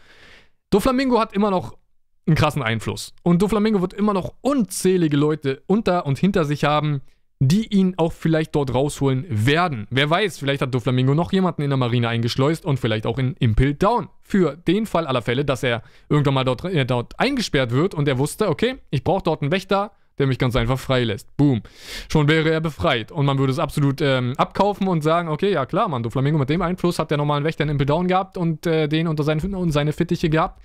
Doflamingo 0.72 1.20
hat 1.20 1.34
immer 1.34 1.52
noch 1.52 1.78
einen 2.26 2.36
krassen 2.36 2.62
Einfluss. 2.62 3.14
Und 3.24 3.42
Doflamingo 3.42 3.82
wird 3.82 3.94
immer 3.94 4.14
noch 4.14 4.34
unzählige 4.42 5.18
Leute 5.18 5.62
unter 5.68 6.06
und 6.06 6.18
hinter 6.18 6.46
sich 6.46 6.64
haben, 6.64 7.02
die 7.40 7.68
ihn 7.68 7.96
auch 7.98 8.14
vielleicht 8.14 8.56
dort 8.56 8.74
rausholen 8.74 9.26
werden. 9.30 9.88
Wer 9.90 10.10
weiß, 10.10 10.38
vielleicht 10.38 10.62
hat 10.62 10.74
Doflamingo 10.74 11.14
noch 11.14 11.34
jemanden 11.34 11.62
in 11.62 11.70
der 11.70 11.78
Marine 11.78 12.08
eingeschleust 12.08 12.66
und 12.66 12.80
vielleicht 12.80 13.06
auch 13.06 13.18
in 13.18 13.36
Impel 13.40 13.74
Down. 13.74 14.08
Für 14.22 14.56
den 14.56 14.86
Fall 14.86 15.06
aller 15.08 15.22
Fälle, 15.22 15.44
dass 15.44 15.64
er 15.64 15.84
irgendwann 16.10 16.36
mal 16.36 16.46
dort, 16.46 16.64
äh, 16.66 16.86
dort 16.86 17.20
eingesperrt 17.20 17.72
wird 17.72 17.94
und 17.94 18.08
er 18.08 18.18
wusste, 18.18 18.48
okay, 18.50 18.76
ich 18.92 19.04
brauche 19.04 19.24
dort 19.24 19.42
einen 19.42 19.52
Wächter, 19.52 19.92
der 20.20 20.28
mich 20.28 20.38
ganz 20.38 20.56
einfach 20.56 20.80
freilässt. 20.80 21.36
Boom. 21.38 21.62
Schon 22.12 22.28
wäre 22.28 22.52
er 22.52 22.62
befreit. 22.62 23.12
Und 23.12 23.26
man 23.26 23.40
würde 23.40 23.52
es 23.52 23.60
absolut 23.60 24.00
ähm, 24.02 24.34
abkaufen 24.38 24.88
und 24.88 25.02
sagen, 25.02 25.28
okay, 25.28 25.52
ja 25.52 25.66
klar, 25.66 25.88
Mann, 25.88 26.04
Doflamingo 26.04 26.38
mit 26.38 26.50
dem 26.50 26.62
Einfluss 26.62 27.00
hat 27.00 27.10
der 27.10 27.18
normalen 27.18 27.44
Wächter 27.44 27.64
in 27.64 27.70
Impel 27.70 27.88
Down 27.88 28.08
gehabt 28.08 28.38
und 28.38 28.66
äh, 28.68 28.88
den 28.88 29.08
unter 29.08 29.24
seinen, 29.24 29.56
und 29.56 29.72
seine 29.72 29.92
Fittiche 29.92 30.30
gehabt. 30.30 30.62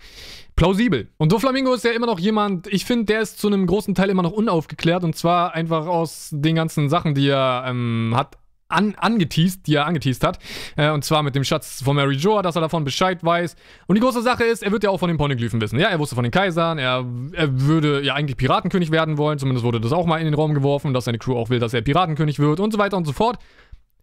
Plausibel. 0.59 1.07
Und 1.18 1.31
Doflamingo 1.31 1.73
ist 1.73 1.85
ja 1.85 1.92
immer 1.92 2.07
noch 2.07 2.18
jemand, 2.18 2.66
ich 2.66 2.85
finde, 2.85 3.05
der 3.05 3.21
ist 3.21 3.38
zu 3.38 3.47
einem 3.47 3.64
großen 3.64 3.94
Teil 3.94 4.11
immer 4.11 4.25
noch 4.25 4.33
unaufgeklärt 4.33 5.05
und 5.05 5.14
zwar 5.14 5.55
einfach 5.55 5.87
aus 5.87 6.31
den 6.33 6.57
ganzen 6.57 6.88
Sachen, 6.88 7.14
die 7.14 7.29
er 7.29 7.62
ähm, 7.68 8.12
hat 8.16 8.38
an, 8.66 8.97
angeteased, 8.97 9.68
die 9.68 9.77
er 9.77 9.87
angeteased 9.87 10.25
hat. 10.25 10.40
Äh, 10.75 10.90
und 10.90 11.05
zwar 11.05 11.23
mit 11.23 11.37
dem 11.37 11.44
Schatz 11.44 11.81
von 11.85 11.94
Mary 11.94 12.16
Joa, 12.16 12.42
dass 12.42 12.57
er 12.57 12.61
davon 12.61 12.83
Bescheid 12.83 13.23
weiß. 13.23 13.55
Und 13.87 13.94
die 13.94 14.01
große 14.01 14.21
Sache 14.21 14.42
ist, 14.42 14.64
er 14.64 14.73
wird 14.73 14.83
ja 14.83 14.90
auch 14.90 14.99
von 14.99 15.07
den 15.07 15.16
Poneglyphen 15.16 15.61
wissen. 15.61 15.79
Ja, 15.79 15.90
er 15.90 16.01
wusste 16.01 16.16
von 16.16 16.25
den 16.25 16.33
Kaisern, 16.33 16.79
er, 16.79 17.07
er 17.35 17.61
würde 17.61 18.03
ja 18.03 18.14
eigentlich 18.14 18.37
Piratenkönig 18.37 18.90
werden 18.90 19.16
wollen. 19.16 19.38
Zumindest 19.38 19.64
wurde 19.64 19.81
das 19.81 19.92
auch 19.92 20.07
mal 20.07 20.18
in 20.18 20.25
den 20.25 20.35
Raum 20.35 20.55
geworfen, 20.55 20.92
dass 20.92 21.05
seine 21.05 21.18
Crew 21.18 21.37
auch 21.37 21.51
will, 21.51 21.61
dass 21.61 21.73
er 21.73 21.83
Piratenkönig 21.83 22.40
wird 22.40 22.59
und 22.59 22.73
so 22.73 22.81
weiter 22.81 22.97
und 22.97 23.05
so 23.05 23.12
fort. 23.12 23.38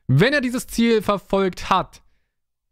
Wenn 0.07 0.31
er 0.31 0.39
dieses 0.39 0.67
Ziel 0.67 1.01
verfolgt 1.01 1.69
hat, 1.69 2.01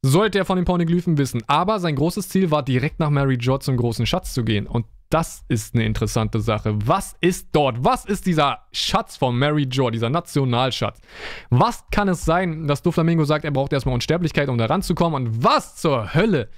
sollte 0.04 0.38
er 0.38 0.46
von 0.46 0.58
den 0.58 0.66
Poneglyphen 0.66 1.18
wissen. 1.18 1.42
Aber 1.48 1.80
sein 1.80 1.96
großes 1.96 2.30
Ziel 2.30 2.52
war, 2.52 2.62
direkt 2.62 3.00
nach 3.00 3.10
Mary 3.10 3.38
Jo 3.40 3.58
zum 3.58 3.78
großen 3.78 4.06
Schatz 4.06 4.34
zu 4.34 4.44
gehen. 4.44 4.68
Und 4.68 4.86
das 5.10 5.46
ist 5.48 5.76
eine 5.76 5.86
interessante 5.86 6.42
Sache. 6.42 6.76
Was 6.86 7.16
ist 7.22 7.50
dort? 7.54 7.84
Was 7.84 8.04
ist 8.04 8.26
dieser 8.26 8.66
Schatz 8.72 9.16
von 9.16 9.38
Mary 9.38 9.68
Jo, 9.72 9.90
dieser 9.90 10.10
Nationalschatz? 10.10 11.00
Was 11.50 11.86
kann 11.90 12.10
es 12.10 12.26
sein, 12.26 12.68
dass 12.68 12.82
Doflamingo 12.82 13.24
sagt, 13.24 13.46
er 13.46 13.52
braucht 13.52 13.72
erstmal 13.74 13.96
Unsterblichkeit, 13.96 14.50
um 14.50 14.58
da 14.58 14.66
ranzukommen? 14.66 15.28
Und 15.28 15.44
was 15.44 15.78
zur 15.78 16.14
Hölle 16.14 16.50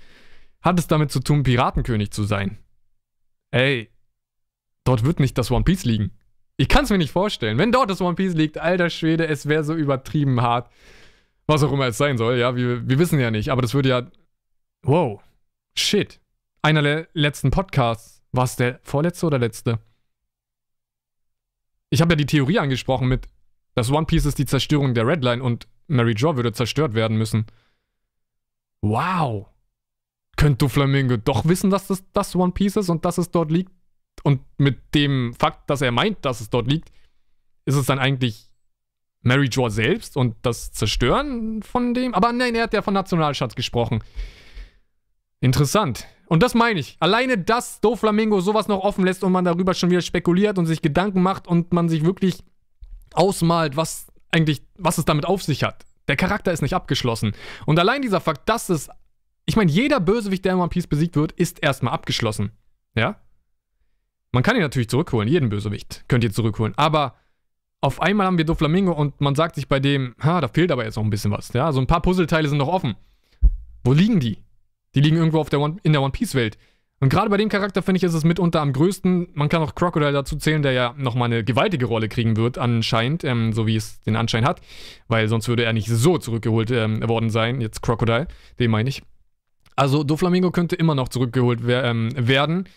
hat 0.62 0.80
es 0.80 0.88
damit 0.88 1.12
zu 1.12 1.20
tun, 1.20 1.44
Piratenkönig 1.44 2.12
zu 2.12 2.24
sein? 2.24 2.58
Ey, 3.52 3.92
dort 4.86 5.06
wird 5.06 5.20
nicht 5.20 5.38
das 5.38 5.52
One 5.52 5.64
Piece 5.64 5.86
liegen. 5.86 6.12
Ich 6.58 6.70
kann 6.70 6.86
es 6.86 6.90
mir 6.90 6.98
nicht 6.98 7.12
vorstellen. 7.12 7.58
Wenn 7.58 7.72
dort 7.72 7.90
das 7.90 8.02
One 8.02 8.16
Piece 8.16 8.34
liegt, 8.34 8.58
alter 8.58 8.90
Schwede, 8.90 9.28
es 9.28 9.48
wäre 9.48 9.64
so 9.64 9.76
übertrieben 9.76 10.42
hart. 10.42 10.72
Was 11.48 11.64
auch 11.64 11.72
immer 11.72 11.88
es 11.88 11.98
sein 11.98 12.18
soll, 12.18 12.38
ja, 12.38 12.56
wir, 12.56 12.88
wir 12.88 13.00
wissen 13.00 13.20
ja 13.20 13.32
nicht. 13.32 13.50
Aber 13.50 13.62
das 13.62 13.74
würde 13.74 13.90
ja. 13.90 14.08
Wow. 14.84 15.22
Shit. 15.78 16.20
Einer 16.62 16.82
der 16.82 17.08
letzten 17.14 17.52
Podcasts 17.52 18.24
war 18.32 18.46
es 18.46 18.56
der 18.56 18.80
vorletzte 18.84 19.28
oder 19.28 19.38
letzte? 19.38 19.80
Ich 21.90 22.02
habe 22.02 22.14
ja 22.14 22.16
die 22.16 22.26
Theorie 22.26 22.60
angesprochen 22.60 23.08
mit 23.08 23.30
Das 23.76 23.92
One 23.92 24.06
Piece 24.06 24.26
ist 24.26 24.40
die 24.40 24.46
Zerstörung 24.46 24.94
der 24.94 25.06
Redline 25.06 25.44
und 25.44 25.68
Mary 25.88 26.14
Jo 26.14 26.36
würde 26.36 26.52
zerstört 26.52 26.96
werden 26.96 27.18
müssen. 27.18 27.46
Wow. 28.82 29.48
Könnte 30.38 30.58
Doflamingo 30.58 31.18
doch 31.18 31.46
wissen, 31.46 31.70
dass 31.70 31.88
das 31.88 32.04
das 32.12 32.36
One 32.36 32.52
Piece 32.52 32.78
ist 32.78 32.90
und 32.90 33.06
dass 33.06 33.18
es 33.18 33.32
dort 33.32 33.52
liegt? 33.52 33.72
Und 34.24 34.42
mit 34.58 34.94
dem 34.96 35.34
Fakt, 35.34 35.70
dass 35.70 35.82
er 35.82 35.92
meint, 35.92 36.26
dass 36.26 36.42
es 36.42 36.50
dort 36.50 36.68
liegt, 36.68 36.92
ist 37.66 37.76
es 37.76 37.86
dann 37.86 38.00
eigentlich 38.00 38.50
Mary 39.26 39.48
Jo 39.48 39.70
selbst 39.70 40.16
und 40.16 40.36
das 40.44 40.72
Zerstören 40.72 41.64
von 41.64 41.94
dem? 41.94 42.14
Aber 42.14 42.32
nein, 42.32 42.54
er 42.56 42.64
hat 42.64 42.74
ja 42.74 42.82
von 42.82 42.94
Nationalschatz 42.94 43.56
gesprochen. 43.56 44.04
Interessant. 45.42 46.06
Und 46.28 46.44
das 46.44 46.54
meine 46.54 46.80
ich. 46.80 46.96
Alleine, 47.00 47.38
dass 47.38 47.82
Doflamingo 47.82 48.40
sowas 48.40 48.68
noch 48.68 48.84
offen 48.84 49.04
lässt 49.04 49.24
und 49.24 49.32
man 49.32 49.44
darüber 49.44 49.74
schon 49.74 49.90
wieder 49.90 50.02
spekuliert 50.02 50.58
und 50.60 50.68
sich 50.68 50.82
Gedanken 50.82 51.24
macht 51.24 51.48
und 51.48 51.74
man 51.74 51.90
sich 51.90 52.06
wirklich 52.06 52.44
ausmalt, 53.14 53.76
was 53.76 54.08
eigentlich, 54.32 54.62
was 54.78 55.00
es 55.00 55.06
damit 55.06 55.26
auf 55.26 55.42
sich 55.42 55.64
hat. 55.64 55.86
Der 56.08 56.16
Charakter 56.16 56.52
ist 56.52 56.62
nicht 56.62 56.76
abgeschlossen. 56.76 57.34
Und 57.66 57.80
allein 57.80 58.04
dieser 58.04 58.22
Fakt, 58.22 58.48
dass 58.48 58.70
es. 58.70 58.90
Ich 59.48 59.56
meine, 59.56 59.72
jeder 59.72 60.00
Bösewicht, 60.00 60.46
der 60.46 60.54
in 60.54 60.60
One 60.60 60.70
Piece 60.70 60.88
besiegt 60.88 61.16
wird, 61.16 61.32
ist 61.32 61.64
erstmal 61.64 61.94
abgeschlossen. 61.94 62.52
Ja? 62.96 63.20
Man 64.32 64.44
kann 64.44 64.56
ihn 64.56 64.62
natürlich 64.62 64.90
zurückholen, 64.90 65.28
jeden 65.28 65.50
Bösewicht 65.50 66.06
könnt 66.08 66.24
ihr 66.24 66.32
zurückholen. 66.32 66.74
Aber 66.78 67.16
auf 67.82 68.02
einmal 68.02 68.26
haben 68.26 68.38
wir 68.38 68.46
Doflamingo 68.46 68.92
und 68.92 69.22
man 69.22 69.36
sagt 69.36 69.56
sich 69.56 69.68
bei 69.68 69.80
dem, 69.80 70.16
ha, 70.22 70.42
da 70.42 70.48
fehlt 70.48 70.72
aber 70.72 70.86
jetzt 70.86 70.96
noch 70.96 71.04
ein 71.04 71.10
bisschen 71.10 71.32
was. 71.32 71.54
Ja, 71.54 71.72
so 71.72 71.80
ein 71.80 71.88
paar 71.88 72.02
Puzzleteile 72.02 72.48
sind 72.48 72.58
noch 72.58 72.68
offen. 72.68 72.96
Wo 73.84 73.94
liegen 73.94 74.20
die? 74.20 74.40
Die 74.96 75.02
liegen 75.02 75.18
irgendwo 75.18 75.40
auf 75.40 75.50
der 75.50 75.60
One, 75.60 75.78
in 75.84 75.94
der 75.94 76.02
One 76.02 76.12
Piece 76.12 76.36
Welt. 76.36 76.58
Und 77.02 77.10
gerade 77.10 77.30
bei 77.30 77.38
dem 77.38 77.50
Charakter 77.50 77.84
finde 77.84 77.98
ich, 77.98 78.04
ist 78.04 78.14
es 78.14 78.24
mitunter 78.24 78.62
am 78.62 78.72
größten. 78.72 79.28
Man 79.34 79.50
kann 79.50 79.62
auch 79.62 79.76
Crocodile 79.76 80.14
dazu 80.14 80.38
zählen, 80.38 80.62
der 80.62 80.72
ja 80.72 80.96
nochmal 80.98 81.26
eine 81.26 81.44
gewaltige 81.44 81.86
Rolle 81.86 82.08
kriegen 82.08 82.38
wird, 82.38 82.58
anscheinend, 82.58 83.24
ähm, 83.26 83.52
so 83.52 83.68
wie 83.68 83.76
es 83.76 84.02
den 84.04 84.16
Anschein 84.16 84.46
hat. 84.46 84.62
Weil 85.08 85.28
sonst 85.28 85.50
würde 85.50 85.66
er 85.66 85.74
nicht 85.74 85.90
so 85.90 86.18
zurückgeholt 86.18 86.72
ähm, 86.72 87.08
worden 87.08 87.30
sein. 87.30 87.60
Jetzt 87.60 87.82
Crocodile, 87.82 88.28
den 88.60 88.72
meine 88.72 88.90
ich. 88.90 89.04
Also 89.76 90.06
Doflamingo 90.06 90.52
könnte 90.52 90.78
immer 90.78 90.96
noch 90.96 91.10
zurückgeholt 91.10 91.60
wer 91.64 91.84
ähm, 91.84 92.12
werden. 92.16 92.70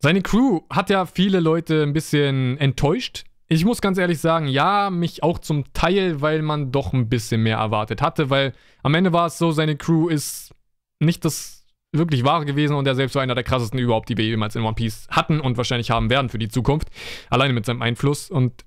Seine 0.00 0.20
Crew 0.20 0.60
hat 0.70 0.90
ja 0.90 1.06
viele 1.06 1.40
Leute 1.40 1.82
ein 1.82 1.94
bisschen 1.94 2.58
enttäuscht. 2.58 3.24
Ich 3.48 3.64
muss 3.64 3.80
ganz 3.80 3.96
ehrlich 3.96 4.20
sagen, 4.20 4.46
ja, 4.46 4.90
mich 4.90 5.22
auch 5.22 5.38
zum 5.38 5.72
Teil, 5.72 6.20
weil 6.20 6.42
man 6.42 6.70
doch 6.70 6.92
ein 6.92 7.08
bisschen 7.08 7.42
mehr 7.42 7.56
erwartet 7.56 8.02
hatte, 8.02 8.28
weil 8.28 8.52
am 8.82 8.94
Ende 8.94 9.12
war 9.12 9.26
es 9.26 9.38
so, 9.38 9.52
seine 9.52 9.76
Crew 9.76 10.08
ist 10.08 10.54
nicht 11.00 11.24
das 11.24 11.64
wirklich 11.92 12.24
wahre 12.24 12.44
gewesen 12.44 12.76
und 12.76 12.86
er 12.86 12.94
selbst 12.94 13.14
war 13.14 13.22
einer 13.22 13.34
der 13.34 13.44
krassesten 13.44 13.78
überhaupt, 13.78 14.10
die 14.10 14.16
wir 14.18 14.24
jemals 14.26 14.54
in 14.54 14.62
One 14.62 14.74
Piece 14.74 15.08
hatten 15.08 15.40
und 15.40 15.56
wahrscheinlich 15.56 15.90
haben 15.90 16.10
werden 16.10 16.28
für 16.28 16.38
die 16.38 16.48
Zukunft. 16.48 16.88
Alleine 17.30 17.54
mit 17.54 17.64
seinem 17.64 17.80
Einfluss. 17.80 18.30
Und 18.30 18.64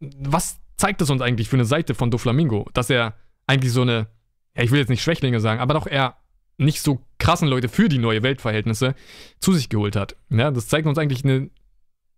was 0.00 0.58
zeigt 0.76 1.02
es 1.02 1.10
uns 1.10 1.20
eigentlich 1.20 1.50
für 1.50 1.56
eine 1.56 1.66
Seite 1.66 1.94
von 1.94 2.10
Doflamingo? 2.10 2.68
Dass 2.72 2.88
er 2.88 3.14
eigentlich 3.46 3.72
so 3.72 3.82
eine, 3.82 4.08
ja, 4.56 4.62
ich 4.62 4.70
will 4.70 4.78
jetzt 4.78 4.88
nicht 4.88 5.02
Schwächlinge 5.02 5.40
sagen, 5.40 5.60
aber 5.60 5.74
doch 5.74 5.86
eher 5.86 6.16
nicht 6.56 6.80
so 6.80 7.00
krassen 7.18 7.48
Leute 7.48 7.68
für 7.68 7.88
die 7.88 7.98
neue 7.98 8.22
Weltverhältnisse 8.22 8.94
zu 9.38 9.52
sich 9.52 9.68
geholt 9.68 9.96
hat. 9.96 10.16
Ja, 10.30 10.50
das 10.50 10.68
zeigt 10.68 10.86
uns 10.86 10.98
eigentlich 10.98 11.24
eine 11.24 11.50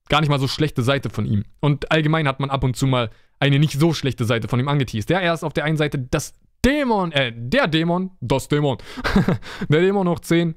gar 0.09 0.21
nicht 0.21 0.31
mal 0.31 0.39
so 0.39 0.49
schlechte 0.49 0.83
Seite 0.83 1.11
von 1.11 1.27
ihm. 1.27 1.45
Und 1.61 1.91
allgemein 1.91 2.29
hat 2.29 2.41
man 2.41 2.51
ab 2.51 2.65
und 2.65 2.77
zu 2.77 2.87
mal 2.87 3.11
eine 3.41 3.59
nicht 3.59 3.79
so 3.79 3.93
schlechte 3.93 4.25
Seite 4.25 4.49
von 4.49 4.61
ihm 4.61 4.69
angeteased. 4.69 5.11
Ja, 5.11 5.21
er 5.21 5.35
ist 5.35 5.45
auf 5.45 5.53
der 5.53 5.65
einen 5.65 5.77
Seite 5.77 5.99
das 5.99 6.35
Dämon, 6.65 7.13
äh, 7.13 7.33
der 7.35 7.69
Dämon, 7.69 8.11
das 8.21 8.49
Dämon, 8.49 8.79
der 9.69 9.81
Dämon 9.81 10.09
hoch 10.09 10.21
10. 10.21 10.55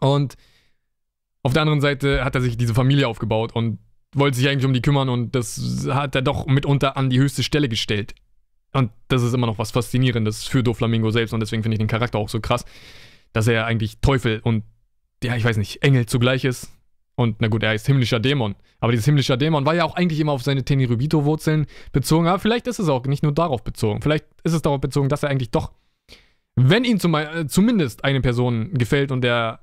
Und 0.00 0.36
auf 1.42 1.52
der 1.52 1.62
anderen 1.62 1.80
Seite 1.80 2.24
hat 2.24 2.34
er 2.34 2.40
sich 2.40 2.56
diese 2.56 2.74
Familie 2.74 3.08
aufgebaut 3.08 3.52
und 3.54 3.78
wollte 4.14 4.36
sich 4.36 4.48
eigentlich 4.48 4.66
um 4.66 4.72
die 4.72 4.82
kümmern 4.82 5.08
und 5.08 5.34
das 5.34 5.88
hat 5.90 6.14
er 6.14 6.22
doch 6.22 6.46
mitunter 6.46 6.96
an 6.96 7.10
die 7.10 7.18
höchste 7.18 7.42
Stelle 7.42 7.68
gestellt. 7.68 8.14
Und 8.72 8.90
das 9.08 9.22
ist 9.22 9.34
immer 9.34 9.46
noch 9.46 9.58
was 9.58 9.70
Faszinierendes 9.70 10.44
für 10.44 10.62
Doflamingo 10.62 11.10
selbst 11.10 11.32
und 11.32 11.40
deswegen 11.40 11.62
finde 11.62 11.74
ich 11.74 11.78
den 11.80 11.88
Charakter 11.88 12.18
auch 12.18 12.28
so 12.28 12.40
krass, 12.40 12.64
dass 13.32 13.46
er 13.46 13.66
eigentlich 13.66 14.00
Teufel 14.00 14.40
und, 14.42 14.64
ja, 15.22 15.36
ich 15.36 15.44
weiß 15.44 15.56
nicht, 15.56 15.82
Engel 15.82 16.06
zugleich 16.06 16.44
ist. 16.44 16.70
Und 17.16 17.36
na 17.40 17.48
gut, 17.48 17.62
er 17.62 17.74
ist 17.74 17.86
himmlischer 17.86 18.20
Dämon. 18.20 18.56
Aber 18.80 18.92
dieses 18.92 19.04
himmlischer 19.04 19.36
Dämon 19.36 19.64
war 19.64 19.74
ja 19.74 19.84
auch 19.84 19.94
eigentlich 19.94 20.20
immer 20.20 20.32
auf 20.32 20.42
seine 20.42 20.64
Tenirubito-Wurzeln 20.64 21.66
bezogen. 21.92 22.26
Aber 22.26 22.38
vielleicht 22.38 22.66
ist 22.66 22.78
es 22.78 22.88
auch 22.88 23.06
nicht 23.06 23.22
nur 23.22 23.32
darauf 23.32 23.62
bezogen. 23.62 24.02
Vielleicht 24.02 24.26
ist 24.42 24.52
es 24.52 24.62
darauf 24.62 24.80
bezogen, 24.80 25.08
dass 25.08 25.22
er 25.22 25.30
eigentlich 25.30 25.50
doch, 25.50 25.72
wenn 26.56 26.84
ihm 26.84 26.98
zum, 26.98 27.14
äh, 27.14 27.46
zumindest 27.46 28.04
eine 28.04 28.20
Person 28.20 28.74
gefällt 28.74 29.12
und 29.12 29.22
der 29.22 29.60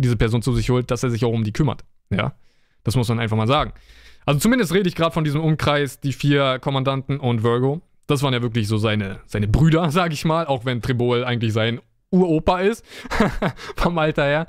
diese 0.00 0.16
Person 0.16 0.42
zu 0.42 0.52
sich 0.52 0.70
holt, 0.70 0.90
dass 0.90 1.02
er 1.02 1.10
sich 1.10 1.24
auch 1.24 1.32
um 1.32 1.44
die 1.44 1.52
kümmert. 1.52 1.84
Ja, 2.10 2.34
das 2.82 2.96
muss 2.96 3.08
man 3.08 3.20
einfach 3.20 3.36
mal 3.36 3.46
sagen. 3.46 3.72
Also 4.26 4.40
zumindest 4.40 4.74
rede 4.74 4.88
ich 4.88 4.94
gerade 4.94 5.12
von 5.12 5.24
diesem 5.24 5.40
Umkreis, 5.40 6.00
die 6.00 6.12
vier 6.12 6.58
Kommandanten 6.58 7.20
und 7.20 7.42
Virgo. 7.42 7.82
Das 8.06 8.22
waren 8.22 8.32
ja 8.32 8.42
wirklich 8.42 8.68
so 8.68 8.78
seine, 8.78 9.20
seine 9.26 9.48
Brüder, 9.48 9.90
sag 9.92 10.12
ich 10.12 10.24
mal, 10.24 10.46
auch 10.46 10.64
wenn 10.64 10.82
Tribol 10.82 11.24
eigentlich 11.24 11.52
sein 11.52 11.80
Uropa 12.10 12.60
ist, 12.60 12.84
vom 13.76 13.98
Alter 13.98 14.24
her. 14.24 14.46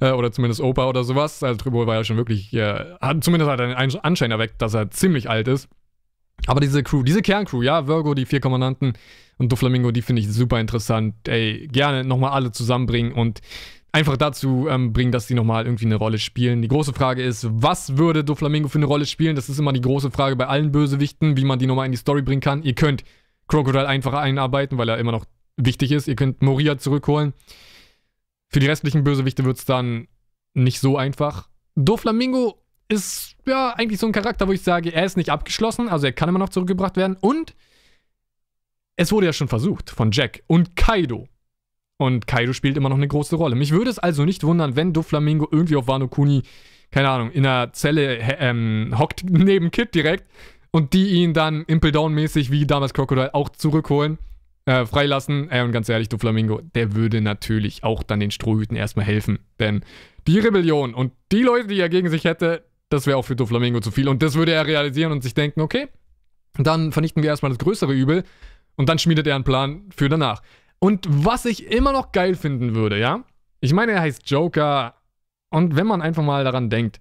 Äh, 0.00 0.10
oder 0.10 0.32
zumindest 0.32 0.60
Opa 0.60 0.86
oder 0.88 1.04
sowas. 1.04 1.42
Also 1.42 1.56
Tribol 1.56 1.86
war 1.86 1.94
ja 1.94 2.04
schon 2.04 2.16
wirklich, 2.16 2.52
äh, 2.54 2.96
hat, 3.00 3.22
zumindest 3.22 3.50
hat 3.50 3.60
er 3.60 3.76
einen 3.76 3.96
Anschein 4.00 4.30
erweckt, 4.30 4.60
dass 4.60 4.74
er 4.74 4.90
ziemlich 4.90 5.30
alt 5.30 5.48
ist. 5.48 5.68
Aber 6.46 6.60
diese 6.60 6.82
Crew, 6.82 7.02
diese 7.02 7.22
Kerncrew, 7.22 7.62
ja, 7.62 7.86
Virgo, 7.86 8.14
die 8.14 8.26
vier 8.26 8.40
Kommandanten 8.40 8.94
und 9.38 9.50
Doflamingo, 9.50 9.92
die 9.92 10.02
finde 10.02 10.20
ich 10.20 10.30
super 10.30 10.60
interessant. 10.60 11.14
Ey, 11.28 11.68
gerne 11.70 12.04
nochmal 12.04 12.32
alle 12.32 12.52
zusammenbringen 12.52 13.12
und 13.12 13.40
einfach 13.92 14.16
dazu 14.16 14.66
ähm, 14.68 14.92
bringen, 14.92 15.12
dass 15.12 15.28
die 15.28 15.34
nochmal 15.34 15.64
irgendwie 15.64 15.86
eine 15.86 15.94
Rolle 15.94 16.18
spielen. 16.18 16.62
Die 16.62 16.68
große 16.68 16.92
Frage 16.92 17.22
ist, 17.22 17.46
was 17.50 17.96
würde 17.96 18.24
Doflamingo 18.24 18.68
für 18.68 18.78
eine 18.78 18.86
Rolle 18.86 19.06
spielen? 19.06 19.36
Das 19.36 19.48
ist 19.48 19.58
immer 19.58 19.72
die 19.72 19.80
große 19.80 20.10
Frage 20.10 20.34
bei 20.34 20.48
allen 20.48 20.72
Bösewichten, 20.72 21.36
wie 21.36 21.44
man 21.44 21.60
die 21.60 21.66
nochmal 21.66 21.86
in 21.86 21.92
die 21.92 21.98
Story 21.98 22.22
bringen 22.22 22.40
kann. 22.40 22.64
Ihr 22.64 22.74
könnt 22.74 23.04
Crocodile 23.46 23.86
einfach 23.86 24.14
einarbeiten, 24.14 24.78
weil 24.78 24.88
er 24.88 24.98
immer 24.98 25.12
noch 25.12 25.24
wichtig 25.56 25.92
ist. 25.92 26.08
Ihr 26.08 26.16
könnt 26.16 26.42
Moria 26.42 26.78
zurückholen. 26.78 27.32
Für 28.48 28.60
die 28.60 28.66
restlichen 28.66 29.04
Bösewichte 29.04 29.44
wird 29.44 29.58
es 29.58 29.64
dann 29.64 30.08
nicht 30.54 30.80
so 30.80 30.96
einfach. 30.96 31.48
Doflamingo 31.74 32.60
ist 32.88 33.36
ja 33.46 33.70
eigentlich 33.70 33.98
so 33.98 34.06
ein 34.06 34.12
Charakter, 34.12 34.46
wo 34.46 34.52
ich 34.52 34.62
sage, 34.62 34.92
er 34.92 35.04
ist 35.04 35.16
nicht 35.16 35.30
abgeschlossen, 35.30 35.88
also 35.88 36.06
er 36.06 36.12
kann 36.12 36.28
immer 36.28 36.38
noch 36.38 36.50
zurückgebracht 36.50 36.96
werden. 36.96 37.16
Und 37.20 37.54
es 38.96 39.10
wurde 39.10 39.26
ja 39.26 39.32
schon 39.32 39.48
versucht 39.48 39.90
von 39.90 40.12
Jack 40.12 40.42
und 40.46 40.76
Kaido. 40.76 41.28
Und 41.96 42.26
Kaido 42.26 42.52
spielt 42.52 42.76
immer 42.76 42.88
noch 42.88 42.96
eine 42.96 43.08
große 43.08 43.36
Rolle. 43.36 43.56
Mich 43.56 43.72
würde 43.72 43.90
es 43.90 43.98
also 43.98 44.24
nicht 44.24 44.44
wundern, 44.44 44.76
wenn 44.76 44.92
Doflamingo 44.92 45.48
irgendwie 45.50 45.76
auf 45.76 45.88
Wano 45.88 46.08
Kuni, 46.08 46.42
keine 46.90 47.08
Ahnung, 47.08 47.30
in 47.32 47.46
einer 47.46 47.72
Zelle 47.72 48.18
ähm, 48.38 48.94
hockt 48.96 49.24
neben 49.28 49.70
Kid 49.70 49.94
direkt 49.94 50.30
und 50.70 50.92
die 50.92 51.08
ihn 51.08 51.34
dann 51.34 51.64
Impel 51.64 51.92
Down 51.92 52.14
mäßig 52.14 52.50
wie 52.50 52.66
damals 52.66 52.94
Crocodile 52.94 53.34
auch 53.34 53.48
zurückholen 53.48 54.18
äh, 54.66 54.86
freilassen. 54.86 55.50
Ey, 55.50 55.62
und 55.62 55.72
ganz 55.72 55.88
ehrlich, 55.88 56.08
du 56.08 56.18
Flamingo, 56.18 56.60
der 56.74 56.94
würde 56.94 57.20
natürlich 57.20 57.84
auch 57.84 58.02
dann 58.02 58.20
den 58.20 58.30
Strohhüten 58.30 58.76
erstmal 58.76 59.06
helfen. 59.06 59.38
Denn 59.58 59.84
die 60.26 60.38
Rebellion 60.38 60.94
und 60.94 61.12
die 61.32 61.42
Leute, 61.42 61.68
die 61.68 61.80
er 61.80 61.88
gegen 61.88 62.08
sich 62.08 62.24
hätte, 62.24 62.64
das 62.88 63.06
wäre 63.06 63.16
auch 63.16 63.24
für 63.24 63.36
Doflamingo 63.36 63.80
zu 63.80 63.90
viel. 63.90 64.08
Und 64.08 64.22
das 64.22 64.34
würde 64.34 64.52
er 64.52 64.66
realisieren 64.66 65.12
und 65.12 65.22
sich 65.22 65.34
denken, 65.34 65.60
okay, 65.60 65.88
dann 66.58 66.92
vernichten 66.92 67.22
wir 67.22 67.30
erstmal 67.30 67.50
das 67.50 67.58
größere 67.58 67.92
Übel 67.92 68.24
und 68.76 68.88
dann 68.88 68.98
schmiedet 68.98 69.26
er 69.26 69.34
einen 69.34 69.44
Plan 69.44 69.84
für 69.94 70.08
danach. 70.08 70.42
Und 70.78 71.06
was 71.08 71.44
ich 71.44 71.70
immer 71.70 71.92
noch 71.92 72.12
geil 72.12 72.34
finden 72.34 72.74
würde, 72.74 72.98
ja? 72.98 73.24
Ich 73.60 73.72
meine, 73.72 73.92
er 73.92 74.00
heißt 74.00 74.28
Joker. 74.28 74.94
Und 75.50 75.76
wenn 75.76 75.86
man 75.86 76.02
einfach 76.02 76.22
mal 76.22 76.44
daran 76.44 76.68
denkt, 76.68 77.00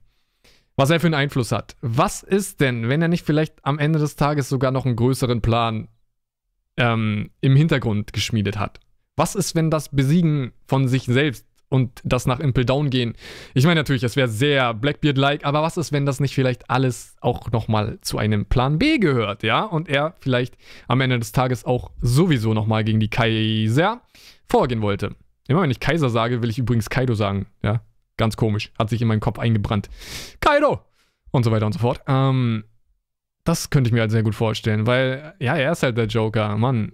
was 0.76 0.90
er 0.90 1.00
für 1.00 1.08
einen 1.08 1.14
Einfluss 1.16 1.52
hat. 1.52 1.76
Was 1.82 2.24
ist 2.24 2.62
denn, 2.62 2.90
wenn 2.90 3.02
er 3.02 3.08
nicht 3.08 3.26
vielleicht 3.26 3.64
am 3.64 3.80
Ende 3.80 4.00
des 4.00 4.16
Tages 4.16 4.50
sogar 4.50 4.72
noch 4.72 4.86
einen 4.86 4.96
größeren 4.96 5.42
Plan 5.42 5.88
ähm, 6.78 7.30
im 7.42 7.56
Hintergrund 7.56 8.14
geschmiedet 8.14 8.58
hat. 8.58 8.80
Was 9.16 9.36
ist, 9.36 9.56
wenn 9.56 9.70
das 9.70 9.90
Besiegen 9.90 10.54
von 10.66 10.88
sich 10.88 11.04
selbst 11.04 11.46
und 11.70 12.02
das 12.04 12.26
nach 12.26 12.40
Impel 12.40 12.66
Down 12.66 12.90
gehen? 12.90 13.14
Ich 13.54 13.66
meine 13.66 13.80
natürlich, 13.80 14.04
es 14.04 14.16
wäre 14.16 14.28
sehr 14.28 14.74
Blackbeard-like, 14.74 15.46
aber 15.46 15.62
was 15.62 15.78
ist, 15.78 15.92
wenn 15.92 16.06
das 16.06 16.20
nicht 16.20 16.34
vielleicht 16.34 16.70
alles 16.70 17.16
auch 17.22 17.52
nochmal 17.52 18.00
zu 18.02 18.18
einem 18.18 18.46
Plan 18.46 18.80
B 18.80 18.98
gehört, 18.98 19.44
ja? 19.44 19.64
Und 19.64 19.88
er 19.88 20.16
vielleicht 20.20 20.58
am 20.88 21.02
Ende 21.02 21.20
des 21.20 21.32
Tages 21.32 21.66
auch 21.66 21.92
sowieso 22.02 22.54
nochmal 22.54 22.84
gegen 22.84 23.00
die 23.00 23.10
Kaiser 23.10 24.02
vorgehen 24.50 24.82
wollte. 24.82 25.16
Immer 25.48 25.62
wenn 25.62 25.72
ich 25.72 25.80
Kaiser 25.80 26.10
sage, 26.10 26.42
will 26.42 26.50
ich 26.50 26.58
übrigens 26.58 26.90
Kaido 26.90 27.14
sagen, 27.14 27.48
ja? 27.62 27.82
Ganz 28.18 28.38
komisch. 28.38 28.72
Hat 28.78 28.90
sich 28.90 29.02
in 29.02 29.08
meinen 29.08 29.20
Kopf 29.20 29.40
eingebrannt. 29.40 29.90
Kaido! 30.40 30.82
Und 31.32 31.44
so 31.44 31.52
weiter 31.52 31.66
und 31.66 31.74
so 31.74 31.80
fort. 31.80 32.02
Ähm, 32.08 32.64
das 33.44 33.70
könnte 33.70 33.90
ich 33.90 33.94
mir 33.94 34.02
halt 34.02 34.12
sehr 34.12 34.24
gut 34.24 34.36
vorstellen, 34.36 34.88
weil, 34.88 35.34
ja, 35.40 35.56
er 35.56 35.72
ist 35.72 35.84
halt 35.84 35.98
der 35.98 36.06
Joker. 36.06 36.58
Mann, 36.58 36.94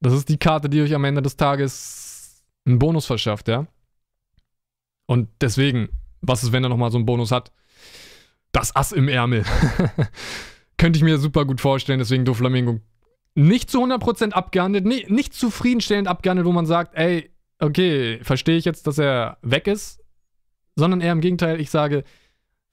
das 0.00 0.12
ist 0.12 0.28
die 0.28 0.38
Karte, 0.38 0.68
die 0.68 0.82
euch 0.82 0.94
am 0.94 1.04
Ende 1.04 1.22
des 1.22 1.36
Tages 1.36 2.44
einen 2.64 2.78
Bonus 2.78 3.06
verschafft, 3.06 3.48
ja? 3.48 3.66
Und 5.06 5.28
deswegen, 5.40 5.88
was 6.20 6.42
ist, 6.42 6.52
wenn 6.52 6.64
er 6.64 6.70
nochmal 6.70 6.90
so 6.90 6.98
einen 6.98 7.06
Bonus 7.06 7.32
hat? 7.32 7.52
Das 8.52 8.74
Ass 8.74 8.92
im 8.92 9.08
Ärmel. 9.08 9.44
könnte 10.82 10.96
ich 10.96 11.04
mir 11.04 11.18
super 11.18 11.44
gut 11.44 11.60
vorstellen, 11.60 12.00
deswegen 12.00 12.24
Doflamingo 12.24 12.80
nicht 13.34 13.70
zu 13.70 13.82
100% 13.82 14.32
abgehandelt, 14.32 14.84
nicht, 14.84 15.10
nicht 15.10 15.32
zufriedenstellend 15.32 16.08
abgehandelt, 16.08 16.46
wo 16.46 16.52
man 16.52 16.66
sagt, 16.66 16.96
ey, 16.96 17.30
okay, 17.60 18.18
verstehe 18.22 18.56
ich 18.56 18.64
jetzt, 18.64 18.86
dass 18.88 18.98
er 18.98 19.38
weg 19.42 19.68
ist, 19.68 20.00
sondern 20.74 21.00
eher 21.00 21.12
im 21.12 21.20
Gegenteil, 21.20 21.60
ich 21.60 21.70
sage, 21.70 22.04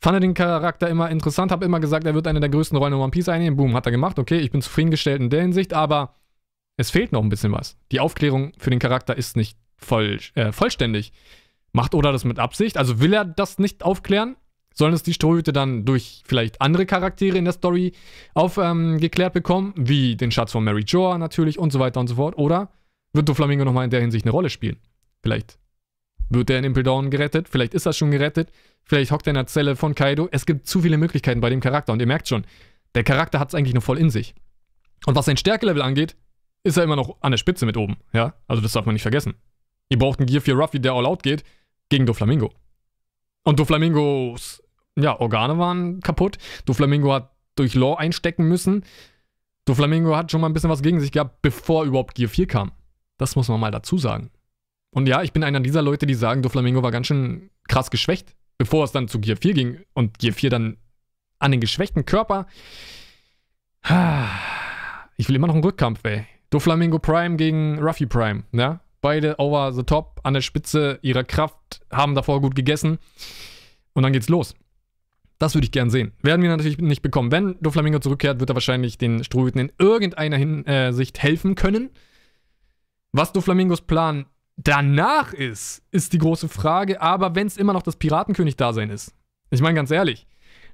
Fand 0.02 0.24
den 0.24 0.34
Charakter 0.34 0.88
immer 0.88 1.10
interessant, 1.10 1.52
habe 1.52 1.66
immer 1.66 1.82
gesagt, 1.82 2.06
er 2.06 2.14
wird 2.14 2.28
eine 2.28 2.40
der 2.40 2.50
größten 2.50 2.78
Rollen 2.78 2.94
in 2.94 3.00
One 3.00 3.12
Piece 3.12 3.28
einnehmen. 3.28 3.58
Boom, 3.58 3.76
hat 3.76 3.86
er 3.86 3.92
gemacht. 3.92 4.18
Okay, 4.18 4.38
ich 4.38 4.52
bin 4.52 4.62
zufriedengestellt 4.62 5.22
in 5.22 5.30
der 5.30 5.42
Hinsicht, 5.42 5.74
aber 5.74 6.16
es 6.78 6.90
fehlt 6.90 7.12
noch 7.12 7.22
ein 7.22 7.30
bisschen 7.30 7.52
was. 7.52 7.78
Die 7.92 8.00
Aufklärung 8.00 8.54
für 8.58 8.70
den 8.70 8.80
Charakter 8.80 9.18
ist 9.18 9.36
nicht 9.36 9.58
voll, 9.78 10.20
äh, 10.36 10.54
vollständig. 10.54 11.12
Macht 11.74 11.94
Oda 11.94 12.14
das 12.14 12.24
mit 12.24 12.40
Absicht? 12.40 12.78
Also 12.78 13.02
will 13.02 13.14
er 13.14 13.26
das 13.26 13.60
nicht 13.60 13.84
aufklären? 13.84 14.38
Sollen 14.74 14.94
es 14.94 15.04
die 15.04 15.14
Strohhüte 15.14 15.52
dann 15.52 15.84
durch 15.84 16.24
vielleicht 16.26 16.62
andere 16.62 16.86
Charaktere 16.86 17.38
in 17.38 17.44
der 17.44 17.54
Story 17.54 17.92
aufgeklärt 18.34 19.32
ähm, 19.32 19.34
bekommen, 19.34 19.74
wie 19.76 20.16
den 20.16 20.32
Schatz 20.32 20.54
von 20.54 20.64
Mary 20.64 20.84
Joa 20.88 21.18
natürlich 21.18 21.60
und 21.60 21.74
so 21.74 21.80
weiter 21.80 22.00
und 22.00 22.08
so 22.08 22.16
fort? 22.16 22.38
Oder 22.38 22.72
wird 23.12 23.28
Doflamingo 23.28 23.66
nochmal 23.66 23.84
in 23.84 23.90
der 23.90 24.00
Hinsicht 24.00 24.24
eine 24.24 24.32
Rolle 24.32 24.50
spielen? 24.50 24.78
Vielleicht 25.22 25.60
wird 26.30 26.50
er 26.50 26.60
in 26.60 26.64
Impel 26.64 26.84
Down 26.84 27.10
gerettet, 27.10 27.50
vielleicht 27.50 27.74
ist 27.74 27.86
er 27.86 27.94
schon 27.94 28.12
gerettet, 28.12 28.52
vielleicht 28.84 29.12
hockt 29.12 29.28
er 29.28 29.32
in 29.32 29.36
der 29.36 29.48
Zelle 29.48 29.76
von 29.76 29.96
Kaido. 29.96 30.30
Es 30.32 30.46
gibt 30.46 30.68
zu 30.68 30.82
viele 30.82 30.98
Möglichkeiten 30.98 31.42
bei 31.42 31.50
dem 31.50 31.60
Charakter 31.60 31.94
und 31.94 32.00
ihr 32.00 32.08
merkt 32.08 32.28
schon, 32.28 32.46
der 32.96 33.04
Charakter 33.04 33.40
hat 33.40 33.50
es 33.50 33.56
eigentlich 33.56 33.74
noch 33.74 33.84
voll 33.84 33.98
in 33.98 34.10
sich. 34.10 34.36
Und 35.06 35.16
was 35.16 35.26
sein 35.26 35.38
Stärkelevel 35.38 35.82
angeht, 35.82 36.16
ist 36.64 36.78
er 36.78 36.84
immer 36.84 36.96
noch 36.96 37.18
an 37.22 37.32
der 37.32 37.38
Spitze 37.38 37.66
mit 37.66 37.78
oben, 37.78 37.98
ja? 38.14 38.34
Also 38.48 38.62
das 38.62 38.74
darf 38.74 38.86
man 38.86 38.94
nicht 38.94 39.02
vergessen. 39.02 39.36
Ihr 39.90 39.98
braucht 39.98 40.20
einen 40.20 40.28
Gear 40.28 40.42
4 40.42 40.54
Ruffy, 40.56 40.80
der 40.80 40.94
all 40.94 41.06
out 41.06 41.24
geht, 41.24 41.44
gegen 41.90 42.06
Doflamingo. 42.06 42.54
Und 43.44 43.60
Doflamingos, 43.60 44.62
ja, 44.98 45.20
Organe 45.20 45.58
waren 45.58 46.02
kaputt. 46.02 46.38
Doflamingo 46.66 47.14
hat 47.14 47.32
durch 47.56 47.74
Law 47.74 47.96
einstecken 47.96 48.48
müssen. 48.48 48.84
Doflamingo 49.66 50.16
hat 50.16 50.32
schon 50.32 50.42
mal 50.42 50.48
ein 50.48 50.54
bisschen 50.54 50.70
was 50.70 50.82
gegen 50.82 51.00
sich 51.00 51.12
gehabt, 51.12 51.42
bevor 51.42 51.86
überhaupt 51.86 52.16
Gear 52.16 52.30
4 52.30 52.48
kam. 52.48 52.72
Das 53.18 53.36
muss 53.36 53.48
man 53.48 53.60
mal 53.60 53.72
dazu 53.72 53.98
sagen. 53.98 54.30
Und 54.92 55.08
ja, 55.08 55.22
ich 55.22 55.34
bin 55.34 55.44
einer 55.44 55.60
dieser 55.60 55.82
Leute, 55.82 56.06
die 56.06 56.16
sagen, 56.16 56.42
Doflamingo 56.42 56.82
war 56.82 56.92
ganz 56.92 57.08
schön 57.08 57.50
krass 57.68 57.92
geschwächt, 57.92 58.36
bevor 58.58 58.84
es 58.84 58.92
dann 58.92 59.08
zu 59.08 59.20
Gear 59.20 59.38
4 59.38 59.54
ging 59.54 59.80
und 59.94 60.20
Gear 60.20 60.34
4 60.34 60.50
dann 60.50 60.78
an 61.38 61.52
den 61.52 61.62
geschwächten 61.62 62.06
Körper. 62.06 62.48
Ich 65.18 65.28
will 65.28 65.36
immer 65.36 65.48
noch 65.48 65.54
einen 65.54 65.64
Rückkampf, 65.64 66.00
ey. 66.04 66.26
Doflamingo 66.50 67.00
Prime 67.00 67.36
gegen 67.36 67.80
Ruffy 67.80 68.06
Prime, 68.06 68.44
ja? 68.52 68.82
Beide 69.02 69.36
over 69.38 69.72
the 69.72 69.84
top, 69.84 70.20
an 70.24 70.34
der 70.34 70.42
Spitze 70.42 71.00
ihrer 71.02 71.24
Kraft, 71.24 71.82
haben 71.92 72.16
davor 72.16 72.42
gut 72.42 72.56
gegessen. 72.56 72.98
Und 73.94 74.04
dann 74.04 74.12
geht's 74.12 74.28
los. 74.28 74.56
Das 75.38 75.56
würde 75.56 75.66
ich 75.66 75.72
gern 75.72 75.90
sehen. 75.90 76.12
Werden 76.22 76.42
wir 76.42 76.50
natürlich 76.50 76.80
nicht 76.80 77.02
bekommen. 77.02 77.32
Wenn 77.32 77.56
Doflamingo 77.62 78.00
zurückkehrt, 78.00 78.42
wird 78.42 78.50
er 78.50 78.56
wahrscheinlich 78.56 78.98
den 78.98 79.24
Strohhüten 79.24 79.62
in 79.62 79.72
irgendeiner 79.80 80.36
Hinsicht 80.36 81.18
äh, 81.18 81.22
helfen 81.22 81.56
können. 81.56 81.92
Was 83.14 83.32
Doflamingos 83.32 83.82
Plan 83.82 84.26
danach 84.64 85.34
ist, 85.34 85.82
ist 85.92 86.14
die 86.14 86.18
große 86.18 86.50
Frage. 86.50 87.02
Aber 87.02 87.36
wenn 87.36 87.48
es 87.48 87.58
immer 87.58 87.74
noch 87.74 87.84
das 87.84 87.96
Piratenkönig-Dasein 87.96 88.90
ist. 88.90 89.14
Ich 89.50 89.62
meine 89.62 89.76
ganz 89.76 89.92
ehrlich, 89.92 90.28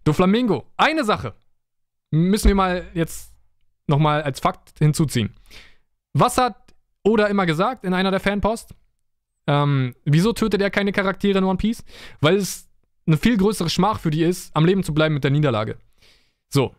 Doflamingo, 0.04 0.66
eine 0.78 1.04
Sache 1.04 1.34
müssen 2.12 2.48
wir 2.48 2.56
mal 2.56 2.88
jetzt 2.94 3.34
nochmal 3.88 4.22
als 4.24 4.40
Fakt 4.40 4.78
hinzuziehen. 4.80 5.34
Was 6.14 6.38
hat 6.38 6.66
oder 7.06 7.30
immer 7.30 7.46
gesagt 7.46 7.86
in 7.86 7.94
einer 7.94 8.12
der 8.12 8.20
Fanpost. 8.20 8.74
Ähm, 9.48 9.96
wieso 10.04 10.34
tötet 10.34 10.62
er 10.62 10.72
keine 10.72 10.92
Charaktere 10.92 11.38
in 11.38 11.44
One 11.44 11.58
Piece? 11.58 11.84
Weil 12.20 12.36
es 12.36 12.68
eine 13.06 13.18
viel 13.18 13.38
größere 13.38 13.70
Schmach 13.70 14.00
für 14.00 14.10
die 14.10 14.24
ist, 14.24 14.54
am 14.56 14.66
Leben 14.66 14.84
zu 14.84 14.94
bleiben 14.94 15.14
mit 15.14 15.24
der 15.24 15.32
Niederlage. 15.32 15.78
So, 16.50 16.76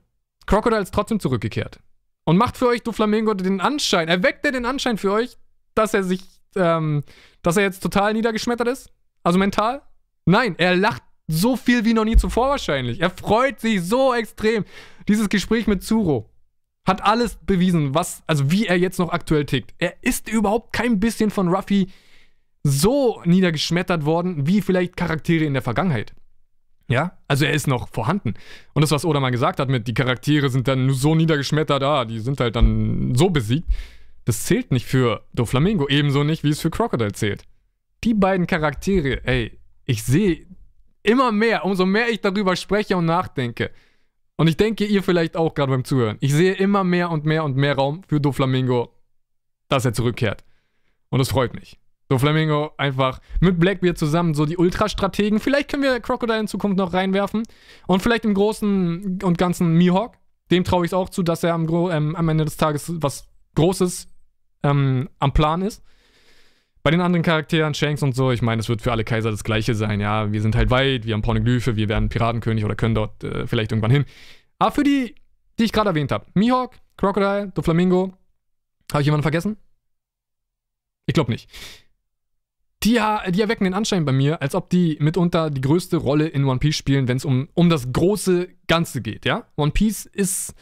Crocodile 0.46 0.82
ist 0.82 0.92
trotzdem 0.92 1.20
zurückgekehrt. 1.20 1.78
Und 2.24 2.36
macht 2.36 2.56
für 2.56 2.66
euch 2.66 2.82
Doflamingo 2.82 3.34
den 3.34 3.60
Anschein, 3.60 4.08
erweckt 4.08 4.44
er 4.44 4.50
den 4.50 4.66
Anschein 4.66 4.98
für 4.98 5.12
euch, 5.12 5.36
dass 5.76 5.94
er 5.94 6.02
sich, 6.02 6.35
ähm, 6.56 7.02
dass 7.42 7.56
er 7.56 7.62
jetzt 7.62 7.80
total 7.80 8.12
niedergeschmettert 8.12 8.68
ist? 8.68 8.90
Also 9.22 9.38
mental? 9.38 9.82
Nein, 10.24 10.54
er 10.58 10.76
lacht 10.76 11.02
so 11.28 11.56
viel 11.56 11.84
wie 11.84 11.94
noch 11.94 12.04
nie 12.04 12.16
zuvor 12.16 12.50
wahrscheinlich. 12.50 13.00
Er 13.00 13.10
freut 13.10 13.60
sich 13.60 13.82
so 13.82 14.14
extrem. 14.14 14.64
Dieses 15.08 15.28
Gespräch 15.28 15.66
mit 15.66 15.82
Zuro 15.82 16.30
hat 16.86 17.02
alles 17.02 17.36
bewiesen, 17.44 17.94
was, 17.94 18.22
also 18.26 18.50
wie 18.50 18.66
er 18.66 18.78
jetzt 18.78 18.98
noch 18.98 19.10
aktuell 19.10 19.44
tickt. 19.44 19.74
Er 19.78 19.94
ist 20.02 20.28
überhaupt 20.28 20.72
kein 20.72 21.00
bisschen 21.00 21.30
von 21.30 21.48
Ruffy 21.48 21.88
so 22.62 23.22
niedergeschmettert 23.24 24.04
worden, 24.04 24.46
wie 24.46 24.60
vielleicht 24.60 24.96
Charaktere 24.96 25.44
in 25.44 25.52
der 25.52 25.62
Vergangenheit. 25.62 26.14
Ja, 26.88 27.18
also 27.26 27.44
er 27.44 27.52
ist 27.52 27.66
noch 27.66 27.88
vorhanden. 27.88 28.34
Und 28.72 28.82
das, 28.82 28.92
was 28.92 29.04
Oda 29.04 29.18
mal 29.18 29.30
gesagt 29.30 29.58
hat 29.58 29.68
mit, 29.68 29.88
die 29.88 29.94
Charaktere 29.94 30.48
sind 30.50 30.68
dann 30.68 30.90
so 30.90 31.16
niedergeschmettert, 31.16 31.82
ah, 31.82 32.04
die 32.04 32.20
sind 32.20 32.38
halt 32.38 32.54
dann 32.54 33.14
so 33.16 33.30
besiegt, 33.30 33.68
das 34.26 34.44
zählt 34.44 34.70
nicht 34.70 34.84
für 34.84 35.26
Doflamingo, 35.32 35.88
ebenso 35.88 36.22
nicht, 36.22 36.44
wie 36.44 36.50
es 36.50 36.60
für 36.60 36.70
Crocodile 36.70 37.12
zählt. 37.12 37.44
Die 38.04 38.12
beiden 38.12 38.46
Charaktere, 38.46 39.24
ey, 39.24 39.58
ich 39.86 40.02
sehe 40.04 40.46
immer 41.02 41.32
mehr, 41.32 41.64
umso 41.64 41.86
mehr 41.86 42.10
ich 42.10 42.20
darüber 42.20 42.54
spreche 42.56 42.96
und 42.96 43.06
nachdenke, 43.06 43.70
und 44.36 44.48
ich 44.48 44.56
denke, 44.56 44.84
ihr 44.84 45.02
vielleicht 45.02 45.36
auch 45.36 45.54
gerade 45.54 45.72
beim 45.72 45.84
Zuhören. 45.84 46.18
Ich 46.20 46.32
sehe 46.32 46.52
immer 46.52 46.84
mehr 46.84 47.10
und 47.10 47.24
mehr 47.24 47.42
und 47.44 47.56
mehr 47.56 47.74
Raum 47.74 48.02
für 48.06 48.20
Doflamingo, 48.20 48.92
dass 49.68 49.84
er 49.84 49.94
zurückkehrt. 49.94 50.44
Und 51.08 51.20
es 51.20 51.30
freut 51.30 51.54
mich. 51.54 51.78
Doflamingo 52.08 52.70
einfach 52.76 53.20
mit 53.40 53.58
Blackbeard 53.58 53.98
zusammen 53.98 54.34
so 54.34 54.44
die 54.44 54.58
Ultra-Strategen. 54.58 55.40
Vielleicht 55.40 55.70
können 55.70 55.82
wir 55.82 55.98
Crocodile 56.00 56.38
in 56.38 56.48
Zukunft 56.48 56.76
noch 56.76 56.92
reinwerfen. 56.92 57.44
Und 57.86 58.02
vielleicht 58.02 58.24
im 58.24 58.34
Großen 58.34 59.20
und 59.22 59.38
Ganzen 59.38 59.74
Mihawk. 59.74 60.18
Dem 60.50 60.62
traue 60.62 60.84
ich 60.84 60.90
es 60.90 60.94
auch 60.94 61.08
zu, 61.08 61.22
dass 61.22 61.42
er 61.42 61.54
am, 61.54 61.66
ähm, 61.90 62.14
am, 62.14 62.28
Ende 62.28 62.44
des 62.44 62.56
Tages 62.56 62.92
was 63.02 63.28
Großes 63.56 64.08
ähm, 64.66 65.08
am 65.18 65.32
Plan 65.32 65.62
ist. 65.62 65.82
Bei 66.82 66.90
den 66.90 67.00
anderen 67.00 67.24
Charakteren, 67.24 67.74
Shanks 67.74 68.02
und 68.02 68.14
so, 68.14 68.30
ich 68.30 68.42
meine, 68.42 68.60
es 68.60 68.68
wird 68.68 68.80
für 68.80 68.92
alle 68.92 69.02
Kaiser 69.02 69.30
das 69.30 69.42
Gleiche 69.42 69.74
sein. 69.74 69.98
Ja, 69.98 70.30
wir 70.32 70.40
sind 70.40 70.54
halt 70.54 70.70
weit, 70.70 71.04
wir 71.04 71.14
haben 71.14 71.22
Pornoglyphe, 71.22 71.76
wir 71.76 71.88
werden 71.88 72.08
Piratenkönig 72.08 72.64
oder 72.64 72.76
können 72.76 72.94
dort 72.94 73.24
äh, 73.24 73.46
vielleicht 73.46 73.72
irgendwann 73.72 73.90
hin. 73.90 74.04
Aber 74.58 74.70
für 74.70 74.84
die, 74.84 75.14
die 75.58 75.64
ich 75.64 75.72
gerade 75.72 75.90
erwähnt 75.90 76.12
habe, 76.12 76.26
Mihawk, 76.34 76.74
Crocodile, 76.96 77.50
Doflamingo, 77.54 78.14
habe 78.92 79.02
ich 79.02 79.06
jemanden 79.06 79.22
vergessen? 79.22 79.56
Ich 81.06 81.14
glaube 81.14 81.32
nicht. 81.32 81.50
Die, 82.84 83.00
die, 83.30 83.40
erwecken 83.40 83.64
den 83.64 83.74
Anschein 83.74 84.04
bei 84.04 84.12
mir, 84.12 84.40
als 84.40 84.54
ob 84.54 84.70
die 84.70 84.96
mitunter 85.00 85.50
die 85.50 85.62
größte 85.62 85.96
Rolle 85.96 86.28
in 86.28 86.44
One 86.44 86.60
Piece 86.60 86.76
spielen, 86.76 87.08
wenn 87.08 87.16
es 87.16 87.24
um, 87.24 87.48
um 87.54 87.68
das 87.68 87.92
große 87.92 88.48
Ganze 88.68 89.00
geht, 89.00 89.24
ja? 89.24 89.48
One 89.56 89.72
Piece 89.72 90.06
ist 90.06 90.54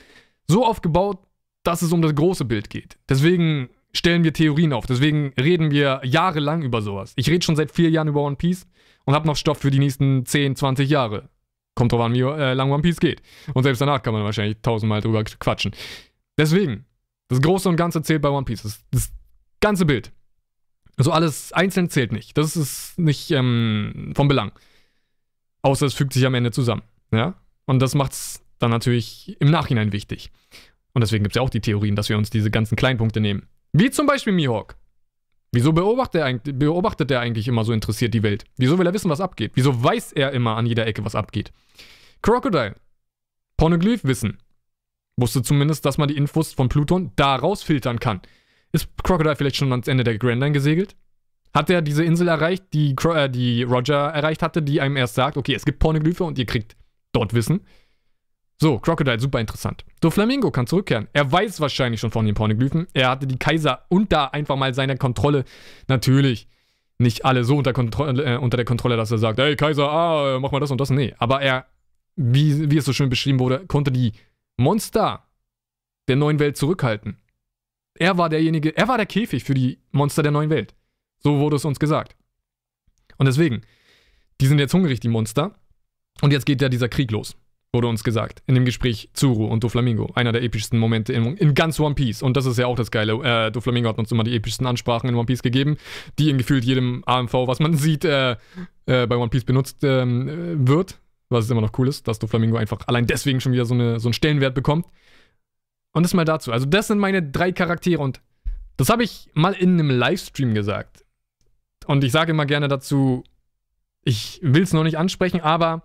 so 0.49 0.65
aufgebaut, 0.65 1.19
dass 1.65 1.83
es 1.83 1.93
um 1.93 2.01
das 2.01 2.15
große 2.15 2.47
Bild 2.47 2.71
geht. 2.71 2.97
Deswegen 3.09 3.69
stellen 3.95 4.25
wir 4.25 4.33
Theorien 4.33 4.73
auf. 4.73 4.87
Deswegen 4.87 5.33
reden 5.41 5.71
wir 5.71 6.01
jahrelang 6.05 6.63
über 6.63 6.83
sowas. 6.83 7.13
Ich 7.17 7.29
rede 7.29 7.45
schon 7.45 7.57
seit 7.57 7.71
vier 7.71 7.91
Jahren 7.91 8.09
über 8.09 8.23
One 8.23 8.37
Piece 8.37 8.67
und 9.05 9.15
habe 9.15 9.27
noch 9.27 9.37
Stoff 9.37 9.59
für 9.59 9.71
die 9.71 9.79
nächsten 9.79 10.27
10, 10.27 10.57
20 10.57 10.89
Jahre. 10.89 11.29
Kommt 11.75 11.93
drauf 11.93 12.01
an, 12.01 12.15
wie 12.15 12.21
äh, 12.21 12.55
lang 12.55 12.71
One 12.71 12.83
Piece 12.83 13.01
geht. 13.01 13.23
Und 13.53 13.63
selbst 13.63 13.81
danach 13.81 14.03
kann 14.03 14.15
man 14.15 14.25
wahrscheinlich 14.25 14.59
tausendmal 14.63 15.01
drüber 15.01 15.25
quatschen. 15.25 15.73
Deswegen, 16.39 16.85
das 17.29 17.41
Große 17.41 17.69
und 17.69 17.77
Ganze 17.77 18.03
zählt 18.03 18.23
bei 18.23 18.29
One 18.29 18.45
Piece. 18.45 18.63
Das, 18.63 18.85
das 18.91 19.13
ganze 19.61 19.87
Bild. 19.87 20.13
Also 20.97 21.11
alles 21.11 21.53
einzeln 21.53 21.91
zählt 21.91 22.13
nicht. 22.13 22.37
Das 22.39 22.57
ist 22.57 22.99
nicht 22.99 23.31
ähm, 23.31 24.13
von 24.15 24.29
Belang. 24.29 24.53
Außer 25.63 25.87
es 25.87 25.95
fügt 25.95 26.13
sich 26.13 26.27
am 26.27 26.35
Ende 26.35 26.53
zusammen. 26.53 26.83
Ja? 27.11 27.35
Und 27.67 27.81
das 27.81 27.95
macht 27.95 28.13
es 28.13 28.45
dann 28.59 28.71
natürlich 28.71 29.37
im 29.41 29.51
Nachhinein 29.51 29.93
wichtig. 29.93 30.31
Und 30.93 31.01
deswegen 31.01 31.25
gibt 31.25 31.35
es 31.35 31.37
ja 31.37 31.43
auch 31.43 31.51
die 31.51 31.61
Theorien, 31.61 31.97
dass 31.97 32.09
wir 32.09 32.17
uns 32.17 32.31
diese 32.31 32.51
ganzen 32.51 32.77
Kleinpunkte 32.77 33.21
nehmen. 33.21 33.49
Wie 33.77 33.91
zum 33.91 34.07
Beispiel 34.07 34.33
Mihawk. 34.33 34.77
Wieso 35.51 35.73
beobachtet 35.73 36.21
er, 36.21 36.27
eigentlich, 36.27 36.57
beobachtet 36.57 37.11
er 37.11 37.19
eigentlich 37.19 37.49
immer 37.49 37.65
so 37.65 37.73
interessiert 37.73 38.15
die 38.15 38.23
Welt? 38.23 38.45
Wieso 38.57 38.79
will 38.79 38.87
er 38.87 38.95
wissen, 38.95 39.11
was 39.11 39.21
abgeht? 39.21 39.51
Wieso 39.55 39.83
weiß 39.83 40.13
er 40.13 40.31
immer 40.31 40.57
an 40.57 40.65
jeder 40.65 40.87
Ecke, 40.87 41.05
was 41.05 41.17
abgeht? 41.17 41.53
Crocodile. 42.23 42.77
Pornoglyph-Wissen. 43.57 44.39
Wusste 45.17 45.43
zumindest, 45.43 45.85
dass 45.85 45.99
man 45.99 46.07
die 46.07 46.17
Infos 46.17 46.53
von 46.53 46.69
Pluton 46.69 47.11
da 47.17 47.35
rausfiltern 47.35 47.99
kann. 47.99 48.21
Ist 48.71 48.89
Crocodile 49.03 49.35
vielleicht 49.35 49.57
schon 49.57 49.73
ans 49.73 49.89
Ende 49.89 50.05
der 50.05 50.19
Grand 50.19 50.41
Line 50.41 50.53
gesegelt? 50.53 50.95
Hat 51.53 51.69
er 51.69 51.83
diese 51.83 52.05
Insel 52.05 52.29
erreicht, 52.29 52.67
die, 52.73 52.95
äh, 53.13 53.29
die 53.29 53.65
Roger 53.65 54.09
erreicht 54.09 54.43
hatte, 54.43 54.63
die 54.63 54.81
einem 54.81 54.97
erst 54.97 55.17
sagt, 55.17 55.37
okay, 55.37 55.55
es 55.55 55.65
gibt 55.65 55.81
Pornoglyphe 55.81 56.23
und 56.23 56.39
ihr 56.39 56.47
kriegt 56.47 56.77
dort 57.13 57.35
Wissen? 57.35 57.61
So, 58.61 58.79
Crocodile, 58.79 59.19
super 59.19 59.41
interessant. 59.41 59.85
Doflamingo 60.01 60.51
kann 60.51 60.67
zurückkehren. 60.67 61.09
Er 61.13 61.31
weiß 61.31 61.61
wahrscheinlich 61.61 62.01
schon 62.01 62.13
von 62.13 62.25
den 62.25 62.35
Pornoglyphen. 62.35 62.87
Er 62.93 63.11
hatte 63.11 63.27
die 63.27 63.39
Kaiser 63.39 63.85
unter 63.89 64.33
einfach 64.33 64.57
mal 64.57 64.75
seiner 64.75 64.97
Kontrolle. 64.97 65.45
Natürlich 65.89 66.49
nicht 66.99 67.25
alle 67.25 67.45
so 67.45 67.57
unter, 67.57 67.73
Kontrolle, 67.73 68.23
äh, 68.25 68.37
unter 68.37 68.57
der 68.57 68.65
Kontrolle, 68.65 68.97
dass 68.97 69.11
er 69.11 69.19
sagt, 69.19 69.39
hey 69.41 69.57
Kaiser, 69.57 69.91
ah, 69.91 70.39
mach 70.39 70.53
mal 70.53 70.61
das 70.61 70.71
und 70.71 70.81
das. 70.81 70.91
Nee, 70.91 71.15
aber 71.19 71.43
er, 71.43 71.67
wie, 72.15 72.71
wie 72.71 72.77
es 72.77 72.85
so 72.85 72.93
schön 72.93 73.11
beschrieben 73.11 73.41
wurde, 73.41 73.67
konnte 73.67 73.91
die 73.91 74.13
Monster 74.57 75.25
der 76.07 76.17
neuen 76.17 76.39
Welt 76.39 76.57
zurückhalten. 76.57 77.19
Er 77.97 78.19
war 78.19 78.29
derjenige, 78.29 78.77
er 78.77 78.87
war 78.87 78.97
der 78.97 79.07
Käfig 79.07 79.43
für 79.43 79.55
die 79.55 79.81
Monster 79.91 80.23
der 80.23 80.33
neuen 80.33 80.51
Welt. 80.51 80.75
So 81.19 81.41
wurde 81.41 81.57
es 81.57 81.65
uns 81.65 81.81
gesagt. 81.81 82.15
Und 83.17 83.27
deswegen, 83.27 83.63
die 84.41 84.47
sind 84.47 84.61
jetzt 84.61 84.75
hungrig, 84.75 85.01
die 85.01 85.09
Monster. 85.09 85.57
Und 86.21 86.33
jetzt 86.33 86.47
geht 86.47 86.63
ja 86.63 86.69
dieser 86.69 86.89
Krieg 86.89 87.11
los 87.11 87.37
wurde 87.75 87.89
uns 87.89 88.03
gesagt. 88.05 88.43
In 88.47 88.55
dem 88.55 88.65
Gespräch 88.65 89.11
Zuru 89.13 89.47
und 89.47 89.63
Doflamingo. 89.63 90.11
Einer 90.15 90.33
der 90.33 90.43
epischsten 90.43 90.79
Momente 90.79 91.13
in, 91.13 91.37
in, 91.37 91.55
ganz 91.55 91.79
One 91.79 91.95
Piece. 91.95 92.23
Und 92.23 92.37
das 92.37 92.47
ist 92.47 92.57
ja 92.57 92.67
auch 92.67 92.77
das 92.77 92.91
Geile. 92.91 93.13
Äh, 93.23 93.51
Doflamingo 93.51 93.89
hat 93.89 93.99
uns 93.99 94.11
immer 94.11 94.25
die 94.25 94.35
epischsten 94.35 94.67
Ansprachen 94.67 95.09
in 95.11 95.17
One 95.17 95.27
Piece 95.27 95.43
gegeben, 95.43 95.77
die 96.19 96.31
in 96.31 96.39
gefühlt 96.39 96.65
jedem 96.65 97.03
AMV, 97.05 97.35
was 97.47 97.61
man 97.61 97.75
sieht, 97.77 98.05
äh, 98.07 98.37
äh, 98.87 99.07
bei 99.07 99.17
One 99.17 99.29
Piece 99.29 99.45
benutzt 99.45 99.79
ähm, 99.83 100.67
wird. 100.67 100.99
was 101.29 101.51
immer 101.51 101.61
noch 101.61 101.77
cool 101.79 101.89
ist, 101.89 102.09
dass 102.09 102.19
Doflamingo 102.19 102.57
einfach 102.57 102.87
allein 102.87 103.07
deswegen 103.07 103.41
schon 103.41 103.53
wieder 103.53 103.67
so, 103.67 103.75
eine, 103.75 104.01
so 104.01 104.09
einen 104.09 104.15
Stellenwert 104.15 104.55
bekommt. 104.55 104.87
Und 105.93 106.05
das 106.05 106.15
mal 106.15 106.25
dazu. 106.25 106.53
Also, 106.53 106.67
das 106.67 106.87
sind 106.87 106.99
meine 106.99 107.23
drei 107.23 107.53
Charaktere 107.53 108.01
und 108.03 108.21
das 108.77 108.89
habe 108.89 109.05
ich 109.05 109.29
mal 109.35 109.53
in 109.53 109.79
einem 109.79 109.91
Livestream 109.91 110.55
gesagt. 110.55 111.05
Und 111.87 112.03
ich 112.03 112.13
sage 112.13 112.33
immer 112.33 112.47
gerne 112.47 112.69
dazu, 112.69 113.25
ich 114.03 114.41
will 114.43 114.63
es 114.63 114.73
noch 114.73 114.85
nicht 114.85 114.99
ansprechen, 114.99 115.41
aber 115.41 115.83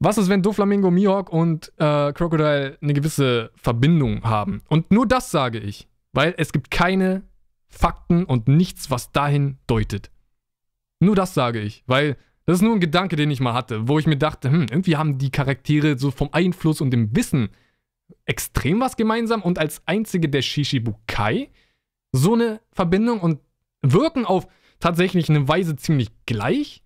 was 0.00 0.18
ist, 0.18 0.28
wenn 0.28 0.42
Doflamingo, 0.42 0.90
Mihawk 0.90 1.30
und 1.30 1.72
äh, 1.78 2.12
Crocodile 2.12 2.78
eine 2.80 2.92
gewisse 2.92 3.50
Verbindung 3.56 4.22
haben? 4.22 4.62
Und 4.68 4.90
nur 4.90 5.06
das 5.06 5.30
sage 5.30 5.58
ich, 5.58 5.88
weil 6.12 6.34
es 6.36 6.52
gibt 6.52 6.70
keine 6.70 7.22
Fakten 7.68 8.24
und 8.24 8.48
nichts, 8.48 8.90
was 8.90 9.12
dahin 9.12 9.58
deutet. 9.66 10.10
Nur 11.00 11.14
das 11.14 11.34
sage 11.34 11.60
ich, 11.60 11.84
weil 11.86 12.16
das 12.46 12.56
ist 12.56 12.62
nur 12.62 12.72
ein 12.72 12.80
Gedanke, 12.80 13.16
den 13.16 13.30
ich 13.30 13.40
mal 13.40 13.52
hatte, 13.52 13.88
wo 13.88 13.98
ich 13.98 14.06
mir 14.06 14.16
dachte, 14.16 14.50
hm, 14.50 14.66
irgendwie 14.70 14.96
haben 14.96 15.18
die 15.18 15.30
Charaktere 15.30 15.98
so 15.98 16.10
vom 16.10 16.30
Einfluss 16.32 16.80
und 16.80 16.90
dem 16.90 17.14
Wissen 17.14 17.50
extrem 18.24 18.80
was 18.80 18.96
gemeinsam 18.96 19.42
und 19.42 19.58
als 19.58 19.82
einzige 19.86 20.28
der 20.28 20.42
Shishibukai 20.42 21.50
so 22.12 22.34
eine 22.34 22.60
Verbindung 22.72 23.20
und 23.20 23.40
wirken 23.82 24.24
auf 24.24 24.48
tatsächlich 24.80 25.28
eine 25.28 25.46
Weise 25.46 25.76
ziemlich 25.76 26.08
gleich. 26.24 26.82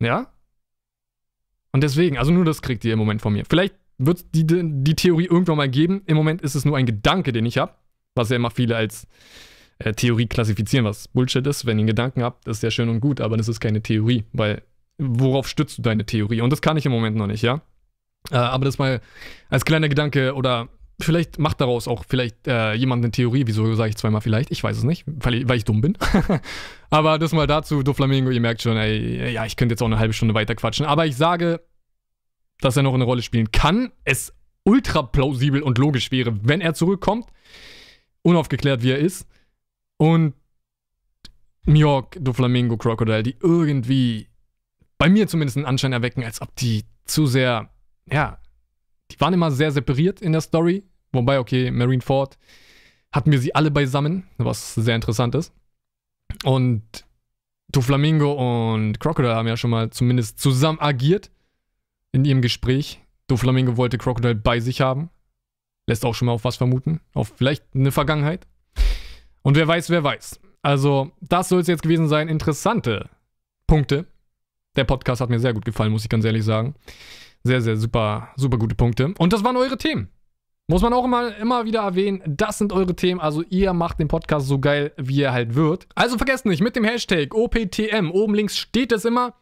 Ja? 0.00 0.32
Und 1.76 1.82
deswegen, 1.82 2.16
also 2.16 2.32
nur 2.32 2.46
das 2.46 2.62
kriegt 2.62 2.86
ihr 2.86 2.94
im 2.94 2.98
Moment 2.98 3.20
von 3.20 3.34
mir. 3.34 3.44
Vielleicht 3.46 3.74
wird 3.98 4.16
es 4.16 4.30
die, 4.30 4.46
die 4.46 4.94
Theorie 4.94 5.26
irgendwann 5.26 5.58
mal 5.58 5.68
geben. 5.68 6.00
Im 6.06 6.16
Moment 6.16 6.40
ist 6.40 6.54
es 6.54 6.64
nur 6.64 6.74
ein 6.74 6.86
Gedanke, 6.86 7.32
den 7.32 7.44
ich 7.44 7.58
habe, 7.58 7.74
was 8.14 8.30
ja 8.30 8.36
immer 8.36 8.50
viele 8.50 8.76
als 8.76 9.06
äh, 9.80 9.92
Theorie 9.92 10.26
klassifizieren, 10.26 10.86
was 10.86 11.06
Bullshit 11.08 11.46
ist. 11.46 11.66
Wenn 11.66 11.76
ihr 11.76 11.82
einen 11.82 11.88
Gedanken 11.88 12.22
habt, 12.22 12.48
ist 12.48 12.62
ja 12.62 12.70
schön 12.70 12.88
und 12.88 13.00
gut, 13.00 13.20
aber 13.20 13.36
das 13.36 13.46
ist 13.46 13.60
keine 13.60 13.82
Theorie, 13.82 14.24
weil 14.32 14.62
worauf 14.96 15.48
stützt 15.48 15.76
du 15.76 15.82
deine 15.82 16.06
Theorie? 16.06 16.40
Und 16.40 16.48
das 16.48 16.62
kann 16.62 16.78
ich 16.78 16.86
im 16.86 16.92
Moment 16.92 17.14
noch 17.14 17.26
nicht, 17.26 17.42
ja? 17.42 17.60
Äh, 18.30 18.36
aber 18.36 18.64
das 18.64 18.78
mal 18.78 19.02
als 19.50 19.66
kleiner 19.66 19.90
Gedanke 19.90 20.32
oder 20.32 20.68
vielleicht 21.00 21.38
macht 21.38 21.60
daraus 21.60 21.88
auch 21.88 22.04
vielleicht 22.08 22.46
äh, 22.46 22.74
jemand 22.74 23.04
eine 23.04 23.10
Theorie. 23.10 23.44
Wieso 23.46 23.74
sage 23.74 23.90
ich 23.90 23.96
zweimal 23.96 24.20
vielleicht? 24.20 24.50
Ich 24.50 24.62
weiß 24.62 24.78
es 24.78 24.84
nicht, 24.84 25.04
weil 25.06 25.34
ich, 25.34 25.48
weil 25.48 25.58
ich 25.58 25.64
dumm 25.64 25.80
bin. 25.80 25.98
aber 26.90 27.18
das 27.18 27.32
mal 27.32 27.46
dazu, 27.46 27.82
Doflamingo, 27.82 28.30
ihr 28.30 28.40
merkt 28.40 28.62
schon, 28.62 28.76
ey, 28.76 29.32
ja, 29.32 29.44
ich 29.44 29.56
könnte 29.56 29.74
jetzt 29.74 29.82
auch 29.82 29.86
eine 29.86 29.98
halbe 29.98 30.14
Stunde 30.14 30.34
weiter 30.34 30.54
quatschen. 30.54 30.86
Aber 30.86 31.06
ich 31.06 31.16
sage, 31.16 31.60
dass 32.60 32.76
er 32.76 32.82
noch 32.82 32.94
eine 32.94 33.04
Rolle 33.04 33.22
spielen 33.22 33.50
kann. 33.52 33.92
Es 34.04 34.32
ultra 34.64 35.02
plausibel 35.02 35.62
und 35.62 35.78
logisch 35.78 36.10
wäre, 36.10 36.38
wenn 36.42 36.60
er 36.60 36.74
zurückkommt. 36.74 37.28
Unaufgeklärt, 38.22 38.82
wie 38.82 38.90
er 38.90 38.98
ist. 38.98 39.26
Und 39.98 40.34
Mjork, 41.66 42.16
Doflamingo, 42.20 42.76
Crocodile, 42.76 43.22
die 43.22 43.36
irgendwie 43.40 44.28
bei 44.98 45.08
mir 45.08 45.28
zumindest 45.28 45.56
einen 45.56 45.66
Anschein 45.66 45.92
erwecken, 45.92 46.24
als 46.24 46.40
ob 46.40 46.54
die 46.56 46.84
zu 47.04 47.26
sehr, 47.26 47.70
ja, 48.10 48.38
die 49.10 49.20
waren 49.20 49.34
immer 49.34 49.50
sehr 49.50 49.70
separiert 49.70 50.20
in 50.20 50.32
der 50.32 50.40
Story. 50.40 50.84
Wobei, 51.12 51.38
okay, 51.38 51.70
Marineford 51.70 52.38
hatten 53.12 53.32
wir 53.32 53.38
sie 53.38 53.54
alle 53.54 53.70
beisammen, 53.70 54.24
was 54.36 54.74
sehr 54.74 54.94
interessant 54.94 55.34
ist. 55.34 55.52
Und 56.44 56.82
Doflamingo 57.68 58.32
und 58.74 59.00
Crocodile 59.00 59.34
haben 59.34 59.48
ja 59.48 59.56
schon 59.56 59.70
mal 59.70 59.90
zumindest 59.90 60.38
zusammen 60.38 60.80
agiert 60.80 61.30
in 62.12 62.24
ihrem 62.24 62.42
Gespräch. 62.42 63.00
Doflamingo 63.28 63.76
wollte 63.76 63.98
Crocodile 63.98 64.34
bei 64.34 64.60
sich 64.60 64.80
haben. 64.80 65.10
Lässt 65.86 66.04
auch 66.04 66.14
schon 66.14 66.26
mal 66.26 66.32
auf 66.32 66.44
was 66.44 66.56
vermuten. 66.56 67.00
Auf 67.14 67.32
vielleicht 67.36 67.64
eine 67.74 67.92
Vergangenheit. 67.92 68.46
Und 69.42 69.56
wer 69.56 69.68
weiß, 69.68 69.90
wer 69.90 70.02
weiß. 70.02 70.40
Also, 70.62 71.12
das 71.20 71.48
soll 71.48 71.60
es 71.60 71.68
jetzt 71.68 71.82
gewesen 71.82 72.08
sein. 72.08 72.28
Interessante 72.28 73.08
Punkte. 73.66 74.06
Der 74.74 74.84
Podcast 74.84 75.20
hat 75.20 75.30
mir 75.30 75.38
sehr 75.38 75.54
gut 75.54 75.64
gefallen, 75.64 75.92
muss 75.92 76.02
ich 76.02 76.08
ganz 76.08 76.24
ehrlich 76.24 76.44
sagen. 76.44 76.74
Sehr, 77.46 77.60
sehr 77.60 77.76
super, 77.76 78.30
super 78.36 78.58
gute 78.58 78.74
Punkte. 78.74 79.14
Und 79.18 79.32
das 79.32 79.44
waren 79.44 79.56
eure 79.56 79.78
Themen. 79.78 80.08
Muss 80.68 80.82
man 80.82 80.92
auch 80.92 81.04
immer, 81.04 81.36
immer 81.36 81.64
wieder 81.64 81.82
erwähnen, 81.82 82.22
das 82.26 82.58
sind 82.58 82.72
eure 82.72 82.96
Themen. 82.96 83.20
Also 83.20 83.44
ihr 83.50 83.72
macht 83.72 84.00
den 84.00 84.08
Podcast 84.08 84.48
so 84.48 84.58
geil, 84.58 84.92
wie 84.96 85.22
er 85.22 85.32
halt 85.32 85.54
wird. 85.54 85.86
Also 85.94 86.16
vergesst 86.16 86.44
nicht, 86.44 86.60
mit 86.60 86.74
dem 86.74 86.82
Hashtag 86.82 87.34
OPTM, 87.34 88.10
oben 88.10 88.34
links 88.34 88.58
steht 88.58 88.90
es 88.90 89.04
immer, 89.04 89.34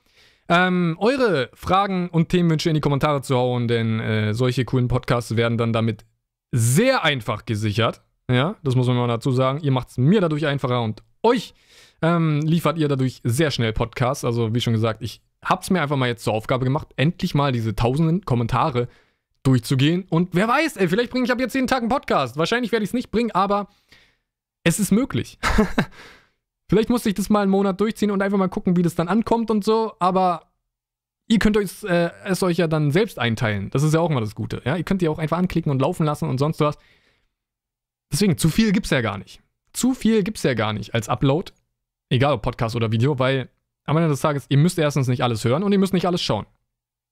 ähm, 0.50 0.96
eure 1.00 1.48
Fragen 1.54 2.10
und 2.10 2.28
Themenwünsche 2.28 2.68
in 2.68 2.74
die 2.74 2.82
Kommentare 2.82 3.22
zu 3.22 3.36
hauen, 3.36 3.68
denn 3.68 4.00
äh, 4.00 4.34
solche 4.34 4.66
coolen 4.66 4.88
Podcasts 4.88 5.34
werden 5.34 5.56
dann 5.56 5.72
damit 5.72 6.04
sehr 6.52 7.04
einfach 7.04 7.46
gesichert. 7.46 8.02
Ja, 8.30 8.56
das 8.62 8.74
muss 8.74 8.86
man 8.86 8.96
mal 8.98 9.08
dazu 9.08 9.30
sagen. 9.30 9.60
Ihr 9.62 9.72
macht 9.72 9.88
es 9.88 9.96
mir 9.96 10.20
dadurch 10.20 10.46
einfacher 10.46 10.82
und 10.82 11.02
euch 11.22 11.54
ähm, 12.02 12.42
liefert 12.42 12.76
ihr 12.76 12.88
dadurch 12.88 13.22
sehr 13.24 13.50
schnell 13.50 13.72
Podcasts. 13.72 14.26
Also 14.26 14.54
wie 14.54 14.60
schon 14.60 14.74
gesagt, 14.74 15.02
ich 15.02 15.22
hab's 15.44 15.70
mir 15.70 15.82
einfach 15.82 15.96
mal 15.96 16.08
jetzt 16.08 16.24
zur 16.24 16.32
Aufgabe 16.32 16.64
gemacht, 16.64 16.88
endlich 16.96 17.34
mal 17.34 17.52
diese 17.52 17.74
tausenden 17.74 18.24
Kommentare 18.24 18.88
durchzugehen. 19.42 20.06
Und 20.10 20.30
wer 20.34 20.48
weiß, 20.48 20.76
ey, 20.76 20.88
vielleicht 20.88 21.10
bringe 21.10 21.26
ich 21.26 21.32
ab 21.32 21.40
jetzt 21.40 21.54
jeden 21.54 21.66
Tag 21.66 21.80
einen 21.80 21.88
Podcast. 21.88 22.36
Wahrscheinlich 22.36 22.72
werde 22.72 22.82
ich 22.82 22.90
es 22.90 22.94
nicht 22.94 23.10
bringen, 23.10 23.30
aber 23.32 23.68
es 24.64 24.80
ist 24.80 24.90
möglich. 24.90 25.38
vielleicht 26.68 26.88
musste 26.88 27.10
ich 27.10 27.14
das 27.14 27.28
mal 27.30 27.42
einen 27.42 27.50
Monat 27.50 27.80
durchziehen 27.80 28.10
und 28.10 28.22
einfach 28.22 28.38
mal 28.38 28.48
gucken, 28.48 28.76
wie 28.76 28.82
das 28.82 28.94
dann 28.94 29.08
ankommt 29.08 29.50
und 29.50 29.64
so. 29.64 29.92
Aber 30.00 30.50
ihr 31.28 31.38
könnt 31.38 31.56
euch, 31.56 31.84
äh, 31.84 32.10
es 32.24 32.42
euch 32.42 32.56
ja 32.56 32.66
dann 32.66 32.90
selbst 32.90 33.18
einteilen. 33.18 33.70
Das 33.70 33.82
ist 33.82 33.94
ja 33.94 34.00
auch 34.00 34.10
immer 34.10 34.20
das 34.20 34.34
Gute. 34.34 34.62
Ja? 34.64 34.76
Ihr 34.76 34.84
könnt 34.84 35.02
die 35.02 35.08
auch 35.08 35.18
einfach 35.18 35.38
anklicken 35.38 35.70
und 35.70 35.80
laufen 35.80 36.04
lassen 36.04 36.28
und 36.28 36.38
sonst 36.38 36.60
was. 36.60 36.78
Deswegen, 38.10 38.38
zu 38.38 38.48
viel 38.48 38.72
gibt's 38.72 38.90
ja 38.90 39.02
gar 39.02 39.18
nicht. 39.18 39.40
Zu 39.72 39.92
viel 39.92 40.22
gibt's 40.22 40.42
ja 40.42 40.54
gar 40.54 40.72
nicht 40.72 40.94
als 40.94 41.08
Upload. 41.08 41.52
Egal 42.08 42.32
ob 42.32 42.42
Podcast 42.42 42.76
oder 42.76 42.92
Video, 42.92 43.18
weil 43.18 43.48
am 43.84 43.96
Ende 43.96 44.08
des 44.08 44.20
Tages, 44.20 44.46
ihr 44.48 44.58
müsst 44.58 44.78
erstens 44.78 45.08
nicht 45.08 45.22
alles 45.22 45.44
hören 45.44 45.62
und 45.62 45.72
ihr 45.72 45.78
müsst 45.78 45.92
nicht 45.92 46.06
alles 46.06 46.22
schauen. 46.22 46.46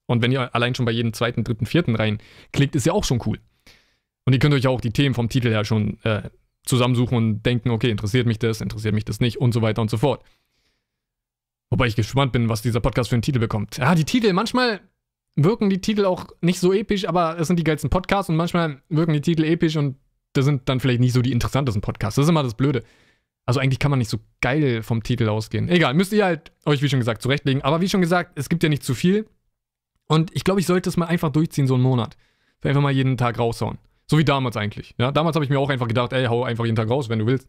Und 0.06 0.22
wenn 0.22 0.32
ihr 0.32 0.54
allein 0.54 0.74
schon 0.74 0.86
bei 0.86 0.92
jedem 0.92 1.12
zweiten, 1.12 1.44
dritten, 1.44 1.66
vierten 1.66 1.94
reinklickt, 1.94 2.74
ist 2.74 2.86
ja 2.86 2.92
auch 2.92 3.04
schon 3.04 3.22
cool. 3.26 3.38
Und 4.24 4.32
ihr 4.32 4.38
könnt 4.38 4.54
euch 4.54 4.66
auch 4.66 4.80
die 4.80 4.92
Themen 4.92 5.14
vom 5.14 5.28
Titel 5.28 5.48
her 5.48 5.64
schon 5.64 5.98
äh, 6.04 6.30
zusammensuchen 6.64 7.16
und 7.16 7.42
denken, 7.46 7.70
okay, 7.70 7.90
interessiert 7.90 8.26
mich 8.26 8.38
das, 8.38 8.60
interessiert 8.60 8.94
mich 8.94 9.04
das 9.04 9.20
nicht 9.20 9.38
und 9.38 9.52
so 9.52 9.62
weiter 9.62 9.82
und 9.82 9.90
so 9.90 9.98
fort. 9.98 10.22
Wobei 11.70 11.86
ich 11.86 11.96
gespannt 11.96 12.32
bin, 12.32 12.48
was 12.48 12.62
dieser 12.62 12.80
Podcast 12.80 13.08
für 13.08 13.16
einen 13.16 13.22
Titel 13.22 13.38
bekommt. 13.38 13.78
Ja, 13.78 13.94
die 13.94 14.04
Titel, 14.04 14.32
manchmal 14.32 14.80
wirken 15.36 15.70
die 15.70 15.80
Titel 15.80 16.04
auch 16.04 16.26
nicht 16.40 16.60
so 16.60 16.72
episch, 16.72 17.08
aber 17.08 17.38
es 17.38 17.46
sind 17.46 17.58
die 17.58 17.64
geilsten 17.64 17.90
Podcasts 17.90 18.28
und 18.28 18.36
manchmal 18.36 18.82
wirken 18.88 19.14
die 19.14 19.22
Titel 19.22 19.44
episch 19.44 19.76
und 19.76 19.96
das 20.34 20.44
sind 20.44 20.68
dann 20.68 20.80
vielleicht 20.80 21.00
nicht 21.00 21.12
so 21.12 21.22
die 21.22 21.32
interessantesten 21.32 21.80
Podcasts. 21.80 22.16
Das 22.16 22.24
ist 22.26 22.28
immer 22.28 22.42
das 22.42 22.54
Blöde. 22.54 22.84
Also 23.44 23.60
eigentlich 23.60 23.78
kann 23.78 23.90
man 23.90 23.98
nicht 23.98 24.10
so 24.10 24.18
geil 24.40 24.82
vom 24.82 25.02
Titel 25.02 25.28
ausgehen. 25.28 25.68
Egal, 25.68 25.94
müsst 25.94 26.12
ihr 26.12 26.24
halt 26.24 26.52
euch, 26.64 26.80
wie 26.82 26.88
schon 26.88 27.00
gesagt, 27.00 27.22
zurechtlegen. 27.22 27.62
Aber 27.62 27.80
wie 27.80 27.88
schon 27.88 28.00
gesagt, 28.00 28.32
es 28.36 28.48
gibt 28.48 28.62
ja 28.62 28.68
nicht 28.68 28.84
zu 28.84 28.94
viel. 28.94 29.26
Und 30.06 30.30
ich 30.34 30.44
glaube, 30.44 30.60
ich 30.60 30.66
sollte 30.66 30.88
es 30.88 30.96
mal 30.96 31.06
einfach 31.06 31.30
durchziehen, 31.30 31.66
so 31.66 31.74
einen 31.74 31.82
Monat. 31.82 32.16
Einfach 32.62 32.80
mal 32.80 32.92
jeden 32.92 33.16
Tag 33.16 33.38
raushauen. 33.38 33.78
So 34.06 34.18
wie 34.18 34.24
damals 34.24 34.56
eigentlich. 34.56 34.94
Ja, 34.98 35.10
damals 35.10 35.34
habe 35.34 35.44
ich 35.44 35.50
mir 35.50 35.58
auch 35.58 35.70
einfach 35.70 35.88
gedacht, 35.88 36.12
ey, 36.12 36.26
hau 36.26 36.44
einfach 36.44 36.64
jeden 36.64 36.76
Tag 36.76 36.88
raus, 36.88 37.08
wenn 37.08 37.18
du 37.18 37.26
willst. 37.26 37.48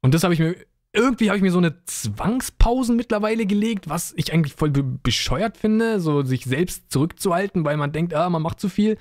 Und 0.00 0.14
das 0.14 0.24
habe 0.24 0.32
ich 0.32 0.40
mir, 0.40 0.56
irgendwie 0.92 1.28
habe 1.28 1.36
ich 1.36 1.42
mir 1.42 1.50
so 1.50 1.58
eine 1.58 1.84
Zwangspausen 1.84 2.96
mittlerweile 2.96 3.44
gelegt, 3.44 3.88
was 3.88 4.14
ich 4.16 4.32
eigentlich 4.32 4.54
voll 4.54 4.70
bescheuert 4.70 5.56
finde, 5.56 6.00
so 6.00 6.22
sich 6.22 6.44
selbst 6.44 6.90
zurückzuhalten, 6.90 7.64
weil 7.64 7.76
man 7.76 7.92
denkt, 7.92 8.14
ah, 8.14 8.30
man 8.30 8.42
macht 8.42 8.60
zu 8.60 8.68
viel. 8.68 8.96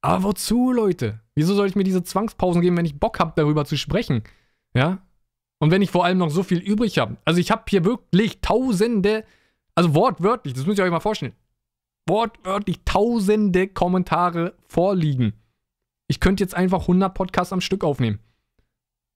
Aber 0.00 0.22
wozu, 0.24 0.72
Leute? 0.72 1.20
Wieso 1.34 1.54
soll 1.54 1.68
ich 1.68 1.76
mir 1.76 1.84
diese 1.84 2.02
Zwangspausen 2.02 2.62
geben, 2.62 2.76
wenn 2.76 2.86
ich 2.86 2.98
Bock 2.98 3.20
habe, 3.20 3.32
darüber 3.36 3.64
zu 3.64 3.76
sprechen? 3.76 4.22
Ja? 4.74 5.02
Und 5.60 5.70
wenn 5.70 5.82
ich 5.82 5.90
vor 5.90 6.04
allem 6.04 6.18
noch 6.18 6.30
so 6.30 6.42
viel 6.42 6.58
übrig 6.58 6.98
habe. 6.98 7.16
Also 7.24 7.40
ich 7.40 7.50
habe 7.50 7.64
hier 7.68 7.84
wirklich 7.84 8.40
tausende, 8.40 9.24
also 9.74 9.94
wortwörtlich, 9.94 10.54
das 10.54 10.66
müsst 10.66 10.78
ihr 10.78 10.84
euch 10.84 10.90
mal 10.90 11.00
vorstellen. 11.00 11.34
Wortwörtlich 12.06 12.80
tausende 12.84 13.68
Kommentare 13.68 14.54
vorliegen. 14.68 15.34
Ich 16.06 16.20
könnte 16.20 16.42
jetzt 16.42 16.54
einfach 16.54 16.82
100 16.82 17.12
Podcasts 17.12 17.52
am 17.52 17.60
Stück 17.60 17.84
aufnehmen. 17.84 18.20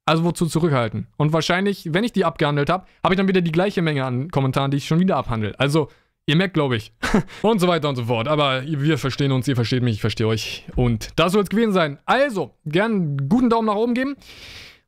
Also 0.04 0.24
wozu 0.24 0.46
zurückhalten? 0.46 1.06
Und 1.16 1.32
wahrscheinlich, 1.32 1.88
wenn 1.92 2.04
ich 2.04 2.12
die 2.12 2.24
abgehandelt 2.24 2.68
habe, 2.68 2.86
habe 3.04 3.14
ich 3.14 3.18
dann 3.18 3.28
wieder 3.28 3.40
die 3.40 3.52
gleiche 3.52 3.82
Menge 3.82 4.04
an 4.04 4.30
Kommentaren, 4.30 4.70
die 4.70 4.78
ich 4.78 4.86
schon 4.86 4.98
wieder 4.98 5.16
abhandle. 5.16 5.58
Also, 5.58 5.88
ihr 6.26 6.34
merkt, 6.34 6.54
glaube 6.54 6.76
ich. 6.76 6.92
und 7.42 7.60
so 7.60 7.68
weiter 7.68 7.88
und 7.88 7.96
so 7.96 8.04
fort. 8.04 8.26
Aber 8.26 8.62
wir 8.66 8.98
verstehen 8.98 9.30
uns, 9.30 9.46
ihr 9.46 9.54
versteht 9.54 9.82
mich, 9.82 9.94
ich 9.94 10.00
verstehe 10.00 10.26
euch. 10.26 10.66
Und 10.74 11.10
das 11.16 11.32
soll 11.32 11.44
es 11.44 11.50
gewesen 11.50 11.72
sein. 11.72 11.98
Also, 12.04 12.52
gern 12.66 12.92
einen 12.92 13.28
guten 13.28 13.48
Daumen 13.48 13.66
nach 13.66 13.76
oben 13.76 13.94
geben. 13.94 14.16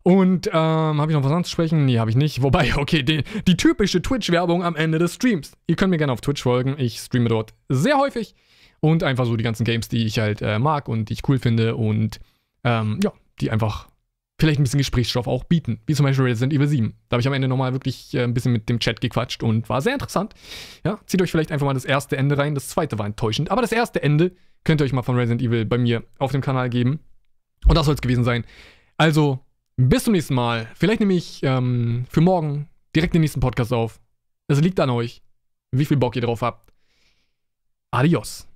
Und 0.05 0.49
ähm, 0.49 0.53
habe 0.53 1.11
ich 1.11 1.17
noch 1.17 1.25
was 1.25 1.33
anzusprechen? 1.33 1.87
Nee, 1.87 1.99
habe 1.99 2.11
ich 2.11 2.17
nicht. 2.17 2.43
Wobei, 2.43 2.75
okay, 2.77 3.03
die, 3.03 3.25
die 3.47 3.57
typische 3.57 4.03
Twitch-Werbung 4.03 4.63
am 4.63 4.77
Ende 4.77 4.99
des 4.99 5.15
Streams. 5.15 5.53
Ihr 5.67 5.77
könnt 5.77 5.91
mir 5.91 5.97
gerne 5.97 6.13
auf 6.13 6.21
Twitch 6.21 6.43
folgen. 6.43 6.77
Ich 6.79 6.99
streame 6.99 7.31
dort 7.31 7.55
sehr 7.71 7.97
häufig. 7.97 8.35
Und 8.81 9.03
einfach 9.03 9.25
so 9.25 9.35
die 9.35 9.43
ganzen 9.43 9.65
Games, 9.65 9.89
die 9.89 10.05
ich 10.05 10.19
halt 10.19 10.43
äh, 10.43 10.59
mag 10.59 10.89
und 10.89 11.09
die 11.09 11.15
ich 11.15 11.27
cool 11.27 11.39
finde. 11.39 11.75
Und 11.75 12.21
ähm, 12.65 13.01
ja, 13.03 13.13
die 13.41 13.51
einfach 13.51 13.89
vielleicht 14.39 14.61
ein 14.61 14.65
bisschen 14.65 14.79
Gesprächsstoff 14.79 15.27
auch 15.27 15.45
bieten. 15.45 15.81
Wie 15.87 15.95
zum 15.95 16.05
Beispiel 16.05 16.27
Resident 16.27 16.53
Evil 16.53 16.69
7. 16.69 16.95
Da 17.09 17.15
habe 17.15 17.23
ich 17.23 17.27
am 17.27 17.33
Ende 17.33 17.49
nochmal 17.49 17.73
wirklich 17.73 18.13
äh, 18.13 18.25
ein 18.25 18.35
bisschen 18.35 18.53
mit 18.53 18.69
dem 18.69 18.81
Chat 18.81 19.01
gequatscht 19.01 19.43
und 19.43 19.71
war 19.71 19.81
sehr 19.81 19.95
interessant. 19.95 20.35
Ja, 20.85 20.99
zieht 21.07 21.23
euch 21.23 21.31
vielleicht 21.31 21.51
einfach 21.51 21.65
mal 21.65 21.73
das 21.73 21.87
erste 21.87 22.19
Ende 22.19 22.37
rein. 22.37 22.55
Das 22.55 22.69
zweite 22.69 22.99
war 22.99 23.07
enttäuschend. 23.07 23.51
Aber 23.51 23.63
das 23.63 23.73
erste 23.73 24.03
Ende 24.03 24.33
könnt 24.65 24.83
ihr 24.83 24.85
euch 24.85 24.93
mal 24.93 25.03
von 25.03 25.17
Resident 25.17 25.41
Evil 25.41 25.65
bei 25.65 25.79
mir 25.79 26.03
auf 26.19 26.33
dem 26.33 26.43
Kanal 26.43 26.69
geben. 26.69 27.01
Und 27.67 27.79
das 27.79 27.87
soll 27.87 27.95
es 27.95 28.03
gewesen 28.03 28.25
sein. 28.25 28.45
Also, 28.99 29.41
bis 29.77 30.05
zum 30.05 30.13
nächsten 30.13 30.35
Mal. 30.35 30.69
Vielleicht 30.75 31.01
nehme 31.01 31.15
ich 31.15 31.43
ähm, 31.43 32.07
für 32.09 32.21
morgen 32.21 32.69
direkt 32.95 33.15
den 33.15 33.21
nächsten 33.21 33.41
Podcast 33.41 33.73
auf. 33.73 34.01
Es 34.49 34.61
liegt 34.61 34.79
an 34.81 34.91
euch, 34.91 35.23
wie 35.73 35.85
viel 35.85 35.97
Bock 35.97 36.17
ihr 36.17 36.23
drauf 36.23 36.43
habt. 36.43 36.73
Adios. 37.91 38.47